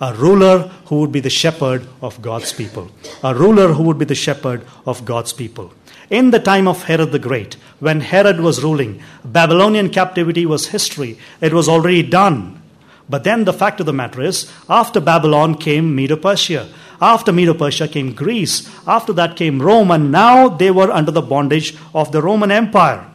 a 0.00 0.14
ruler 0.14 0.70
who 0.86 1.00
would 1.00 1.12
be 1.12 1.20
the 1.20 1.30
shepherd 1.30 1.86
of 2.00 2.22
God's 2.22 2.52
people. 2.52 2.90
A 3.24 3.34
ruler 3.34 3.72
who 3.72 3.82
would 3.84 3.98
be 3.98 4.04
the 4.04 4.14
shepherd 4.14 4.64
of 4.86 5.04
God's 5.04 5.32
people. 5.32 5.72
In 6.10 6.30
the 6.30 6.38
time 6.38 6.66
of 6.66 6.84
Herod 6.84 7.12
the 7.12 7.18
Great, 7.18 7.54
when 7.80 8.00
Herod 8.00 8.40
was 8.40 8.62
ruling, 8.62 9.02
Babylonian 9.24 9.90
captivity 9.90 10.46
was 10.46 10.68
history. 10.68 11.18
It 11.42 11.52
was 11.52 11.68
already 11.68 12.02
done. 12.02 12.62
But 13.10 13.24
then 13.24 13.44
the 13.44 13.52
fact 13.52 13.80
of 13.80 13.86
the 13.86 13.92
matter 13.92 14.22
is, 14.22 14.50
after 14.70 15.00
Babylon 15.00 15.54
came 15.56 15.94
Medo 15.94 16.16
Persia. 16.16 16.68
After 17.00 17.30
Medo 17.30 17.52
Persia 17.52 17.88
came 17.88 18.14
Greece. 18.14 18.68
After 18.86 19.12
that 19.14 19.36
came 19.36 19.60
Rome, 19.60 19.90
and 19.90 20.10
now 20.10 20.48
they 20.48 20.70
were 20.70 20.90
under 20.90 21.10
the 21.10 21.22
bondage 21.22 21.76
of 21.94 22.10
the 22.10 22.22
Roman 22.22 22.50
Empire. 22.50 23.06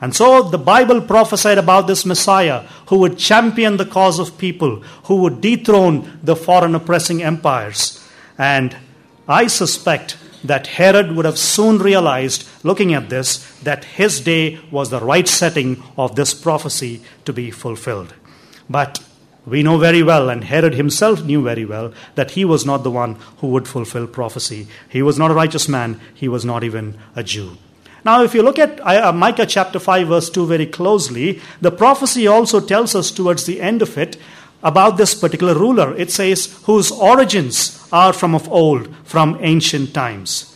And 0.00 0.14
so 0.14 0.42
the 0.42 0.58
Bible 0.58 1.00
prophesied 1.02 1.58
about 1.58 1.86
this 1.86 2.06
Messiah 2.06 2.60
who 2.86 2.98
would 2.98 3.18
champion 3.18 3.76
the 3.76 3.84
cause 3.84 4.18
of 4.18 4.38
people, 4.38 4.80
who 5.04 5.16
would 5.16 5.40
dethrone 5.40 6.18
the 6.22 6.34
foreign 6.34 6.74
oppressing 6.74 7.22
empires. 7.22 8.04
And 8.38 8.76
I 9.28 9.46
suspect 9.46 10.16
that 10.44 10.66
Herod 10.66 11.12
would 11.12 11.24
have 11.24 11.38
soon 11.38 11.78
realized, 11.78 12.48
looking 12.62 12.94
at 12.94 13.10
this, 13.10 13.38
that 13.60 13.84
his 13.84 14.20
day 14.20 14.58
was 14.70 14.90
the 14.90 15.00
right 15.00 15.28
setting 15.28 15.82
of 15.96 16.16
this 16.16 16.34
prophecy 16.34 17.02
to 17.24 17.32
be 17.32 17.50
fulfilled. 17.50 18.14
But 18.68 19.00
we 19.46 19.62
know 19.62 19.78
very 19.78 20.02
well, 20.02 20.28
and 20.28 20.44
Herod 20.44 20.74
himself 20.74 21.24
knew 21.24 21.42
very 21.42 21.64
well, 21.64 21.92
that 22.14 22.32
he 22.32 22.44
was 22.44 22.66
not 22.66 22.84
the 22.84 22.90
one 22.90 23.16
who 23.38 23.48
would 23.48 23.66
fulfill 23.66 24.06
prophecy. 24.06 24.68
He 24.88 25.02
was 25.02 25.18
not 25.18 25.30
a 25.30 25.34
righteous 25.34 25.68
man, 25.68 26.00
he 26.14 26.28
was 26.28 26.44
not 26.44 26.62
even 26.62 26.98
a 27.16 27.22
Jew. 27.22 27.56
Now, 28.04 28.22
if 28.22 28.34
you 28.34 28.42
look 28.42 28.58
at 28.58 28.80
uh, 28.80 29.12
Micah 29.12 29.46
chapter 29.46 29.78
5, 29.78 30.08
verse 30.08 30.30
2 30.30 30.46
very 30.46 30.66
closely, 30.66 31.40
the 31.60 31.70
prophecy 31.70 32.26
also 32.26 32.60
tells 32.60 32.94
us 32.94 33.10
towards 33.10 33.44
the 33.44 33.60
end 33.60 33.82
of 33.82 33.98
it 33.98 34.16
about 34.62 34.96
this 34.96 35.14
particular 35.14 35.54
ruler. 35.54 35.94
It 35.96 36.10
says, 36.10 36.58
whose 36.64 36.90
origins 36.90 37.79
are 37.92 38.12
from 38.12 38.34
of 38.34 38.48
old, 38.50 38.94
from 39.04 39.38
ancient 39.40 39.94
times. 39.94 40.50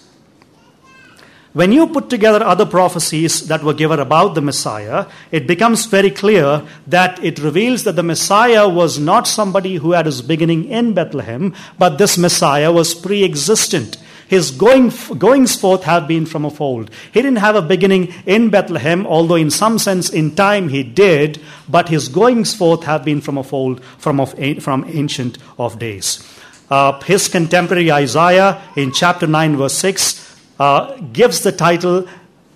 When 1.55 1.70
you 1.70 1.87
put 1.87 2.11
together 2.11 2.43
other 2.43 2.66
prophecies 2.66 3.47
that 3.47 3.62
were 3.62 3.74
given 3.74 4.01
about 4.01 4.35
the 4.35 4.41
Messiah, 4.41 5.07
it 5.30 5.47
becomes 5.47 5.87
very 5.87 6.11
clear 6.11 6.66
that 6.89 7.22
it 7.24 7.39
reveals 7.39 7.85
that 7.85 7.95
the 7.95 8.03
Messiah 8.03 8.68
was 8.68 8.99
not 8.99 9.28
somebody 9.28 9.76
who 9.76 9.93
had 9.93 10.07
his 10.07 10.20
beginning 10.20 10.64
in 10.64 10.95
Bethlehem, 10.95 11.55
but 11.78 11.97
this 11.97 12.18
Messiah 12.18 12.72
was 12.72 12.93
pre 12.93 13.22
existent. 13.22 13.99
His 14.26 14.51
going, 14.51 14.91
goings 15.16 15.55
forth 15.55 15.85
have 15.85 16.09
been 16.09 16.26
from 16.26 16.45
of 16.45 16.61
old. 16.61 16.91
He 17.12 17.22
didn't 17.22 17.39
have 17.39 17.55
a 17.55 17.62
beginning 17.62 18.12
in 18.26 18.51
Bethlehem, 18.51 19.07
although 19.07 19.37
in 19.37 19.51
some 19.51 19.78
sense 19.78 20.11
in 20.11 20.35
time 20.35 20.70
he 20.70 20.82
did, 20.82 21.41
but 21.68 21.89
his 21.89 22.09
goings 22.09 22.53
forth 22.53 22.82
have 22.82 23.05
been 23.05 23.20
from 23.20 23.39
of 23.39 23.53
old, 23.55 23.85
from, 23.99 24.18
of, 24.18 24.35
from 24.61 24.87
ancient 24.89 25.39
of 25.57 25.78
days. 25.78 26.28
Uh, 26.71 26.99
his 27.03 27.29
contemporary 27.29 27.93
Isaiah 27.93 28.62
in 28.77 28.93
chapter 28.93 29.27
9, 29.27 29.57
verse 29.57 29.77
6, 29.79 30.37
uh, 30.59 30.97
gives 31.12 31.41
the 31.43 31.53
title, 31.53 32.09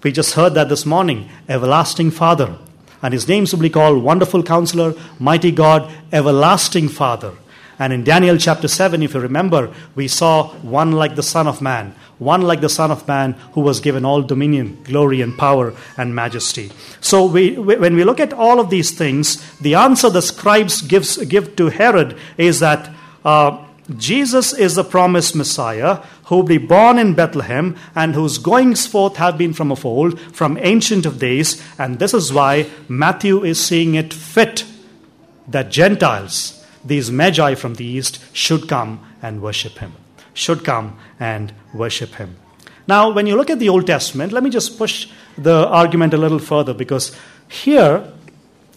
we 0.03 0.13
just 0.13 0.35
heard 0.35 0.55
that 0.55 0.69
this 0.69 0.87
morning, 0.87 1.29
Everlasting 1.49 2.11
Father. 2.11 2.57
And 3.03 3.13
his 3.13 3.29
name 3.29 3.47
will 3.51 3.59
be 3.59 3.71
called 3.71 4.03
Wonderful 4.03 4.43
Counselor, 4.43 4.95
Mighty 5.19 5.53
God, 5.53 5.93
Everlasting 6.13 6.89
Father. 6.89 7.33
And 7.79 7.93
in 7.93 8.03
Daniel 8.03 8.37
chapter 8.39 8.67
7, 8.67 9.03
if 9.03 9.15
you 9.15 9.21
remember, 9.21 9.73
we 9.95 10.09
saw 10.09 10.49
one 10.63 10.93
like 10.93 11.15
the 11.15 11.23
Son 11.23 11.47
of 11.47 11.63
Man, 11.63 11.95
one 12.19 12.43
like 12.43 12.61
the 12.61 12.69
Son 12.69 12.91
of 12.91 13.07
Man 13.07 13.35
who 13.53 13.61
was 13.61 13.79
given 13.79 14.05
all 14.05 14.23
dominion, 14.23 14.83
glory, 14.83 15.21
and 15.21 15.39
power 15.39 15.75
and 15.97 16.13
majesty. 16.13 16.73
So 17.01 17.25
we, 17.27 17.57
when 17.57 17.95
we 17.95 18.03
look 18.03 18.19
at 18.19 18.33
all 18.33 18.59
of 18.59 18.71
these 18.71 18.91
things, 18.91 19.59
the 19.59 19.77
answer 19.77 20.11
the 20.11 20.23
scribes 20.23 20.83
gives, 20.83 21.19
give 21.19 21.55
to 21.55 21.69
Herod 21.69 22.19
is 22.37 22.59
that 22.59 22.91
uh, 23.25 23.65
Jesus 23.97 24.53
is 24.53 24.75
the 24.75 24.85
promised 24.85 25.35
Messiah 25.35 26.03
who 26.25 26.37
will 26.37 26.43
be 26.43 26.59
born 26.59 26.99
in 26.99 27.15
Bethlehem 27.15 27.75
and 27.95 28.15
whose 28.15 28.39
goings 28.39 28.87
forth 28.87 29.17
have 29.17 29.39
been 29.39 29.55
from 29.55 29.73
of 29.73 29.87
old, 29.87 30.21
from 30.21 30.59
ancient 30.61 31.07
of 31.07 31.19
days. 31.19 31.63
And 31.79 31.99
this 31.99 32.13
is 32.13 32.33
why 32.33 32.69
Matthew 32.89 33.43
is 33.45 33.65
seeing 33.65 33.95
it 33.95 34.13
fit 34.13 34.67
that 35.47 35.71
Gentiles 35.71 36.55
these 36.85 37.11
magi 37.11 37.55
from 37.55 37.75
the 37.75 37.85
east 37.85 38.19
should 38.35 38.69
come 38.69 39.05
and 39.23 39.43
worship 39.43 39.79
him. 39.79 39.93
Should 40.35 40.65
come 40.65 40.99
and 41.19 41.53
worship 41.73 42.15
him. 42.15 42.37
Now, 42.87 43.11
when 43.11 43.27
you 43.27 43.37
look 43.37 43.51
at 43.51 43.59
the 43.59 43.69
Old 43.69 43.87
Testament, 43.87 44.33
let 44.33 44.43
me 44.43 44.51
just 44.51 44.79
push 44.79 45.09
the 45.37 45.67
argument 45.69 46.15
a 46.15 46.17
little 46.17 46.39
further 46.39 46.73
because 46.73 47.15
here 47.49 48.13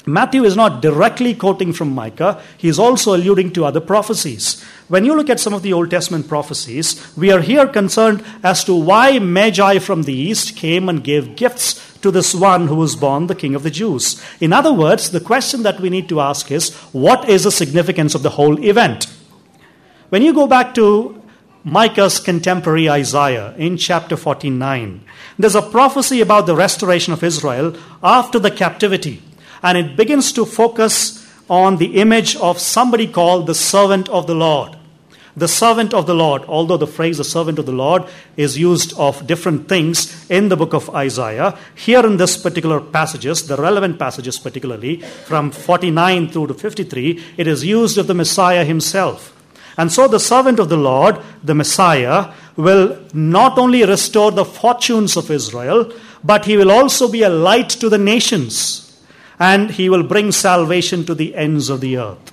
Matthew 0.06 0.44
is 0.44 0.56
not 0.56 0.82
directly 0.82 1.36
quoting 1.36 1.74
from 1.74 1.94
Micah, 1.94 2.42
he 2.58 2.68
is 2.68 2.80
also 2.80 3.16
alluding 3.16 3.54
to 3.54 3.66
other 3.66 3.80
prophecies. 3.80 4.64
When 4.88 5.06
you 5.06 5.16
look 5.16 5.30
at 5.30 5.40
some 5.40 5.54
of 5.54 5.62
the 5.62 5.74
Old 5.74 5.92
Testament 5.92 6.28
prophecies, 6.28 7.16
we 7.16 7.32
are 7.32 7.42
here 7.42 7.68
concerned 7.68 8.24
as 8.44 8.64
to 8.64 8.74
why 8.74 9.20
Magi 9.20 9.78
from 9.80 10.04
the 10.04 10.14
east 10.14 10.56
came 10.56 10.90
and 10.90 11.04
gave 11.04 11.36
gifts 11.36 12.00
to 12.02 12.10
this 12.10 12.34
one 12.34 12.68
who 12.68 12.76
was 12.76 12.96
born 12.96 13.28
the 13.28 13.36
King 13.36 13.54
of 13.54 13.64
the 13.64 13.70
Jews. 13.70 14.22
In 14.40 14.54
other 14.54 14.74
words, 14.74 15.12
the 15.12 15.20
question 15.20 15.64
that 15.64 15.80
we 15.80 15.90
need 15.90 16.10
to 16.10 16.20
ask 16.20 16.52
is 16.52 16.74
what 16.92 17.30
is 17.30 17.44
the 17.44 17.52
significance 17.52 18.16
of 18.16 18.24
the 18.24 18.32
whole 18.32 18.64
event? 18.64 19.06
When 20.10 20.24
you 20.24 20.34
go 20.34 20.48
back 20.48 20.74
to 20.76 21.22
Micah's 21.64 22.20
contemporary 22.20 22.90
Isaiah 22.90 23.54
in 23.56 23.78
chapter 23.78 24.18
49, 24.18 25.06
there's 25.38 25.56
a 25.56 25.62
prophecy 25.62 26.22
about 26.22 26.48
the 26.48 26.56
restoration 26.56 27.14
of 27.14 27.24
Israel 27.24 27.78
after 28.04 28.40
the 28.40 28.52
captivity, 28.52 29.22
and 29.64 29.78
it 29.78 29.96
begins 29.96 30.32
to 30.34 30.46
focus 30.46 31.28
on 31.50 31.78
the 31.78 32.00
image 32.00 32.36
of 32.38 32.60
somebody 32.60 33.08
called 33.08 33.48
the 33.48 33.56
servant 33.56 34.08
of 34.10 34.28
the 34.28 34.36
Lord 34.36 34.78
the 35.36 35.48
servant 35.48 35.94
of 35.94 36.08
the 36.08 36.14
Lord, 36.14 36.44
although 36.46 36.78
the 36.78 36.88
phrase 36.88 37.18
the 37.18 37.24
servant 37.24 37.58
of 37.60 37.66
the 37.66 37.72
Lord 37.72 38.04
is 38.36 38.58
used 38.58 38.94
of 38.98 39.26
different 39.28 39.70
things 39.70 40.30
in 40.30 40.50
the 40.50 40.58
book 40.58 40.74
of 40.74 40.90
Isaiah, 40.90 41.58
here 41.76 42.06
in 42.06 42.18
this 42.18 42.38
particular 42.38 42.82
passages, 42.82 43.48
the 43.48 43.58
relevant 43.58 43.98
passages 43.98 44.38
particularly, 44.38 44.98
from 44.98 45.52
49 45.52 46.30
through 46.30 46.48
to 46.48 46.54
53, 46.54 47.24
it 47.38 47.48
is 47.48 47.66
used 47.66 47.98
of 47.98 48.08
the 48.08 48.14
Messiah 48.14 48.66
himself. 48.66 49.38
And 49.78 49.92
so 49.92 50.08
the 50.08 50.20
servant 50.20 50.60
of 50.60 50.70
the 50.70 50.78
Lord, 50.78 51.18
the 51.44 51.56
Messiah, 51.56 52.34
will 52.58 53.00
not 53.14 53.58
only 53.58 53.86
restore 53.86 54.32
the 54.32 54.46
fortunes 54.46 55.16
of 55.16 55.32
Israel, 55.32 55.92
but 56.24 56.46
he 56.46 56.58
will 56.58 56.70
also 56.70 57.10
be 57.10 57.24
a 57.24 57.30
light 57.30 57.70
to 57.70 57.90
the 57.90 57.98
nations, 57.98 58.81
and 59.42 59.72
he 59.72 59.90
will 59.90 60.04
bring 60.04 60.32
salvation 60.32 61.04
to 61.04 61.16
the 61.16 61.36
ends 61.36 61.68
of 61.68 61.82
the 61.82 61.98
earth. 61.98 62.32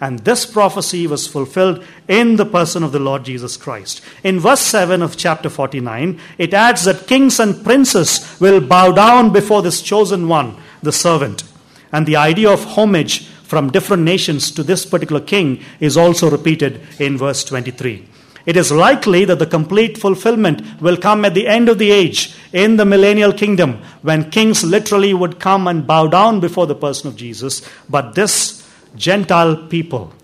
And 0.00 0.20
this 0.20 0.46
prophecy 0.46 1.06
was 1.06 1.26
fulfilled 1.26 1.84
in 2.08 2.36
the 2.36 2.46
person 2.46 2.82
of 2.82 2.92
the 2.92 2.98
Lord 2.98 3.24
Jesus 3.24 3.58
Christ. 3.58 4.00
In 4.24 4.40
verse 4.40 4.62
7 4.62 5.02
of 5.02 5.18
chapter 5.18 5.50
49, 5.50 6.18
it 6.38 6.54
adds 6.54 6.84
that 6.84 7.06
kings 7.06 7.38
and 7.38 7.62
princes 7.62 8.40
will 8.40 8.62
bow 8.62 8.90
down 8.92 9.34
before 9.34 9.60
this 9.60 9.82
chosen 9.82 10.28
one, 10.28 10.56
the 10.82 10.92
servant. 10.92 11.44
And 11.92 12.06
the 12.06 12.16
idea 12.16 12.50
of 12.50 12.64
homage 12.64 13.26
from 13.26 13.70
different 13.70 14.04
nations 14.04 14.50
to 14.52 14.62
this 14.62 14.86
particular 14.86 15.20
king 15.20 15.62
is 15.78 15.98
also 15.98 16.30
repeated 16.30 16.80
in 16.98 17.18
verse 17.18 17.44
23. 17.44 18.08
It 18.46 18.56
is 18.56 18.70
likely 18.70 19.24
that 19.24 19.40
the 19.40 19.46
complete 19.46 19.98
fulfillment 19.98 20.80
will 20.80 20.96
come 20.96 21.24
at 21.24 21.34
the 21.34 21.48
end 21.48 21.68
of 21.68 21.78
the 21.78 21.90
age 21.90 22.32
in 22.52 22.76
the 22.76 22.84
millennial 22.84 23.32
kingdom 23.32 23.82
when 24.02 24.30
kings 24.30 24.62
literally 24.62 25.12
would 25.12 25.40
come 25.40 25.66
and 25.66 25.86
bow 25.86 26.06
down 26.06 26.38
before 26.38 26.68
the 26.68 26.76
person 26.76 27.08
of 27.08 27.16
Jesus. 27.16 27.68
But 27.90 28.14
this 28.14 28.64
Gentile 28.94 29.66
people, 29.66 30.14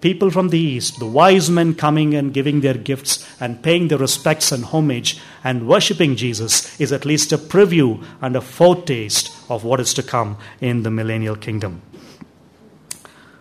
people 0.00 0.30
from 0.30 0.50
the 0.50 0.60
east, 0.60 1.00
the 1.00 1.06
wise 1.06 1.50
men 1.50 1.74
coming 1.74 2.14
and 2.14 2.32
giving 2.32 2.60
their 2.60 2.74
gifts 2.74 3.26
and 3.40 3.62
paying 3.62 3.88
their 3.88 3.98
respects 3.98 4.52
and 4.52 4.64
homage 4.64 5.20
and 5.42 5.66
worshipping 5.66 6.14
Jesus 6.14 6.80
is 6.80 6.92
at 6.92 7.04
least 7.04 7.32
a 7.32 7.36
preview 7.36 8.02
and 8.22 8.36
a 8.36 8.40
foretaste 8.40 9.30
of 9.50 9.64
what 9.64 9.80
is 9.80 9.92
to 9.94 10.02
come 10.04 10.38
in 10.60 10.84
the 10.84 10.90
millennial 10.90 11.36
kingdom. 11.36 11.82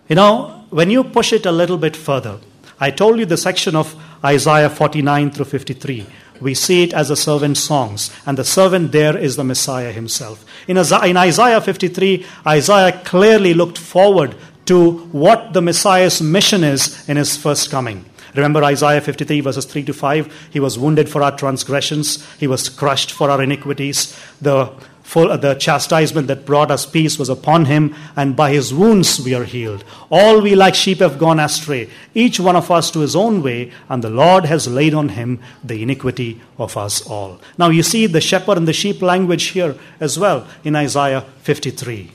You 0.09 0.15
know, 0.15 0.65
when 0.71 0.89
you 0.89 1.03
push 1.03 1.31
it 1.31 1.45
a 1.45 1.51
little 1.51 1.77
bit 1.77 1.95
further, 1.95 2.39
I 2.79 2.91
told 2.91 3.19
you 3.19 3.25
the 3.25 3.37
section 3.37 3.75
of 3.75 3.95
Isaiah 4.23 4.69
49 4.69 5.31
through 5.31 5.45
53 5.45 6.05
we 6.41 6.53
see 6.53 6.83
it 6.83 6.93
as 6.93 7.09
the 7.09 7.15
servant 7.15 7.57
songs, 7.57 8.11
and 8.25 8.37
the 8.37 8.43
servant 8.43 8.91
there 8.91 9.17
is 9.17 9.35
the 9.35 9.43
Messiah 9.43 9.91
himself. 9.91 10.45
In 10.67 10.77
Isaiah 10.77 11.61
53, 11.61 12.25
Isaiah 12.47 13.01
clearly 13.03 13.53
looked 13.53 13.77
forward 13.77 14.35
to 14.65 14.99
what 15.11 15.53
the 15.53 15.61
Messiah's 15.61 16.21
mission 16.21 16.63
is 16.63 17.07
in 17.09 17.17
his 17.17 17.35
first 17.35 17.71
coming. 17.71 18.05
Remember 18.35 18.63
Isaiah 18.63 19.01
53, 19.01 19.41
verses 19.41 19.65
3 19.65 19.83
to 19.85 19.93
5? 19.93 20.49
He 20.51 20.59
was 20.59 20.77
wounded 20.77 21.09
for 21.09 21.23
our 21.23 21.35
transgressions, 21.35 22.25
he 22.37 22.47
was 22.47 22.69
crushed 22.69 23.11
for 23.11 23.29
our 23.29 23.41
iniquities. 23.41 24.17
The 24.39 24.71
for 25.09 25.27
uh, 25.27 25.37
the 25.37 25.55
chastisement 25.55 26.27
that 26.27 26.45
brought 26.45 26.69
us 26.69 26.85
peace 26.85 27.17
was 27.17 27.29
upon 27.29 27.65
him, 27.65 27.95
and 28.15 28.35
by 28.35 28.51
his 28.51 28.71
wounds 28.71 29.19
we 29.19 29.33
are 29.33 29.43
healed. 29.43 29.83
All 30.11 30.39
we 30.39 30.53
like 30.53 30.75
sheep 30.75 30.99
have 30.99 31.17
gone 31.17 31.39
astray, 31.39 31.89
each 32.13 32.39
one 32.39 32.55
of 32.55 32.69
us 32.69 32.91
to 32.91 32.99
his 32.99 33.15
own 33.15 33.41
way, 33.41 33.71
and 33.89 34.03
the 34.03 34.11
Lord 34.11 34.45
has 34.45 34.67
laid 34.67 34.93
on 34.93 35.09
him 35.09 35.39
the 35.63 35.81
iniquity 35.81 36.39
of 36.59 36.77
us 36.77 37.01
all. 37.07 37.41
Now 37.57 37.69
you 37.69 37.81
see 37.81 38.05
the 38.05 38.21
shepherd 38.21 38.57
and 38.57 38.67
the 38.67 38.73
sheep 38.73 39.01
language 39.01 39.45
here 39.45 39.75
as 39.99 40.19
well 40.19 40.45
in 40.63 40.75
Isaiah 40.75 41.21
53. 41.41 42.11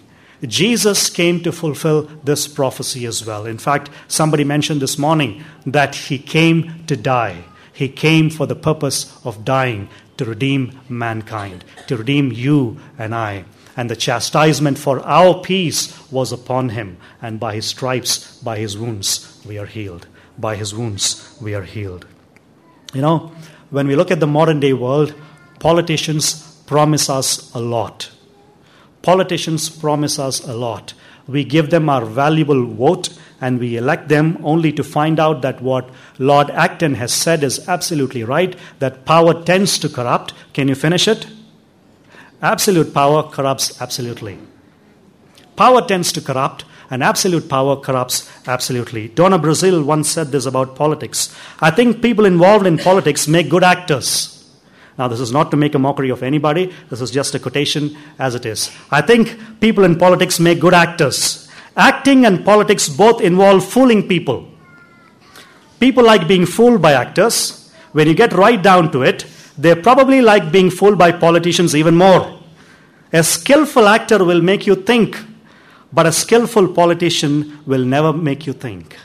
Jesus 0.47 1.11
came 1.11 1.43
to 1.43 1.51
fulfill 1.51 2.03
this 2.23 2.47
prophecy 2.47 3.07
as 3.07 3.27
well. 3.27 3.45
In 3.45 3.59
fact, 3.59 3.91
somebody 4.07 4.45
mentioned 4.45 4.81
this 4.81 4.99
morning 4.99 5.43
that 5.67 5.97
he 5.97 6.17
came 6.17 6.85
to 6.87 6.97
die. 6.97 7.43
He 7.73 7.89
came 7.89 8.31
for 8.31 8.47
the 8.47 8.55
purpose 8.55 9.19
of 9.25 9.45
dying 9.45 9.89
to 10.17 10.25
redeem 10.25 10.79
mankind, 10.89 11.65
to 11.87 11.97
redeem 11.97 12.33
you 12.33 12.79
and 12.99 13.15
I. 13.15 13.45
And 13.77 13.91
the 13.91 13.97
chastisement 13.97 14.79
for 14.79 15.01
our 15.01 15.41
peace 15.41 16.11
was 16.11 16.31
upon 16.31 16.69
him, 16.71 16.97
and 17.21 17.41
by 17.41 17.55
his 17.55 17.67
stripes, 17.67 18.39
by 18.39 18.59
his 18.59 18.79
wounds, 18.79 19.43
we 19.45 19.59
are 19.59 19.67
healed. 19.67 20.07
By 20.39 20.57
his 20.57 20.75
wounds, 20.75 21.37
we 21.41 21.55
are 21.55 21.65
healed. 21.65 22.07
You 22.93 23.03
know, 23.03 23.33
when 23.71 23.89
we 23.89 23.97
look 23.97 24.13
at 24.13 24.21
the 24.21 24.27
modern 24.27 24.61
day 24.61 24.73
world, 24.73 25.15
politicians 25.59 26.63
promise 26.67 27.11
us 27.11 27.53
a 27.55 27.59
lot. 27.59 28.11
Politicians 29.03 29.69
promise 29.69 30.19
us 30.19 30.47
a 30.47 30.55
lot. 30.55 30.95
We 31.27 31.45
give 31.45 31.71
them 31.71 31.89
our 31.89 32.05
valuable 32.05 32.65
vote 32.67 33.19
and 33.45 33.61
we 33.61 33.77
elect 33.77 34.09
them 34.09 34.39
only 34.43 34.73
to 34.73 34.83
find 34.83 35.21
out 35.21 35.43
that 35.43 35.61
what 35.61 35.91
Lord 36.19 36.49
Acton 36.51 36.95
has 36.95 37.13
said 37.13 37.45
is 37.45 37.69
absolutely 37.69 38.25
right 38.25 38.57
that 38.79 39.05
power 39.05 39.35
tends 39.45 39.79
to 39.81 39.89
corrupt. 39.91 40.33
Can 40.55 40.69
you 40.69 40.75
finish 40.75 41.07
it? 41.07 41.27
Absolute 42.41 42.95
power 42.95 43.23
corrupts 43.23 43.83
absolutely. 43.83 44.39
Power 45.57 45.83
tends 45.87 46.11
to 46.13 46.23
corrupt, 46.23 46.65
and 46.91 47.03
absolute 47.03 47.47
power 47.49 47.77
corrupts 47.77 48.31
absolutely. 48.49 49.09
Donna 49.09 49.39
Brazile 49.39 49.85
once 49.85 50.09
said 50.11 50.33
this 50.33 50.47
about 50.47 50.75
politics. 50.75 51.35
I 51.61 51.71
think 51.71 52.01
people 52.01 52.25
involved 52.25 52.67
in 52.67 52.79
politics 52.79 53.29
make 53.29 53.51
good 53.51 53.63
actors. 53.63 54.31
Now, 54.97 55.09
this 55.09 55.21
is 55.21 55.33
not 55.33 55.51
to 55.51 55.59
make 55.59 55.75
a 55.75 55.79
mockery 55.79 56.09
of 56.11 56.23
anybody, 56.23 56.73
this 56.89 57.03
is 57.03 57.11
just 57.11 57.35
a 57.35 57.39
quotation 57.39 57.95
as 58.19 58.35
it 58.35 58.47
is. 58.47 58.71
I 58.91 59.03
think 59.03 59.61
people 59.61 59.85
in 59.85 59.99
politics 59.99 60.41
make 60.41 60.61
good 60.61 60.73
actors. 60.73 61.44
Acting 61.77 62.25
and 62.25 62.45
politics 62.45 62.89
both 62.89 63.21
involve 63.21 63.65
fooling 63.65 64.07
people. 64.07 64.49
People 65.81 66.05
like 66.05 66.29
being 66.29 66.47
fooled 66.47 66.81
by 66.81 66.93
actors. 66.93 67.73
When 67.93 68.07
you 68.07 68.15
get 68.15 68.33
right 68.33 68.63
down 68.63 68.93
to 68.93 69.03
it, 69.03 69.27
they 69.59 69.75
probably 69.75 70.21
like 70.21 70.53
being 70.53 70.71
fooled 70.71 70.99
by 70.99 71.13
politicians 71.13 71.75
even 71.75 71.97
more. 71.97 72.41
A 73.13 73.23
skillful 73.23 73.87
actor 73.87 74.25
will 74.25 74.41
make 74.41 74.67
you 74.67 74.75
think, 74.75 75.17
but 75.93 76.07
a 76.07 76.13
skillful 76.13 76.69
politician 76.69 77.61
will 77.67 77.85
never 77.85 78.13
make 78.13 78.47
you 78.47 78.53
think. 78.53 78.97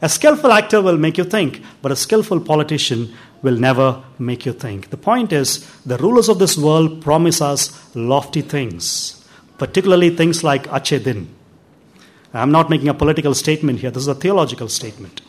A 0.00 0.08
skillful 0.08 0.52
actor 0.52 0.80
will 0.80 0.96
make 0.96 1.18
you 1.18 1.24
think, 1.24 1.62
but 1.82 1.92
a 1.92 1.96
skillful 1.96 2.40
politician 2.40 3.12
will 3.42 3.56
never 3.56 4.02
make 4.18 4.46
you 4.46 4.52
think. 4.52 4.90
The 4.90 4.96
point 4.96 5.32
is, 5.32 5.66
the 5.84 5.98
rulers 5.98 6.28
of 6.28 6.38
this 6.38 6.56
world 6.56 7.02
promise 7.02 7.42
us 7.42 7.94
lofty 7.96 8.42
things, 8.42 9.24
particularly 9.58 10.10
things 10.10 10.44
like 10.44 10.72
Ache 10.72 11.02
Din. 11.02 11.34
I'm 12.34 12.52
not 12.52 12.70
making 12.70 12.88
a 12.88 12.94
political 12.94 13.34
statement 13.34 13.80
here, 13.80 13.90
this 13.90 14.02
is 14.02 14.08
a 14.08 14.14
theological 14.14 14.68
statement. 14.68 15.22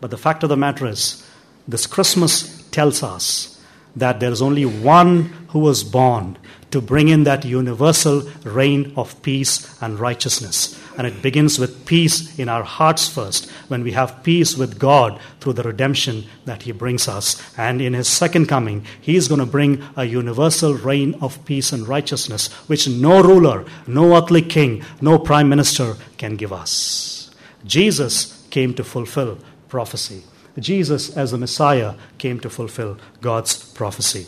But 0.00 0.10
the 0.10 0.18
fact 0.18 0.42
of 0.42 0.48
the 0.48 0.56
matter 0.56 0.86
is, 0.86 1.26
this 1.66 1.86
Christmas 1.86 2.62
tells 2.70 3.02
us 3.02 3.60
that 3.94 4.20
there 4.20 4.32
is 4.32 4.42
only 4.42 4.64
one 4.64 5.24
who 5.48 5.60
was 5.60 5.84
born 5.84 6.36
to 6.70 6.80
bring 6.80 7.08
in 7.08 7.24
that 7.24 7.44
universal 7.44 8.22
reign 8.44 8.92
of 8.96 9.20
peace 9.22 9.80
and 9.82 9.98
righteousness. 9.98 10.78
And 10.96 11.06
it 11.06 11.22
begins 11.22 11.58
with 11.58 11.86
peace 11.86 12.38
in 12.38 12.48
our 12.48 12.62
hearts 12.62 13.08
first, 13.08 13.50
when 13.68 13.82
we 13.82 13.92
have 13.92 14.22
peace 14.22 14.56
with 14.56 14.78
God 14.78 15.20
through 15.40 15.54
the 15.54 15.62
redemption 15.62 16.24
that 16.44 16.62
He 16.62 16.72
brings 16.72 17.08
us. 17.08 17.42
And 17.58 17.80
in 17.80 17.94
His 17.94 18.08
second 18.08 18.46
coming, 18.46 18.84
He 19.00 19.16
is 19.16 19.28
going 19.28 19.40
to 19.40 19.46
bring 19.46 19.82
a 19.96 20.04
universal 20.04 20.74
reign 20.74 21.14
of 21.20 21.44
peace 21.44 21.72
and 21.72 21.88
righteousness, 21.88 22.52
which 22.68 22.88
no 22.88 23.22
ruler, 23.22 23.64
no 23.86 24.16
earthly 24.16 24.42
king, 24.42 24.84
no 25.00 25.18
prime 25.18 25.48
minister 25.48 25.96
can 26.18 26.36
give 26.36 26.52
us. 26.52 27.30
Jesus 27.64 28.46
came 28.50 28.74
to 28.74 28.84
fulfill 28.84 29.38
prophecy. 29.68 30.22
Jesus, 30.58 31.16
as 31.16 31.30
the 31.30 31.38
Messiah, 31.38 31.94
came 32.18 32.38
to 32.40 32.50
fulfill 32.50 32.98
God's 33.22 33.72
prophecy. 33.72 34.26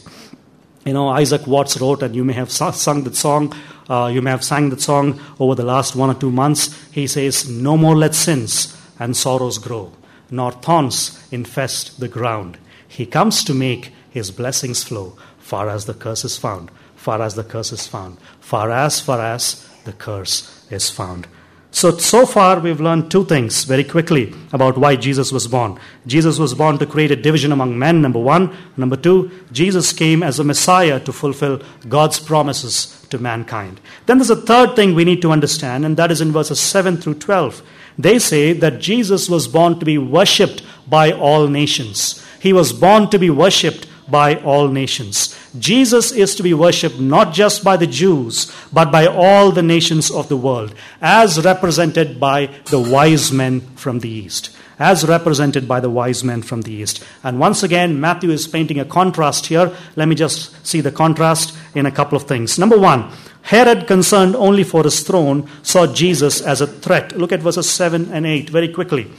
You 0.85 0.93
know, 0.93 1.09
Isaac 1.09 1.47
Watts 1.47 1.81
wrote, 1.81 2.03
and 2.03 2.15
you 2.15 2.25
may 2.25 2.35
have 2.35 2.51
sung 2.51 3.05
that 3.05 3.17
song, 3.17 3.55
uh, 3.89 4.11
you 4.13 4.21
may 4.21 4.31
have 4.31 4.45
sang 4.45 4.69
that 4.71 4.83
song 4.83 5.19
over 5.39 5.55
the 5.55 5.65
last 5.65 5.97
one 5.97 6.11
or 6.11 6.15
two 6.15 6.31
months. 6.31 6.75
He 6.91 7.07
says, 7.07 7.49
No 7.49 7.77
more 7.77 7.97
let 7.97 8.15
sins 8.15 8.77
and 8.99 9.17
sorrows 9.17 9.59
grow, 9.59 9.93
nor 10.31 10.53
thorns 10.53 11.27
infest 11.31 12.01
the 12.01 12.09
ground. 12.09 12.59
He 12.87 13.07
comes 13.07 13.43
to 13.45 13.55
make 13.55 13.93
his 14.11 14.31
blessings 14.31 14.85
flow, 14.85 15.17
far 15.39 15.69
as 15.69 15.87
the 15.87 15.95
curse 15.95 16.25
is 16.25 16.37
found, 16.37 16.71
far 16.97 17.23
as 17.23 17.35
the 17.35 17.45
curse 17.45 17.73
is 17.73 17.87
found, 17.87 18.19
far 18.41 18.71
as, 18.71 19.01
far 19.01 19.21
as 19.21 19.67
the 19.85 19.93
curse 19.93 20.67
is 20.71 20.91
found. 20.91 21.27
So, 21.75 21.99
so 21.99 22.25
far 22.25 22.61
we've 22.61 22.81
learned 22.81 23.11
two 23.11 23.25
things 23.25 23.65
very 23.65 23.83
quickly 23.83 24.33
about 24.53 24.79
why 24.79 24.95
Jesus 24.95 25.33
was 25.33 25.49
born. 25.49 25.77
Jesus 26.07 26.39
was 26.39 26.55
born 26.55 26.79
to 26.79 26.87
create 26.87 27.11
a 27.11 27.17
division 27.17 27.51
among 27.51 27.77
men, 27.77 28.01
number 28.01 28.21
one. 28.21 28.57
Number 28.77 28.95
two, 28.95 29.33
Jesus 29.51 29.93
came 29.93 30.23
as 30.23 30.39
a 30.39 30.45
Messiah 30.45 31.01
to 31.01 31.13
fulfill 31.13 31.61
God's 31.89 32.21
promises 32.21 33.05
to 33.11 33.19
mankind. 33.19 33.81
Then 34.07 34.19
there's 34.19 34.31
a 34.31 34.37
third 34.37 34.77
thing 34.77 34.95
we 34.95 35.05
need 35.05 35.21
to 35.23 35.33
understand, 35.33 35.85
and 35.85 35.97
that 35.97 36.13
is 36.13 36.21
in 36.21 36.31
verses 36.31 36.61
7 36.61 36.97
through 36.99 37.15
12. 37.15 37.61
They 37.99 38.21
say 38.21 38.53
that 38.53 38.81
Jesus 38.81 39.29
was 39.29 39.49
born 39.49 39.81
to 39.81 39.85
be 39.85 39.99
worshipped 39.99 40.63
by 40.87 41.11
all 41.11 41.49
nations. 41.49 42.25
He 42.39 42.53
was 42.53 42.73
born 42.73 43.11
to 43.11 43.19
be 43.19 43.31
worshipped 43.31 43.89
by 44.11 44.37
all 44.37 44.69
nations. 44.69 45.39
Jesus 45.59 46.13
is 46.13 46.35
to 46.35 46.43
be 46.43 46.55
worshipped 46.55 46.99
not 46.99 47.33
just 47.33 47.65
by 47.65 47.77
the 47.77 47.87
Jews, 47.87 48.53
but 48.73 48.91
by 48.91 49.07
all 49.07 49.53
the 49.53 49.63
nations 49.63 50.11
of 50.11 50.29
the 50.29 50.37
world, 50.37 50.75
as 51.01 51.45
represented 51.45 52.19
by 52.19 52.51
the 52.67 52.81
wise 52.81 53.33
men 53.33 53.61
from 53.77 54.01
the 54.01 54.11
East. 54.11 54.51
As 54.79 55.07
represented 55.07 55.69
by 55.69 55.79
the 55.79 55.91
wise 55.91 56.25
men 56.25 56.43
from 56.43 56.63
the 56.63 56.73
East. 56.73 57.05
And 57.23 57.39
once 57.39 57.63
again, 57.63 58.01
Matthew 58.01 58.31
is 58.31 58.49
painting 58.49 58.81
a 58.81 58.85
contrast 58.85 59.47
here. 59.47 59.73
Let 59.95 60.09
me 60.09 60.17
just 60.17 60.67
see 60.67 60.81
the 60.81 60.91
contrast 60.91 61.57
in 61.77 61.87
a 61.87 61.93
couple 61.93 62.17
of 62.17 62.25
things. 62.25 62.59
Number 62.59 62.77
one, 62.77 63.13
Herod, 63.43 63.87
concerned 63.87 64.35
only 64.35 64.65
for 64.65 64.83
his 64.83 65.03
throne, 65.03 65.49
saw 65.63 65.87
Jesus 65.87 66.41
as 66.41 66.61
a 66.61 66.67
threat. 66.67 67.17
Look 67.17 67.31
at 67.31 67.41
verses 67.41 67.69
7 67.71 68.11
and 68.11 68.27
8 68.27 68.51
very 68.51 68.69
quickly. 68.69 69.11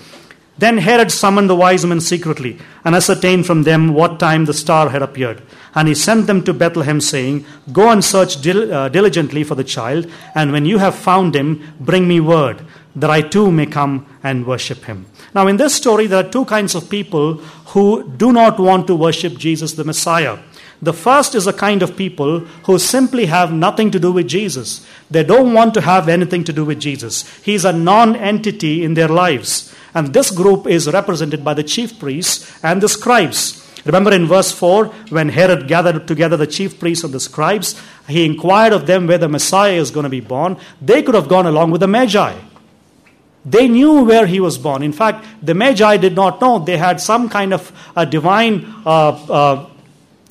Then 0.57 0.77
Herod 0.77 1.11
summoned 1.11 1.49
the 1.49 1.55
wise 1.55 1.85
men 1.85 1.99
secretly 1.99 2.57
and 2.85 2.95
ascertained 2.95 3.45
from 3.45 3.63
them 3.63 3.93
what 3.93 4.19
time 4.19 4.45
the 4.45 4.53
star 4.53 4.89
had 4.89 5.01
appeared. 5.01 5.41
And 5.73 5.89
he 5.89 5.93
sent 5.93 6.27
them 6.27 6.43
to 6.43 6.53
Bethlehem, 6.53 7.01
saying, 7.01 7.45
Go 7.73 7.89
and 7.89 8.03
search 8.03 8.41
dil- 8.41 8.73
uh, 8.73 8.87
diligently 8.87 9.43
for 9.43 9.55
the 9.55 9.65
child, 9.65 10.09
and 10.33 10.53
when 10.53 10.65
you 10.65 10.77
have 10.77 10.95
found 10.95 11.35
him, 11.35 11.61
bring 11.81 12.07
me 12.07 12.21
word, 12.21 12.65
that 12.95 13.09
I 13.09 13.21
too 13.21 13.51
may 13.51 13.65
come 13.65 14.05
and 14.23 14.47
worship 14.47 14.85
him. 14.85 15.07
Now, 15.33 15.47
in 15.47 15.57
this 15.57 15.75
story, 15.75 16.07
there 16.07 16.23
are 16.23 16.29
two 16.29 16.45
kinds 16.45 16.73
of 16.73 16.89
people 16.89 17.33
who 17.73 18.09
do 18.15 18.31
not 18.31 18.57
want 18.57 18.87
to 18.87 18.95
worship 18.95 19.37
Jesus 19.37 19.73
the 19.73 19.83
Messiah. 19.83 20.37
The 20.81 20.93
first 20.93 21.35
is 21.35 21.47
a 21.47 21.53
kind 21.53 21.83
of 21.83 21.97
people 21.97 22.39
who 22.65 22.79
simply 22.79 23.25
have 23.25 23.51
nothing 23.51 23.91
to 23.91 23.99
do 23.99 24.13
with 24.13 24.27
Jesus. 24.27 24.85
They 25.11 25.23
don't 25.23 25.53
want 25.53 25.73
to 25.73 25.81
have 25.81 26.07
anything 26.07 26.45
to 26.45 26.53
do 26.53 26.63
with 26.63 26.79
Jesus. 26.79 27.27
He's 27.43 27.65
a 27.65 27.73
non 27.73 28.15
entity 28.15 28.85
in 28.85 28.93
their 28.93 29.09
lives. 29.09 29.74
And 29.95 30.13
this 30.13 30.29
group 30.29 30.67
is 30.67 30.91
represented 30.91 31.43
by 31.43 31.53
the 31.53 31.63
chief 31.63 31.97
priests 31.97 32.63
and 32.63 32.83
the 32.83 32.89
scribes. 32.89 33.65
Remember 33.85 34.11
in 34.11 34.27
verse 34.27 34.51
4, 34.51 34.87
when 35.09 35.29
Herod 35.29 35.67
gathered 35.67 36.07
together 36.07 36.35
the 36.35 36.47
chief 36.47 36.79
priests 36.79 37.03
and 37.03 37.13
the 37.13 37.19
scribes, 37.19 37.81
he 38.07 38.25
inquired 38.25 38.73
of 38.73 38.87
them 38.87 39.07
where 39.07 39.19
the 39.19 39.29
Messiah 39.29 39.73
is 39.73 39.91
going 39.91 40.03
to 40.03 40.09
be 40.09 40.19
born. 40.19 40.57
They 40.81 41.01
could 41.01 41.15
have 41.15 41.27
gone 41.27 41.45
along 41.45 41.71
with 41.71 41.81
the 41.81 41.87
Magi. 41.87 42.35
They 43.45 43.67
knew 43.67 44.03
where 44.03 44.25
he 44.25 44.39
was 44.39 44.57
born. 44.57 44.81
In 44.81 44.91
fact, 44.91 45.23
the 45.41 45.53
Magi 45.53 45.97
did 45.97 46.15
not 46.15 46.41
know. 46.41 46.57
They 46.57 46.77
had 46.77 46.99
some 46.99 47.29
kind 47.29 47.53
of 47.53 47.71
a 47.95 48.05
divine 48.05 48.65
uh, 48.85 49.09
uh, 49.09 49.69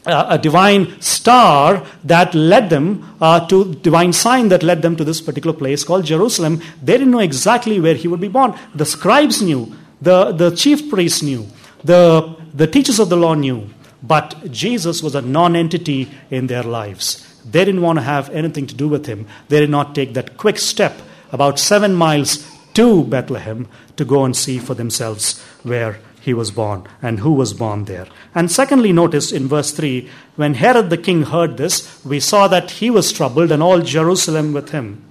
a 0.07 0.39
divine 0.39 1.01
star 1.01 1.85
that 2.05 2.35
led 2.35 2.71
them 2.71 3.17
uh, 3.21 3.47
to 3.47 3.75
divine 3.77 4.13
sign 4.13 4.49
that 4.49 4.63
led 4.63 4.83
them 4.83 4.97
to 4.97 5.05
this 5.05 5.21
particular 5.21 5.57
place 5.57 5.83
called 5.85 6.05
jerusalem. 6.05 6.61
They 6.83 6.95
didn't 6.95 7.11
know 7.11 7.21
exactly 7.21 7.81
where 7.81 7.95
he 7.95 8.09
would 8.09 8.21
be 8.21 8.29
born. 8.29 8.55
The 8.75 8.85
scribes 8.85 9.41
knew. 9.41 9.75
The, 10.03 10.33
the 10.33 10.55
chief 10.55 10.91
priests 10.91 11.23
knew. 11.23 11.47
The, 11.85 12.37
the 12.53 12.67
teachers 12.67 12.99
of 12.99 13.09
the 13.09 13.17
law 13.17 13.35
knew. 13.35 13.69
But 14.03 14.51
jesus 14.51 15.03
was 15.03 15.15
a 15.15 15.23
non-entity 15.23 16.11
in 16.31 16.49
their 16.49 16.63
lives. 16.63 17.43
They 17.51 17.65
didn't 17.65 17.83
want 17.83 17.99
to 17.99 18.03
have 18.03 18.29
anything 18.31 18.67
to 18.67 18.75
do 18.75 18.89
with 18.89 19.07
him. 19.07 19.27
They 19.49 19.61
did 19.61 19.71
not 19.71 19.95
take 19.95 20.15
that 20.15 20.37
quick 20.37 20.59
step 20.59 21.01
about 21.33 21.59
seven 21.59 21.95
miles 21.95 22.51
to 22.75 23.05
bethlehem 23.05 23.69
to 23.97 24.05
go 24.05 24.25
and 24.25 24.37
see 24.37 24.59
for 24.59 24.75
themselves 24.75 25.41
where 25.63 25.99
he 26.25 26.33
was 26.33 26.51
born 26.51 26.87
and 27.03 27.21
who 27.21 27.33
was 27.33 27.53
born 27.53 27.85
there. 27.85 28.07
And 28.35 28.51
secondly, 28.51 28.93
notice 28.93 29.31
in 29.31 29.47
verse 29.47 29.73
3 29.73 30.09
when 30.37 30.55
Herod 30.55 30.89
the 30.89 30.97
king 30.97 31.25
heard 31.25 31.59
this, 31.59 32.03
we 32.03 32.19
saw 32.19 32.49
that 32.49 32.71
he 32.73 32.89
was 32.89 33.13
troubled 33.13 33.53
and 33.53 33.63
all 33.63 33.83
Jerusalem 33.83 34.55
with 34.55 34.71
him. 34.71 35.05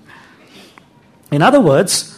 In 1.31 1.43
other 1.43 1.61
words, 1.61 2.09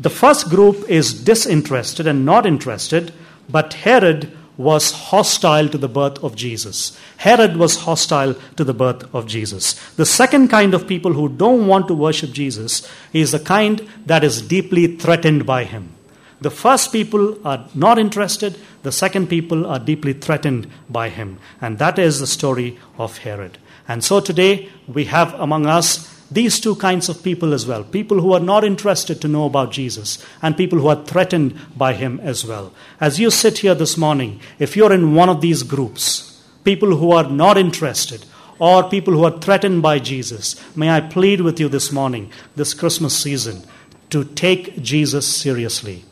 the 0.00 0.10
first 0.10 0.48
group 0.48 0.88
is 0.88 1.22
disinterested 1.22 2.06
and 2.06 2.24
not 2.24 2.46
interested, 2.46 3.12
but 3.48 3.74
Herod 3.74 4.36
was 4.56 4.90
hostile 4.92 5.68
to 5.68 5.78
the 5.78 5.88
birth 5.88 6.22
of 6.24 6.34
Jesus. 6.34 6.98
Herod 7.18 7.58
was 7.58 7.76
hostile 7.76 8.34
to 8.56 8.64
the 8.64 8.74
birth 8.74 9.14
of 9.14 9.26
Jesus. 9.26 9.74
The 9.96 10.06
second 10.06 10.48
kind 10.48 10.72
of 10.72 10.88
people 10.88 11.12
who 11.12 11.28
don't 11.28 11.66
want 11.66 11.88
to 11.88 11.94
worship 11.94 12.32
Jesus 12.32 12.88
is 13.12 13.32
the 13.32 13.38
kind 13.38 13.86
that 14.06 14.24
is 14.24 14.40
deeply 14.40 14.96
threatened 14.96 15.44
by 15.44 15.64
him. 15.64 15.94
The 16.42 16.50
first 16.50 16.90
people 16.90 17.38
are 17.46 17.68
not 17.72 18.00
interested, 18.00 18.58
the 18.82 18.90
second 18.90 19.28
people 19.28 19.64
are 19.64 19.78
deeply 19.78 20.12
threatened 20.12 20.66
by 20.90 21.08
him. 21.08 21.38
And 21.60 21.78
that 21.78 22.00
is 22.00 22.18
the 22.18 22.26
story 22.26 22.80
of 22.98 23.18
Herod. 23.18 23.58
And 23.86 24.02
so 24.02 24.18
today 24.18 24.68
we 24.88 25.04
have 25.04 25.34
among 25.34 25.66
us 25.66 26.12
these 26.32 26.58
two 26.58 26.74
kinds 26.74 27.08
of 27.08 27.22
people 27.22 27.54
as 27.54 27.64
well 27.64 27.84
people 27.84 28.20
who 28.20 28.32
are 28.32 28.40
not 28.40 28.64
interested 28.64 29.20
to 29.20 29.28
know 29.28 29.44
about 29.44 29.70
Jesus, 29.70 30.18
and 30.42 30.56
people 30.56 30.80
who 30.80 30.88
are 30.88 31.04
threatened 31.04 31.56
by 31.76 31.92
him 31.92 32.18
as 32.24 32.44
well. 32.44 32.72
As 33.00 33.20
you 33.20 33.30
sit 33.30 33.58
here 33.58 33.76
this 33.76 33.96
morning, 33.96 34.40
if 34.58 34.76
you're 34.76 34.92
in 34.92 35.14
one 35.14 35.28
of 35.28 35.42
these 35.42 35.62
groups, 35.62 36.42
people 36.64 36.96
who 36.96 37.12
are 37.12 37.30
not 37.30 37.56
interested, 37.56 38.24
or 38.58 38.90
people 38.90 39.14
who 39.14 39.24
are 39.24 39.38
threatened 39.38 39.80
by 39.80 40.00
Jesus, 40.00 40.56
may 40.76 40.90
I 40.90 41.02
plead 41.02 41.40
with 41.40 41.60
you 41.60 41.68
this 41.68 41.92
morning, 41.92 42.32
this 42.56 42.74
Christmas 42.74 43.16
season, 43.16 43.62
to 44.10 44.24
take 44.24 44.82
Jesus 44.82 45.28
seriously 45.28 46.04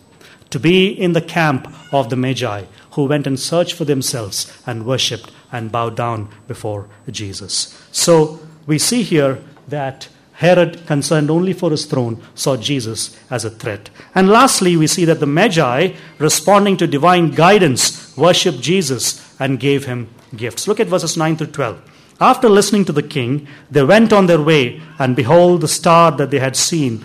to 0.51 0.59
be 0.59 0.89
in 0.89 1.13
the 1.13 1.21
camp 1.21 1.73
of 1.93 2.11
the 2.11 2.17
Magi 2.17 2.65
who 2.93 3.05
went 3.05 3.27
and 3.27 3.39
searched 3.39 3.75
for 3.75 3.85
themselves 3.85 4.53
and 4.67 4.85
worshipped 4.85 5.31
and 5.53 5.73
bowed 5.73 5.97
down 5.97 6.29
before 6.47 6.89
Jesus. 7.11 7.81
So 7.93 8.41
we 8.67 8.79
see 8.79 9.03
here 9.03 9.43
that 9.69 10.09
Herod, 10.35 10.87
concerned 10.87 11.31
only 11.31 11.53
for 11.53 11.71
his 11.71 11.85
throne, 11.85 12.23
saw 12.35 12.57
Jesus 12.57 13.15
as 13.31 13.45
a 13.45 13.51
threat. 13.51 13.91
And 14.15 14.31
lastly, 14.31 14.75
we 14.75 14.87
see 14.87 15.05
that 15.05 15.21
the 15.21 15.27
Magi, 15.27 15.93
responding 16.19 16.79
to 16.79 16.87
divine 16.87 17.33
guidance, 17.33 18.17
worshiped 18.17 18.61
Jesus 18.61 19.39
and 19.39 19.61
gave 19.61 19.85
him 19.85 20.09
gifts. 20.35 20.67
Look 20.67 20.81
at 20.81 20.87
verses 20.87 21.17
9 21.17 21.37
through 21.37 21.49
12. 21.49 21.83
After 22.23 22.49
listening 22.49 22.87
to 22.87 22.93
the 22.93 23.03
king, 23.03 23.49
they 23.71 23.85
went 23.85 24.15
on 24.15 24.27
their 24.27 24.41
way, 24.41 24.81
and 24.99 25.15
behold, 25.15 25.61
the 25.61 25.69
star 25.69 26.11
that 26.13 26.31
they 26.31 26.39
had 26.39 26.57
seen 26.57 27.05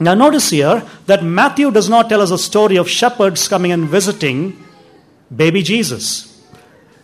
Now, 0.00 0.14
notice 0.14 0.50
here 0.50 0.84
that 1.06 1.24
Matthew 1.24 1.70
does 1.70 1.88
not 1.88 2.08
tell 2.08 2.20
us 2.20 2.30
a 2.30 2.38
story 2.38 2.76
of 2.76 2.88
shepherds 2.88 3.48
coming 3.48 3.72
and 3.72 3.88
visiting 3.88 4.64
baby 5.34 5.62
Jesus. 5.62 6.40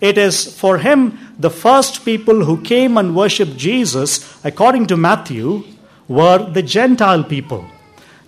It 0.00 0.16
is 0.16 0.54
for 0.58 0.78
him 0.78 1.18
the 1.38 1.50
first 1.50 2.04
people 2.04 2.44
who 2.44 2.60
came 2.62 2.96
and 2.96 3.16
worshipped 3.16 3.56
Jesus, 3.56 4.38
according 4.44 4.86
to 4.88 4.96
Matthew, 4.96 5.64
were 6.06 6.50
the 6.50 6.62
Gentile 6.62 7.24
people. 7.24 7.64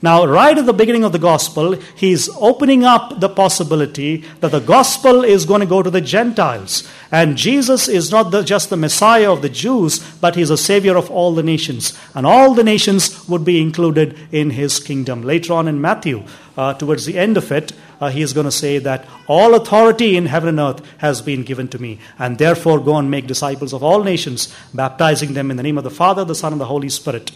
Now, 0.02 0.26
right 0.26 0.56
at 0.58 0.66
the 0.66 0.74
beginning 0.74 1.04
of 1.04 1.12
the 1.12 1.18
gospel, 1.18 1.72
he's 1.96 2.28
opening 2.36 2.84
up 2.84 3.18
the 3.18 3.30
possibility 3.30 4.18
that 4.40 4.50
the 4.50 4.60
gospel 4.60 5.24
is 5.24 5.46
going 5.46 5.60
to 5.60 5.66
go 5.66 5.82
to 5.82 5.90
the 5.90 6.02
Gentiles. 6.02 6.86
And 7.10 7.36
Jesus 7.36 7.88
is 7.88 8.10
not 8.10 8.30
the, 8.30 8.42
just 8.42 8.68
the 8.68 8.76
Messiah 8.76 9.32
of 9.32 9.40
the 9.40 9.48
Jews, 9.48 10.00
but 10.20 10.36
he's 10.36 10.50
a 10.50 10.58
savior 10.58 10.96
of 10.96 11.10
all 11.10 11.34
the 11.34 11.42
nations. 11.42 11.98
And 12.14 12.26
all 12.26 12.52
the 12.52 12.62
nations 12.62 13.26
would 13.26 13.42
be 13.44 13.62
included 13.62 14.18
in 14.32 14.50
his 14.50 14.80
kingdom. 14.80 15.22
Later 15.22 15.54
on 15.54 15.66
in 15.66 15.80
Matthew, 15.80 16.24
uh, 16.58 16.74
towards 16.74 17.06
the 17.06 17.18
end 17.18 17.38
of 17.38 17.50
it, 17.50 17.72
uh, 17.98 18.10
he 18.10 18.20
is 18.20 18.34
going 18.34 18.44
to 18.44 18.52
say 18.52 18.78
that 18.78 19.06
all 19.26 19.54
authority 19.54 20.18
in 20.18 20.26
heaven 20.26 20.50
and 20.50 20.60
earth 20.60 20.86
has 20.98 21.22
been 21.22 21.42
given 21.42 21.68
to 21.68 21.78
me. 21.78 21.98
And 22.18 22.36
therefore, 22.36 22.80
go 22.80 22.96
and 22.96 23.10
make 23.10 23.26
disciples 23.26 23.72
of 23.72 23.82
all 23.82 24.04
nations, 24.04 24.54
baptizing 24.74 25.32
them 25.32 25.50
in 25.50 25.56
the 25.56 25.62
name 25.62 25.78
of 25.78 25.84
the 25.84 25.90
Father, 25.90 26.22
the 26.22 26.34
Son, 26.34 26.52
and 26.52 26.60
the 26.60 26.66
Holy 26.66 26.90
Spirit. 26.90 27.32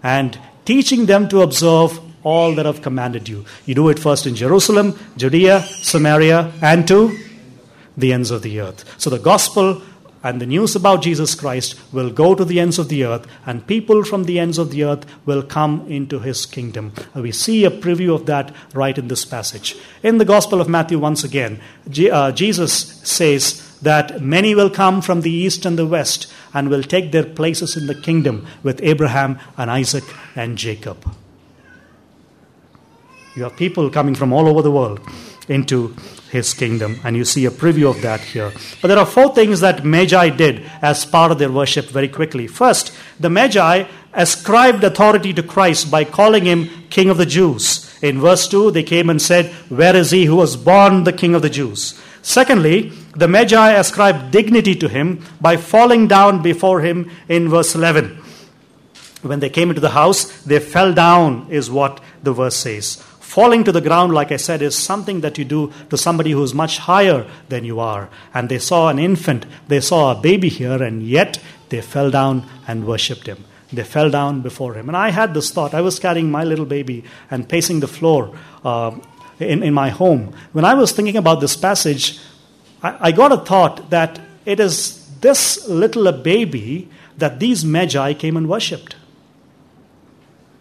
And 0.00 0.38
teaching 0.64 1.06
them 1.06 1.28
to 1.28 1.42
observe 1.42 1.98
all 2.22 2.54
that 2.54 2.66
I've 2.66 2.82
commanded 2.82 3.28
you. 3.28 3.44
You 3.66 3.74
do 3.74 3.88
it 3.90 3.98
first 3.98 4.26
in 4.26 4.34
Jerusalem, 4.34 4.98
Judea, 5.16 5.60
Samaria, 5.60 6.52
and 6.62 6.88
to 6.88 7.16
the 7.96 8.12
ends 8.12 8.30
of 8.30 8.42
the 8.42 8.60
earth. 8.60 8.84
So 8.98 9.10
the 9.10 9.18
gospel 9.18 9.82
and 10.22 10.40
the 10.40 10.46
news 10.46 10.74
about 10.74 11.02
Jesus 11.02 11.34
Christ 11.34 11.78
will 11.92 12.10
go 12.10 12.34
to 12.34 12.46
the 12.46 12.58
ends 12.58 12.78
of 12.78 12.88
the 12.88 13.04
earth, 13.04 13.26
and 13.44 13.66
people 13.66 14.04
from 14.04 14.24
the 14.24 14.38
ends 14.38 14.56
of 14.56 14.70
the 14.70 14.82
earth 14.84 15.04
will 15.26 15.42
come 15.42 15.86
into 15.86 16.18
his 16.18 16.46
kingdom. 16.46 16.94
We 17.14 17.30
see 17.30 17.66
a 17.66 17.70
preview 17.70 18.14
of 18.14 18.24
that 18.24 18.54
right 18.72 18.96
in 18.96 19.08
this 19.08 19.26
passage. 19.26 19.76
In 20.02 20.16
the 20.16 20.24
Gospel 20.24 20.62
of 20.62 20.68
Matthew, 20.68 20.98
once 20.98 21.24
again, 21.24 21.60
uh, 22.10 22.32
Jesus 22.32 22.72
says 22.72 23.73
that 23.82 24.20
many 24.20 24.54
will 24.54 24.70
come 24.70 25.02
from 25.02 25.20
the 25.20 25.30
east 25.30 25.66
and 25.66 25.78
the 25.78 25.86
west 25.86 26.32
and 26.52 26.68
will 26.68 26.82
take 26.82 27.12
their 27.12 27.24
places 27.24 27.76
in 27.76 27.86
the 27.86 27.94
kingdom 27.94 28.46
with 28.62 28.80
Abraham 28.82 29.38
and 29.56 29.70
Isaac 29.70 30.04
and 30.34 30.56
Jacob. 30.56 31.14
You 33.36 33.42
have 33.42 33.56
people 33.56 33.90
coming 33.90 34.14
from 34.14 34.32
all 34.32 34.46
over 34.46 34.62
the 34.62 34.70
world 34.70 35.00
into 35.48 35.94
his 36.30 36.54
kingdom, 36.54 37.00
and 37.04 37.16
you 37.16 37.24
see 37.24 37.46
a 37.46 37.50
preview 37.50 37.90
of 37.90 38.00
that 38.02 38.20
here. 38.20 38.52
But 38.80 38.88
there 38.88 38.98
are 38.98 39.06
four 39.06 39.34
things 39.34 39.60
that 39.60 39.84
Magi 39.84 40.30
did 40.30 40.68
as 40.80 41.04
part 41.04 41.30
of 41.30 41.38
their 41.38 41.50
worship 41.50 41.86
very 41.86 42.08
quickly. 42.08 42.46
First, 42.46 42.92
the 43.20 43.30
Magi 43.30 43.84
ascribed 44.12 44.84
authority 44.84 45.32
to 45.34 45.42
Christ 45.42 45.90
by 45.90 46.04
calling 46.04 46.44
him 46.44 46.70
King 46.90 47.10
of 47.10 47.18
the 47.18 47.26
Jews. 47.26 47.92
In 48.02 48.20
verse 48.20 48.48
2, 48.48 48.70
they 48.70 48.82
came 48.82 49.10
and 49.10 49.20
said, 49.20 49.46
Where 49.68 49.96
is 49.96 50.12
he 50.12 50.24
who 50.24 50.36
was 50.36 50.56
born 50.56 51.04
the 51.04 51.12
King 51.12 51.34
of 51.34 51.42
the 51.42 51.50
Jews? 51.50 52.00
Secondly, 52.24 52.90
the 53.14 53.28
Magi 53.28 53.72
ascribed 53.72 54.30
dignity 54.30 54.74
to 54.76 54.88
him 54.88 55.22
by 55.42 55.58
falling 55.58 56.08
down 56.08 56.40
before 56.40 56.80
him 56.80 57.10
in 57.28 57.50
verse 57.50 57.74
11. 57.74 58.18
When 59.20 59.40
they 59.40 59.50
came 59.50 59.68
into 59.68 59.82
the 59.82 59.90
house, 59.90 60.40
they 60.42 60.58
fell 60.58 60.94
down, 60.94 61.46
is 61.50 61.70
what 61.70 62.00
the 62.22 62.32
verse 62.32 62.56
says. 62.56 62.96
Falling 63.20 63.62
to 63.64 63.72
the 63.72 63.82
ground, 63.82 64.14
like 64.14 64.32
I 64.32 64.36
said, 64.36 64.62
is 64.62 64.74
something 64.74 65.20
that 65.20 65.36
you 65.36 65.44
do 65.44 65.70
to 65.90 65.98
somebody 65.98 66.30
who 66.30 66.42
is 66.42 66.54
much 66.54 66.78
higher 66.78 67.26
than 67.50 67.66
you 67.66 67.78
are. 67.78 68.08
And 68.32 68.48
they 68.48 68.58
saw 68.58 68.88
an 68.88 68.98
infant, 68.98 69.44
they 69.68 69.80
saw 69.80 70.10
a 70.10 70.20
baby 70.20 70.48
here, 70.48 70.82
and 70.82 71.02
yet 71.02 71.38
they 71.68 71.82
fell 71.82 72.10
down 72.10 72.48
and 72.66 72.86
worshipped 72.86 73.26
him. 73.26 73.44
They 73.70 73.84
fell 73.84 74.08
down 74.08 74.40
before 74.40 74.72
him. 74.72 74.88
And 74.88 74.96
I 74.96 75.10
had 75.10 75.34
this 75.34 75.50
thought. 75.50 75.74
I 75.74 75.82
was 75.82 75.98
carrying 75.98 76.30
my 76.30 76.42
little 76.42 76.64
baby 76.64 77.04
and 77.30 77.46
pacing 77.46 77.80
the 77.80 77.88
floor 77.88 78.34
uh, 78.64 78.98
in, 79.38 79.62
in 79.62 79.74
my 79.74 79.90
home. 79.90 80.34
When 80.52 80.64
I 80.64 80.74
was 80.74 80.92
thinking 80.92 81.16
about 81.16 81.40
this 81.40 81.56
passage, 81.56 82.18
I, 82.82 83.08
I 83.08 83.12
got 83.12 83.32
a 83.32 83.38
thought 83.38 83.90
that 83.90 84.20
it 84.44 84.60
is 84.60 85.08
this 85.20 85.66
little 85.68 86.06
a 86.06 86.12
baby 86.12 86.88
that 87.16 87.40
these 87.40 87.64
magi 87.64 88.12
came 88.14 88.36
and 88.36 88.48
worshipped. 88.48 88.96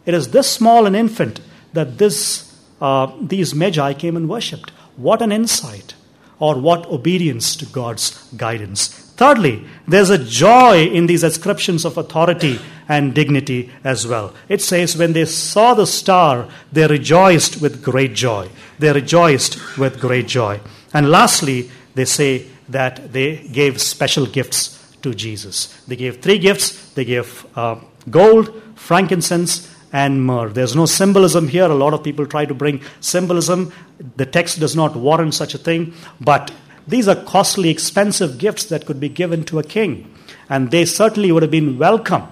It 0.06 0.14
is 0.14 0.32
this 0.32 0.50
small 0.50 0.86
an 0.86 0.96
infant 0.96 1.40
that 1.74 1.98
this 1.98 2.50
uh, 2.82 3.12
these 3.22 3.56
magi 3.56 3.94
came 3.94 4.18
and 4.18 4.28
worshipped. 4.28 4.72
What 4.98 5.22
an 5.22 5.32
insight, 5.32 5.96
or 6.40 6.60
what 6.60 6.86
obedience 6.88 7.56
to 7.56 7.66
God's 7.66 8.12
guidance. 8.34 9.03
Thirdly, 9.16 9.64
there's 9.88 10.10
a 10.10 10.18
joy 10.18 10.86
in 10.86 11.06
these 11.06 11.24
ascriptions 11.24 11.86
of 11.86 11.98
authority 11.98 12.60
and 12.90 13.14
dignity 13.14 13.72
as 13.84 14.08
well. 14.08 14.34
It 14.50 14.62
says, 14.62 14.98
when 14.98 15.14
they 15.14 15.26
saw 15.26 15.74
the 15.74 15.88
star, 15.88 16.48
they 16.72 16.88
rejoiced 16.88 17.62
with 17.62 17.84
great 17.84 18.14
joy. 18.14 18.50
They 18.80 18.92
rejoiced 18.92 19.78
with 19.78 20.00
great 20.00 20.28
joy. 20.28 20.60
And 20.94 21.10
lastly, 21.10 21.70
they 21.96 22.06
say 22.06 22.48
that 22.70 23.14
they 23.14 23.48
gave 23.48 23.82
special 23.82 24.26
gifts 24.26 24.80
to 25.04 25.14
Jesus. 25.14 25.68
They 25.88 25.96
gave 25.96 26.22
three 26.22 26.40
gifts 26.40 26.84
they 26.94 27.06
gave 27.06 27.46
uh, 27.56 27.76
gold, 28.10 28.62
frankincense, 28.76 29.70
and 29.92 30.26
myrrh. 30.26 30.50
There's 30.50 30.76
no 30.76 30.86
symbolism 30.86 31.48
here. 31.48 31.66
A 31.66 31.76
lot 31.76 31.94
of 31.94 32.04
people 32.04 32.26
try 32.26 32.46
to 32.46 32.54
bring 32.54 32.82
symbolism. 33.00 33.72
The 34.18 34.26
text 34.26 34.60
does 34.60 34.76
not 34.76 34.96
warrant 34.96 35.34
such 35.36 35.54
a 35.54 35.58
thing, 35.58 35.94
but 36.20 36.52
these 36.88 37.08
are 37.08 37.16
costly, 37.16 37.70
expensive 37.70 38.38
gifts 38.38 38.66
that 38.66 38.86
could 38.86 39.00
be 39.00 39.10
given 39.10 39.44
to 39.46 39.60
a 39.60 39.64
king. 39.64 40.14
And 40.50 40.72
they 40.72 40.86
certainly 40.86 41.32
would 41.32 41.44
have 41.44 41.52
been 41.52 41.78
welcome 41.78 42.24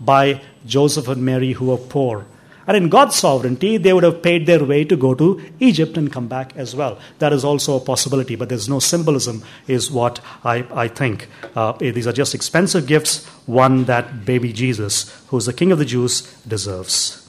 by 0.00 0.40
Joseph 0.66 1.08
and 1.08 1.24
Mary, 1.24 1.52
who 1.52 1.66
were 1.66 1.76
poor. 1.76 2.26
And 2.68 2.76
in 2.76 2.90
God's 2.90 3.16
sovereignty, 3.16 3.78
they 3.78 3.94
would 3.94 4.04
have 4.04 4.22
paid 4.22 4.44
their 4.44 4.62
way 4.62 4.84
to 4.84 4.94
go 4.94 5.14
to 5.14 5.42
Egypt 5.58 5.96
and 5.96 6.12
come 6.12 6.28
back 6.28 6.54
as 6.54 6.76
well. 6.76 6.98
That 7.18 7.32
is 7.32 7.42
also 7.42 7.76
a 7.76 7.80
possibility, 7.80 8.36
but 8.36 8.50
there's 8.50 8.68
no 8.68 8.78
symbolism, 8.78 9.42
is 9.66 9.90
what 9.90 10.20
I, 10.44 10.66
I 10.70 10.88
think. 10.88 11.28
Uh, 11.56 11.72
these 11.72 12.06
are 12.06 12.12
just 12.12 12.34
expensive 12.34 12.86
gifts, 12.86 13.24
one 13.46 13.84
that 13.84 14.26
baby 14.26 14.52
Jesus, 14.52 15.24
who's 15.28 15.46
the 15.46 15.54
King 15.54 15.72
of 15.72 15.78
the 15.78 15.86
Jews, 15.86 16.30
deserves. 16.46 17.26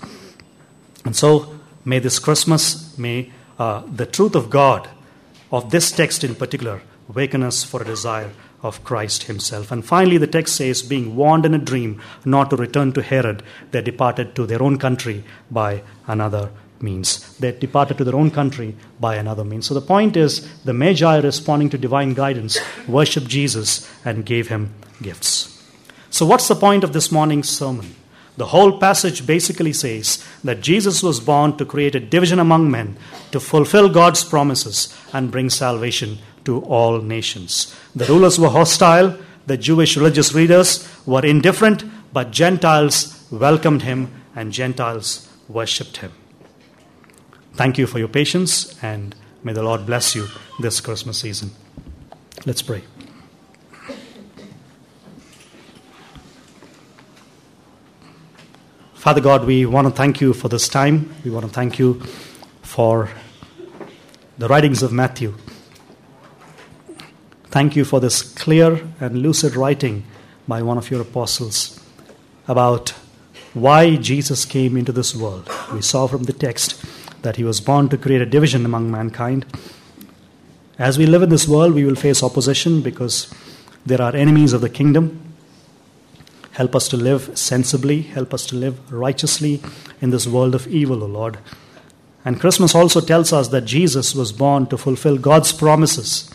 And 1.06 1.16
so, 1.16 1.58
may 1.86 2.00
this 2.00 2.20
Christmas, 2.20 2.98
may 2.98 3.32
uh, 3.58 3.84
the 3.90 4.06
truth 4.06 4.36
of 4.36 4.50
God, 4.50 4.90
of 5.52 5.72
this 5.72 5.92
text 5.92 6.24
in 6.24 6.36
particular, 6.36 6.82
waken 7.14 7.44
us 7.44 7.64
for 7.64 7.82
a 7.82 7.86
desire 7.86 8.32
of 8.62 8.84
Christ 8.84 9.24
himself. 9.24 9.72
And 9.72 9.86
finally, 9.86 10.18
the 10.18 10.28
text 10.28 10.56
says, 10.56 10.82
being 10.82 11.16
warned 11.16 11.46
in 11.46 11.54
a 11.54 11.60
dream 11.60 12.02
not 12.26 12.50
to 12.50 12.56
return 12.56 12.92
to 12.94 13.02
Herod, 13.02 13.42
they 13.72 13.82
departed 13.82 14.36
to 14.36 14.46
their 14.46 14.62
own 14.62 14.78
country 14.78 15.24
by 15.50 15.82
another 16.08 16.52
means. 16.82 17.38
They 17.38 17.52
departed 17.52 17.98
to 17.98 18.04
their 18.04 18.16
own 18.16 18.32
country 18.32 18.76
by 19.00 19.16
another 19.16 19.44
means. 19.44 19.68
So 19.68 19.74
the 19.74 19.82
point 19.82 20.18
is, 20.18 20.48
the 20.64 20.74
Magi, 20.74 21.20
responding 21.20 21.70
to 21.70 21.78
divine 21.78 22.14
guidance, 22.14 22.58
worshiped 22.88 23.28
Jesus 23.28 23.90
and 24.06 24.26
gave 24.26 24.50
him 24.50 24.74
gifts. 25.02 25.56
So, 26.10 26.26
what's 26.26 26.48
the 26.48 26.56
point 26.56 26.84
of 26.84 26.94
this 26.94 27.12
morning's 27.12 27.50
sermon? 27.50 27.96
The 28.40 28.46
whole 28.46 28.80
passage 28.80 29.28
basically 29.28 29.74
says 29.74 30.26
that 30.46 30.62
Jesus 30.62 31.04
was 31.04 31.20
born 31.20 31.58
to 31.58 31.66
create 31.66 31.94
a 31.94 32.00
division 32.00 32.40
among 32.40 32.72
men, 32.72 32.96
to 33.34 33.40
fulfill 33.42 33.90
God's 33.90 34.24
promises, 34.24 34.96
and 35.12 35.30
bring 35.30 35.50
salvation 35.50 36.20
to 36.46 36.62
all 36.62 37.02
nations. 37.02 37.76
The 37.94 38.06
rulers 38.06 38.40
were 38.40 38.48
hostile, 38.48 39.18
the 39.46 39.58
Jewish 39.58 39.98
religious 39.98 40.34
leaders 40.34 40.88
were 41.06 41.26
indifferent, 41.26 41.84
but 42.14 42.32
Gentiles 42.32 43.28
welcomed 43.30 43.82
him 43.82 44.10
and 44.34 44.54
Gentiles 44.54 45.28
worshipped 45.50 45.98
him. 45.98 46.14
Thank 47.56 47.78
you 47.78 47.88
for 47.88 48.00
your 48.00 48.08
patience, 48.08 48.82
and 48.82 49.18
may 49.44 49.52
the 49.52 49.64
Lord 49.64 49.86
bless 49.86 50.16
you 50.16 50.28
this 50.62 50.80
Christmas 50.80 51.18
season. 51.18 51.52
Let's 52.46 52.62
pray. 52.62 52.84
Father 59.10 59.22
God, 59.22 59.46
we 59.46 59.66
want 59.66 59.88
to 59.88 59.92
thank 59.92 60.22
you 60.22 60.34
for 60.34 60.50
this 60.50 60.70
time. 60.70 61.12
We 61.26 61.32
want 61.32 61.44
to 61.44 61.52
thank 61.52 61.80
you 61.80 61.96
for 62.62 63.10
the 64.38 64.48
writings 64.48 64.84
of 64.84 64.92
Matthew. 64.92 65.34
Thank 67.46 67.76
you 67.76 67.86
for 67.86 68.00
this 68.00 68.22
clear 68.22 68.88
and 69.00 69.24
lucid 69.24 69.56
writing 69.56 70.04
by 70.48 70.62
one 70.62 70.78
of 70.78 70.92
your 70.92 71.02
apostles 71.02 71.84
about 72.48 72.90
why 73.56 73.96
Jesus 73.96 74.46
came 74.46 74.78
into 74.78 74.92
this 74.92 75.16
world. 75.16 75.50
We 75.74 75.82
saw 75.82 76.06
from 76.06 76.26
the 76.26 76.34
text 76.34 76.80
that 77.24 77.38
he 77.38 77.44
was 77.44 77.60
born 77.60 77.90
to 77.90 77.98
create 77.98 78.22
a 78.22 78.28
division 78.28 78.64
among 78.64 78.92
mankind. 78.92 79.44
As 80.78 81.00
we 81.00 81.08
live 81.08 81.24
in 81.24 81.30
this 81.32 81.48
world, 81.48 81.74
we 81.74 81.84
will 81.84 81.96
face 81.96 82.22
opposition 82.22 82.84
because 82.84 83.34
there 83.88 84.04
are 84.04 84.16
enemies 84.16 84.54
of 84.54 84.62
the 84.62 84.70
kingdom. 84.70 85.29
Help 86.60 86.76
us 86.76 86.90
to 86.90 86.98
live 86.98 87.38
sensibly, 87.38 88.02
help 88.02 88.34
us 88.34 88.46
to 88.48 88.54
live 88.54 88.92
righteously 88.92 89.62
in 90.02 90.10
this 90.10 90.28
world 90.28 90.54
of 90.54 90.68
evil, 90.68 91.02
O 91.06 91.08
Lord. 91.08 91.38
And 92.26 92.38
Christmas 92.38 92.76
also 92.76 93.00
tells 93.00 93.32
us 93.32 93.48
that 93.48 93.64
Jesus 93.64 94.14
was 94.14 94.34
born 94.34 94.68
to 94.68 94.78
fulfill 94.78 95.18
God's 95.18 95.54
promises. 95.54 96.30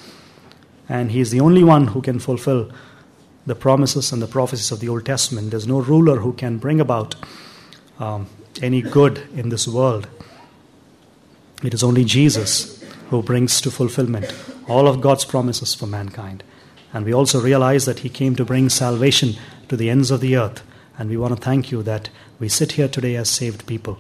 And 0.89 1.11
He 1.11 1.21
is 1.21 1.31
the 1.31 1.41
only 1.41 1.63
one 1.63 1.89
who 1.89 2.01
can 2.01 2.19
fulfill 2.19 2.73
the 3.45 3.55
promises 3.55 4.13
and 4.13 4.23
the 4.23 4.27
prophecies 4.27 4.73
of 4.73 4.81
the 4.81 4.89
Old 4.89 5.05
Testament. 5.05 5.51
There's 5.51 5.69
no 5.69 5.81
ruler 5.81 6.21
who 6.21 6.33
can 6.33 6.57
bring 6.57 6.81
about 6.81 7.17
um, 7.99 8.27
any 8.63 8.81
good 8.81 9.29
in 9.37 9.51
this 9.51 9.69
world. 9.69 10.09
It 11.63 11.75
is 11.75 11.85
only 11.85 12.07
Jesus 12.07 12.83
who 13.11 13.23
brings 13.23 13.61
to 13.61 13.71
fulfillment 13.71 14.35
all 14.69 14.89
of 14.89 15.03
God's 15.03 15.27
promises 15.27 15.75
for 15.75 15.87
mankind. 15.87 16.43
And 16.95 17.05
we 17.05 17.13
also 17.13 17.41
realize 17.41 17.85
that 17.85 17.99
He 17.99 18.09
came 18.09 18.37
to 18.37 18.45
bring 18.45 18.71
salvation 18.71 19.35
to 19.69 19.77
the 19.77 19.91
ends 19.91 20.11
of 20.11 20.21
the 20.21 20.37
earth. 20.37 20.63
And 20.97 21.11
we 21.11 21.17
want 21.17 21.37
to 21.37 21.43
thank 21.43 21.71
you 21.71 21.83
that 21.83 22.09
we 22.39 22.49
sit 22.49 22.73
here 22.73 22.89
today 22.89 23.17
as 23.17 23.29
saved 23.29 23.67
people. 23.67 23.99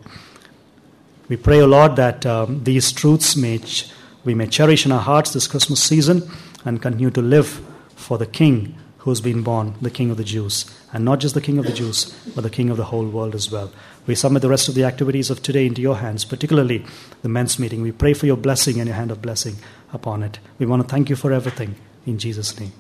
We 1.29 1.37
pray, 1.37 1.61
O 1.61 1.67
Lord, 1.67 1.97
that 1.97 2.25
um, 2.25 2.63
these 2.65 2.93
truths 2.93 3.37
may 3.37 3.59
ch- 3.59 3.91
we 4.25 4.35
may 4.35 4.47
cherish 4.47 4.87
in 4.87 4.93
our 4.93 5.01
hearts 5.01 5.33
this 5.33 5.49
Christmas 5.49 5.83
season 5.83 6.23
and 6.65 6.81
continue 6.81 7.11
to 7.11 7.21
live 7.21 7.61
for 7.97 8.17
the 8.17 8.27
King 8.27 8.79
who's 8.99 9.21
been 9.21 9.43
born, 9.43 9.75
the 9.83 9.91
King 9.91 10.11
of 10.11 10.17
the 10.17 10.25
Jews. 10.25 10.65
And 10.93 11.05
not 11.05 11.21
just 11.21 11.35
the 11.35 11.41
King 11.41 11.59
of 11.59 11.67
the 11.67 11.73
Jews, 11.73 12.15
but 12.35 12.43
the 12.43 12.49
King 12.49 12.71
of 12.71 12.77
the 12.77 12.85
whole 12.85 13.07
world 13.07 13.35
as 13.35 13.51
well. 13.51 13.71
We 14.07 14.15
submit 14.15 14.43
the 14.43 14.49
rest 14.49 14.69
of 14.69 14.75
the 14.75 14.85
activities 14.85 15.31
of 15.31 15.43
today 15.43 15.67
into 15.67 15.83
your 15.83 15.97
hands, 15.97 16.25
particularly 16.25 16.87
the 17.23 17.29
men's 17.29 17.59
meeting. 17.59 17.83
We 17.83 17.93
pray 17.93 18.15
for 18.15 18.27
your 18.27 18.37
blessing 18.37 18.79
and 18.79 18.87
your 18.87 18.97
hand 18.97 19.11
of 19.11 19.21
blessing 19.21 19.57
upon 19.93 20.23
it. 20.23 20.39
We 20.59 20.67
want 20.67 20.83
to 20.83 20.89
thank 20.89 21.11
you 21.11 21.17
for 21.17 21.33
everything. 21.33 21.75
In 22.07 22.19
Jesus' 22.19 22.59
name. 22.59 22.73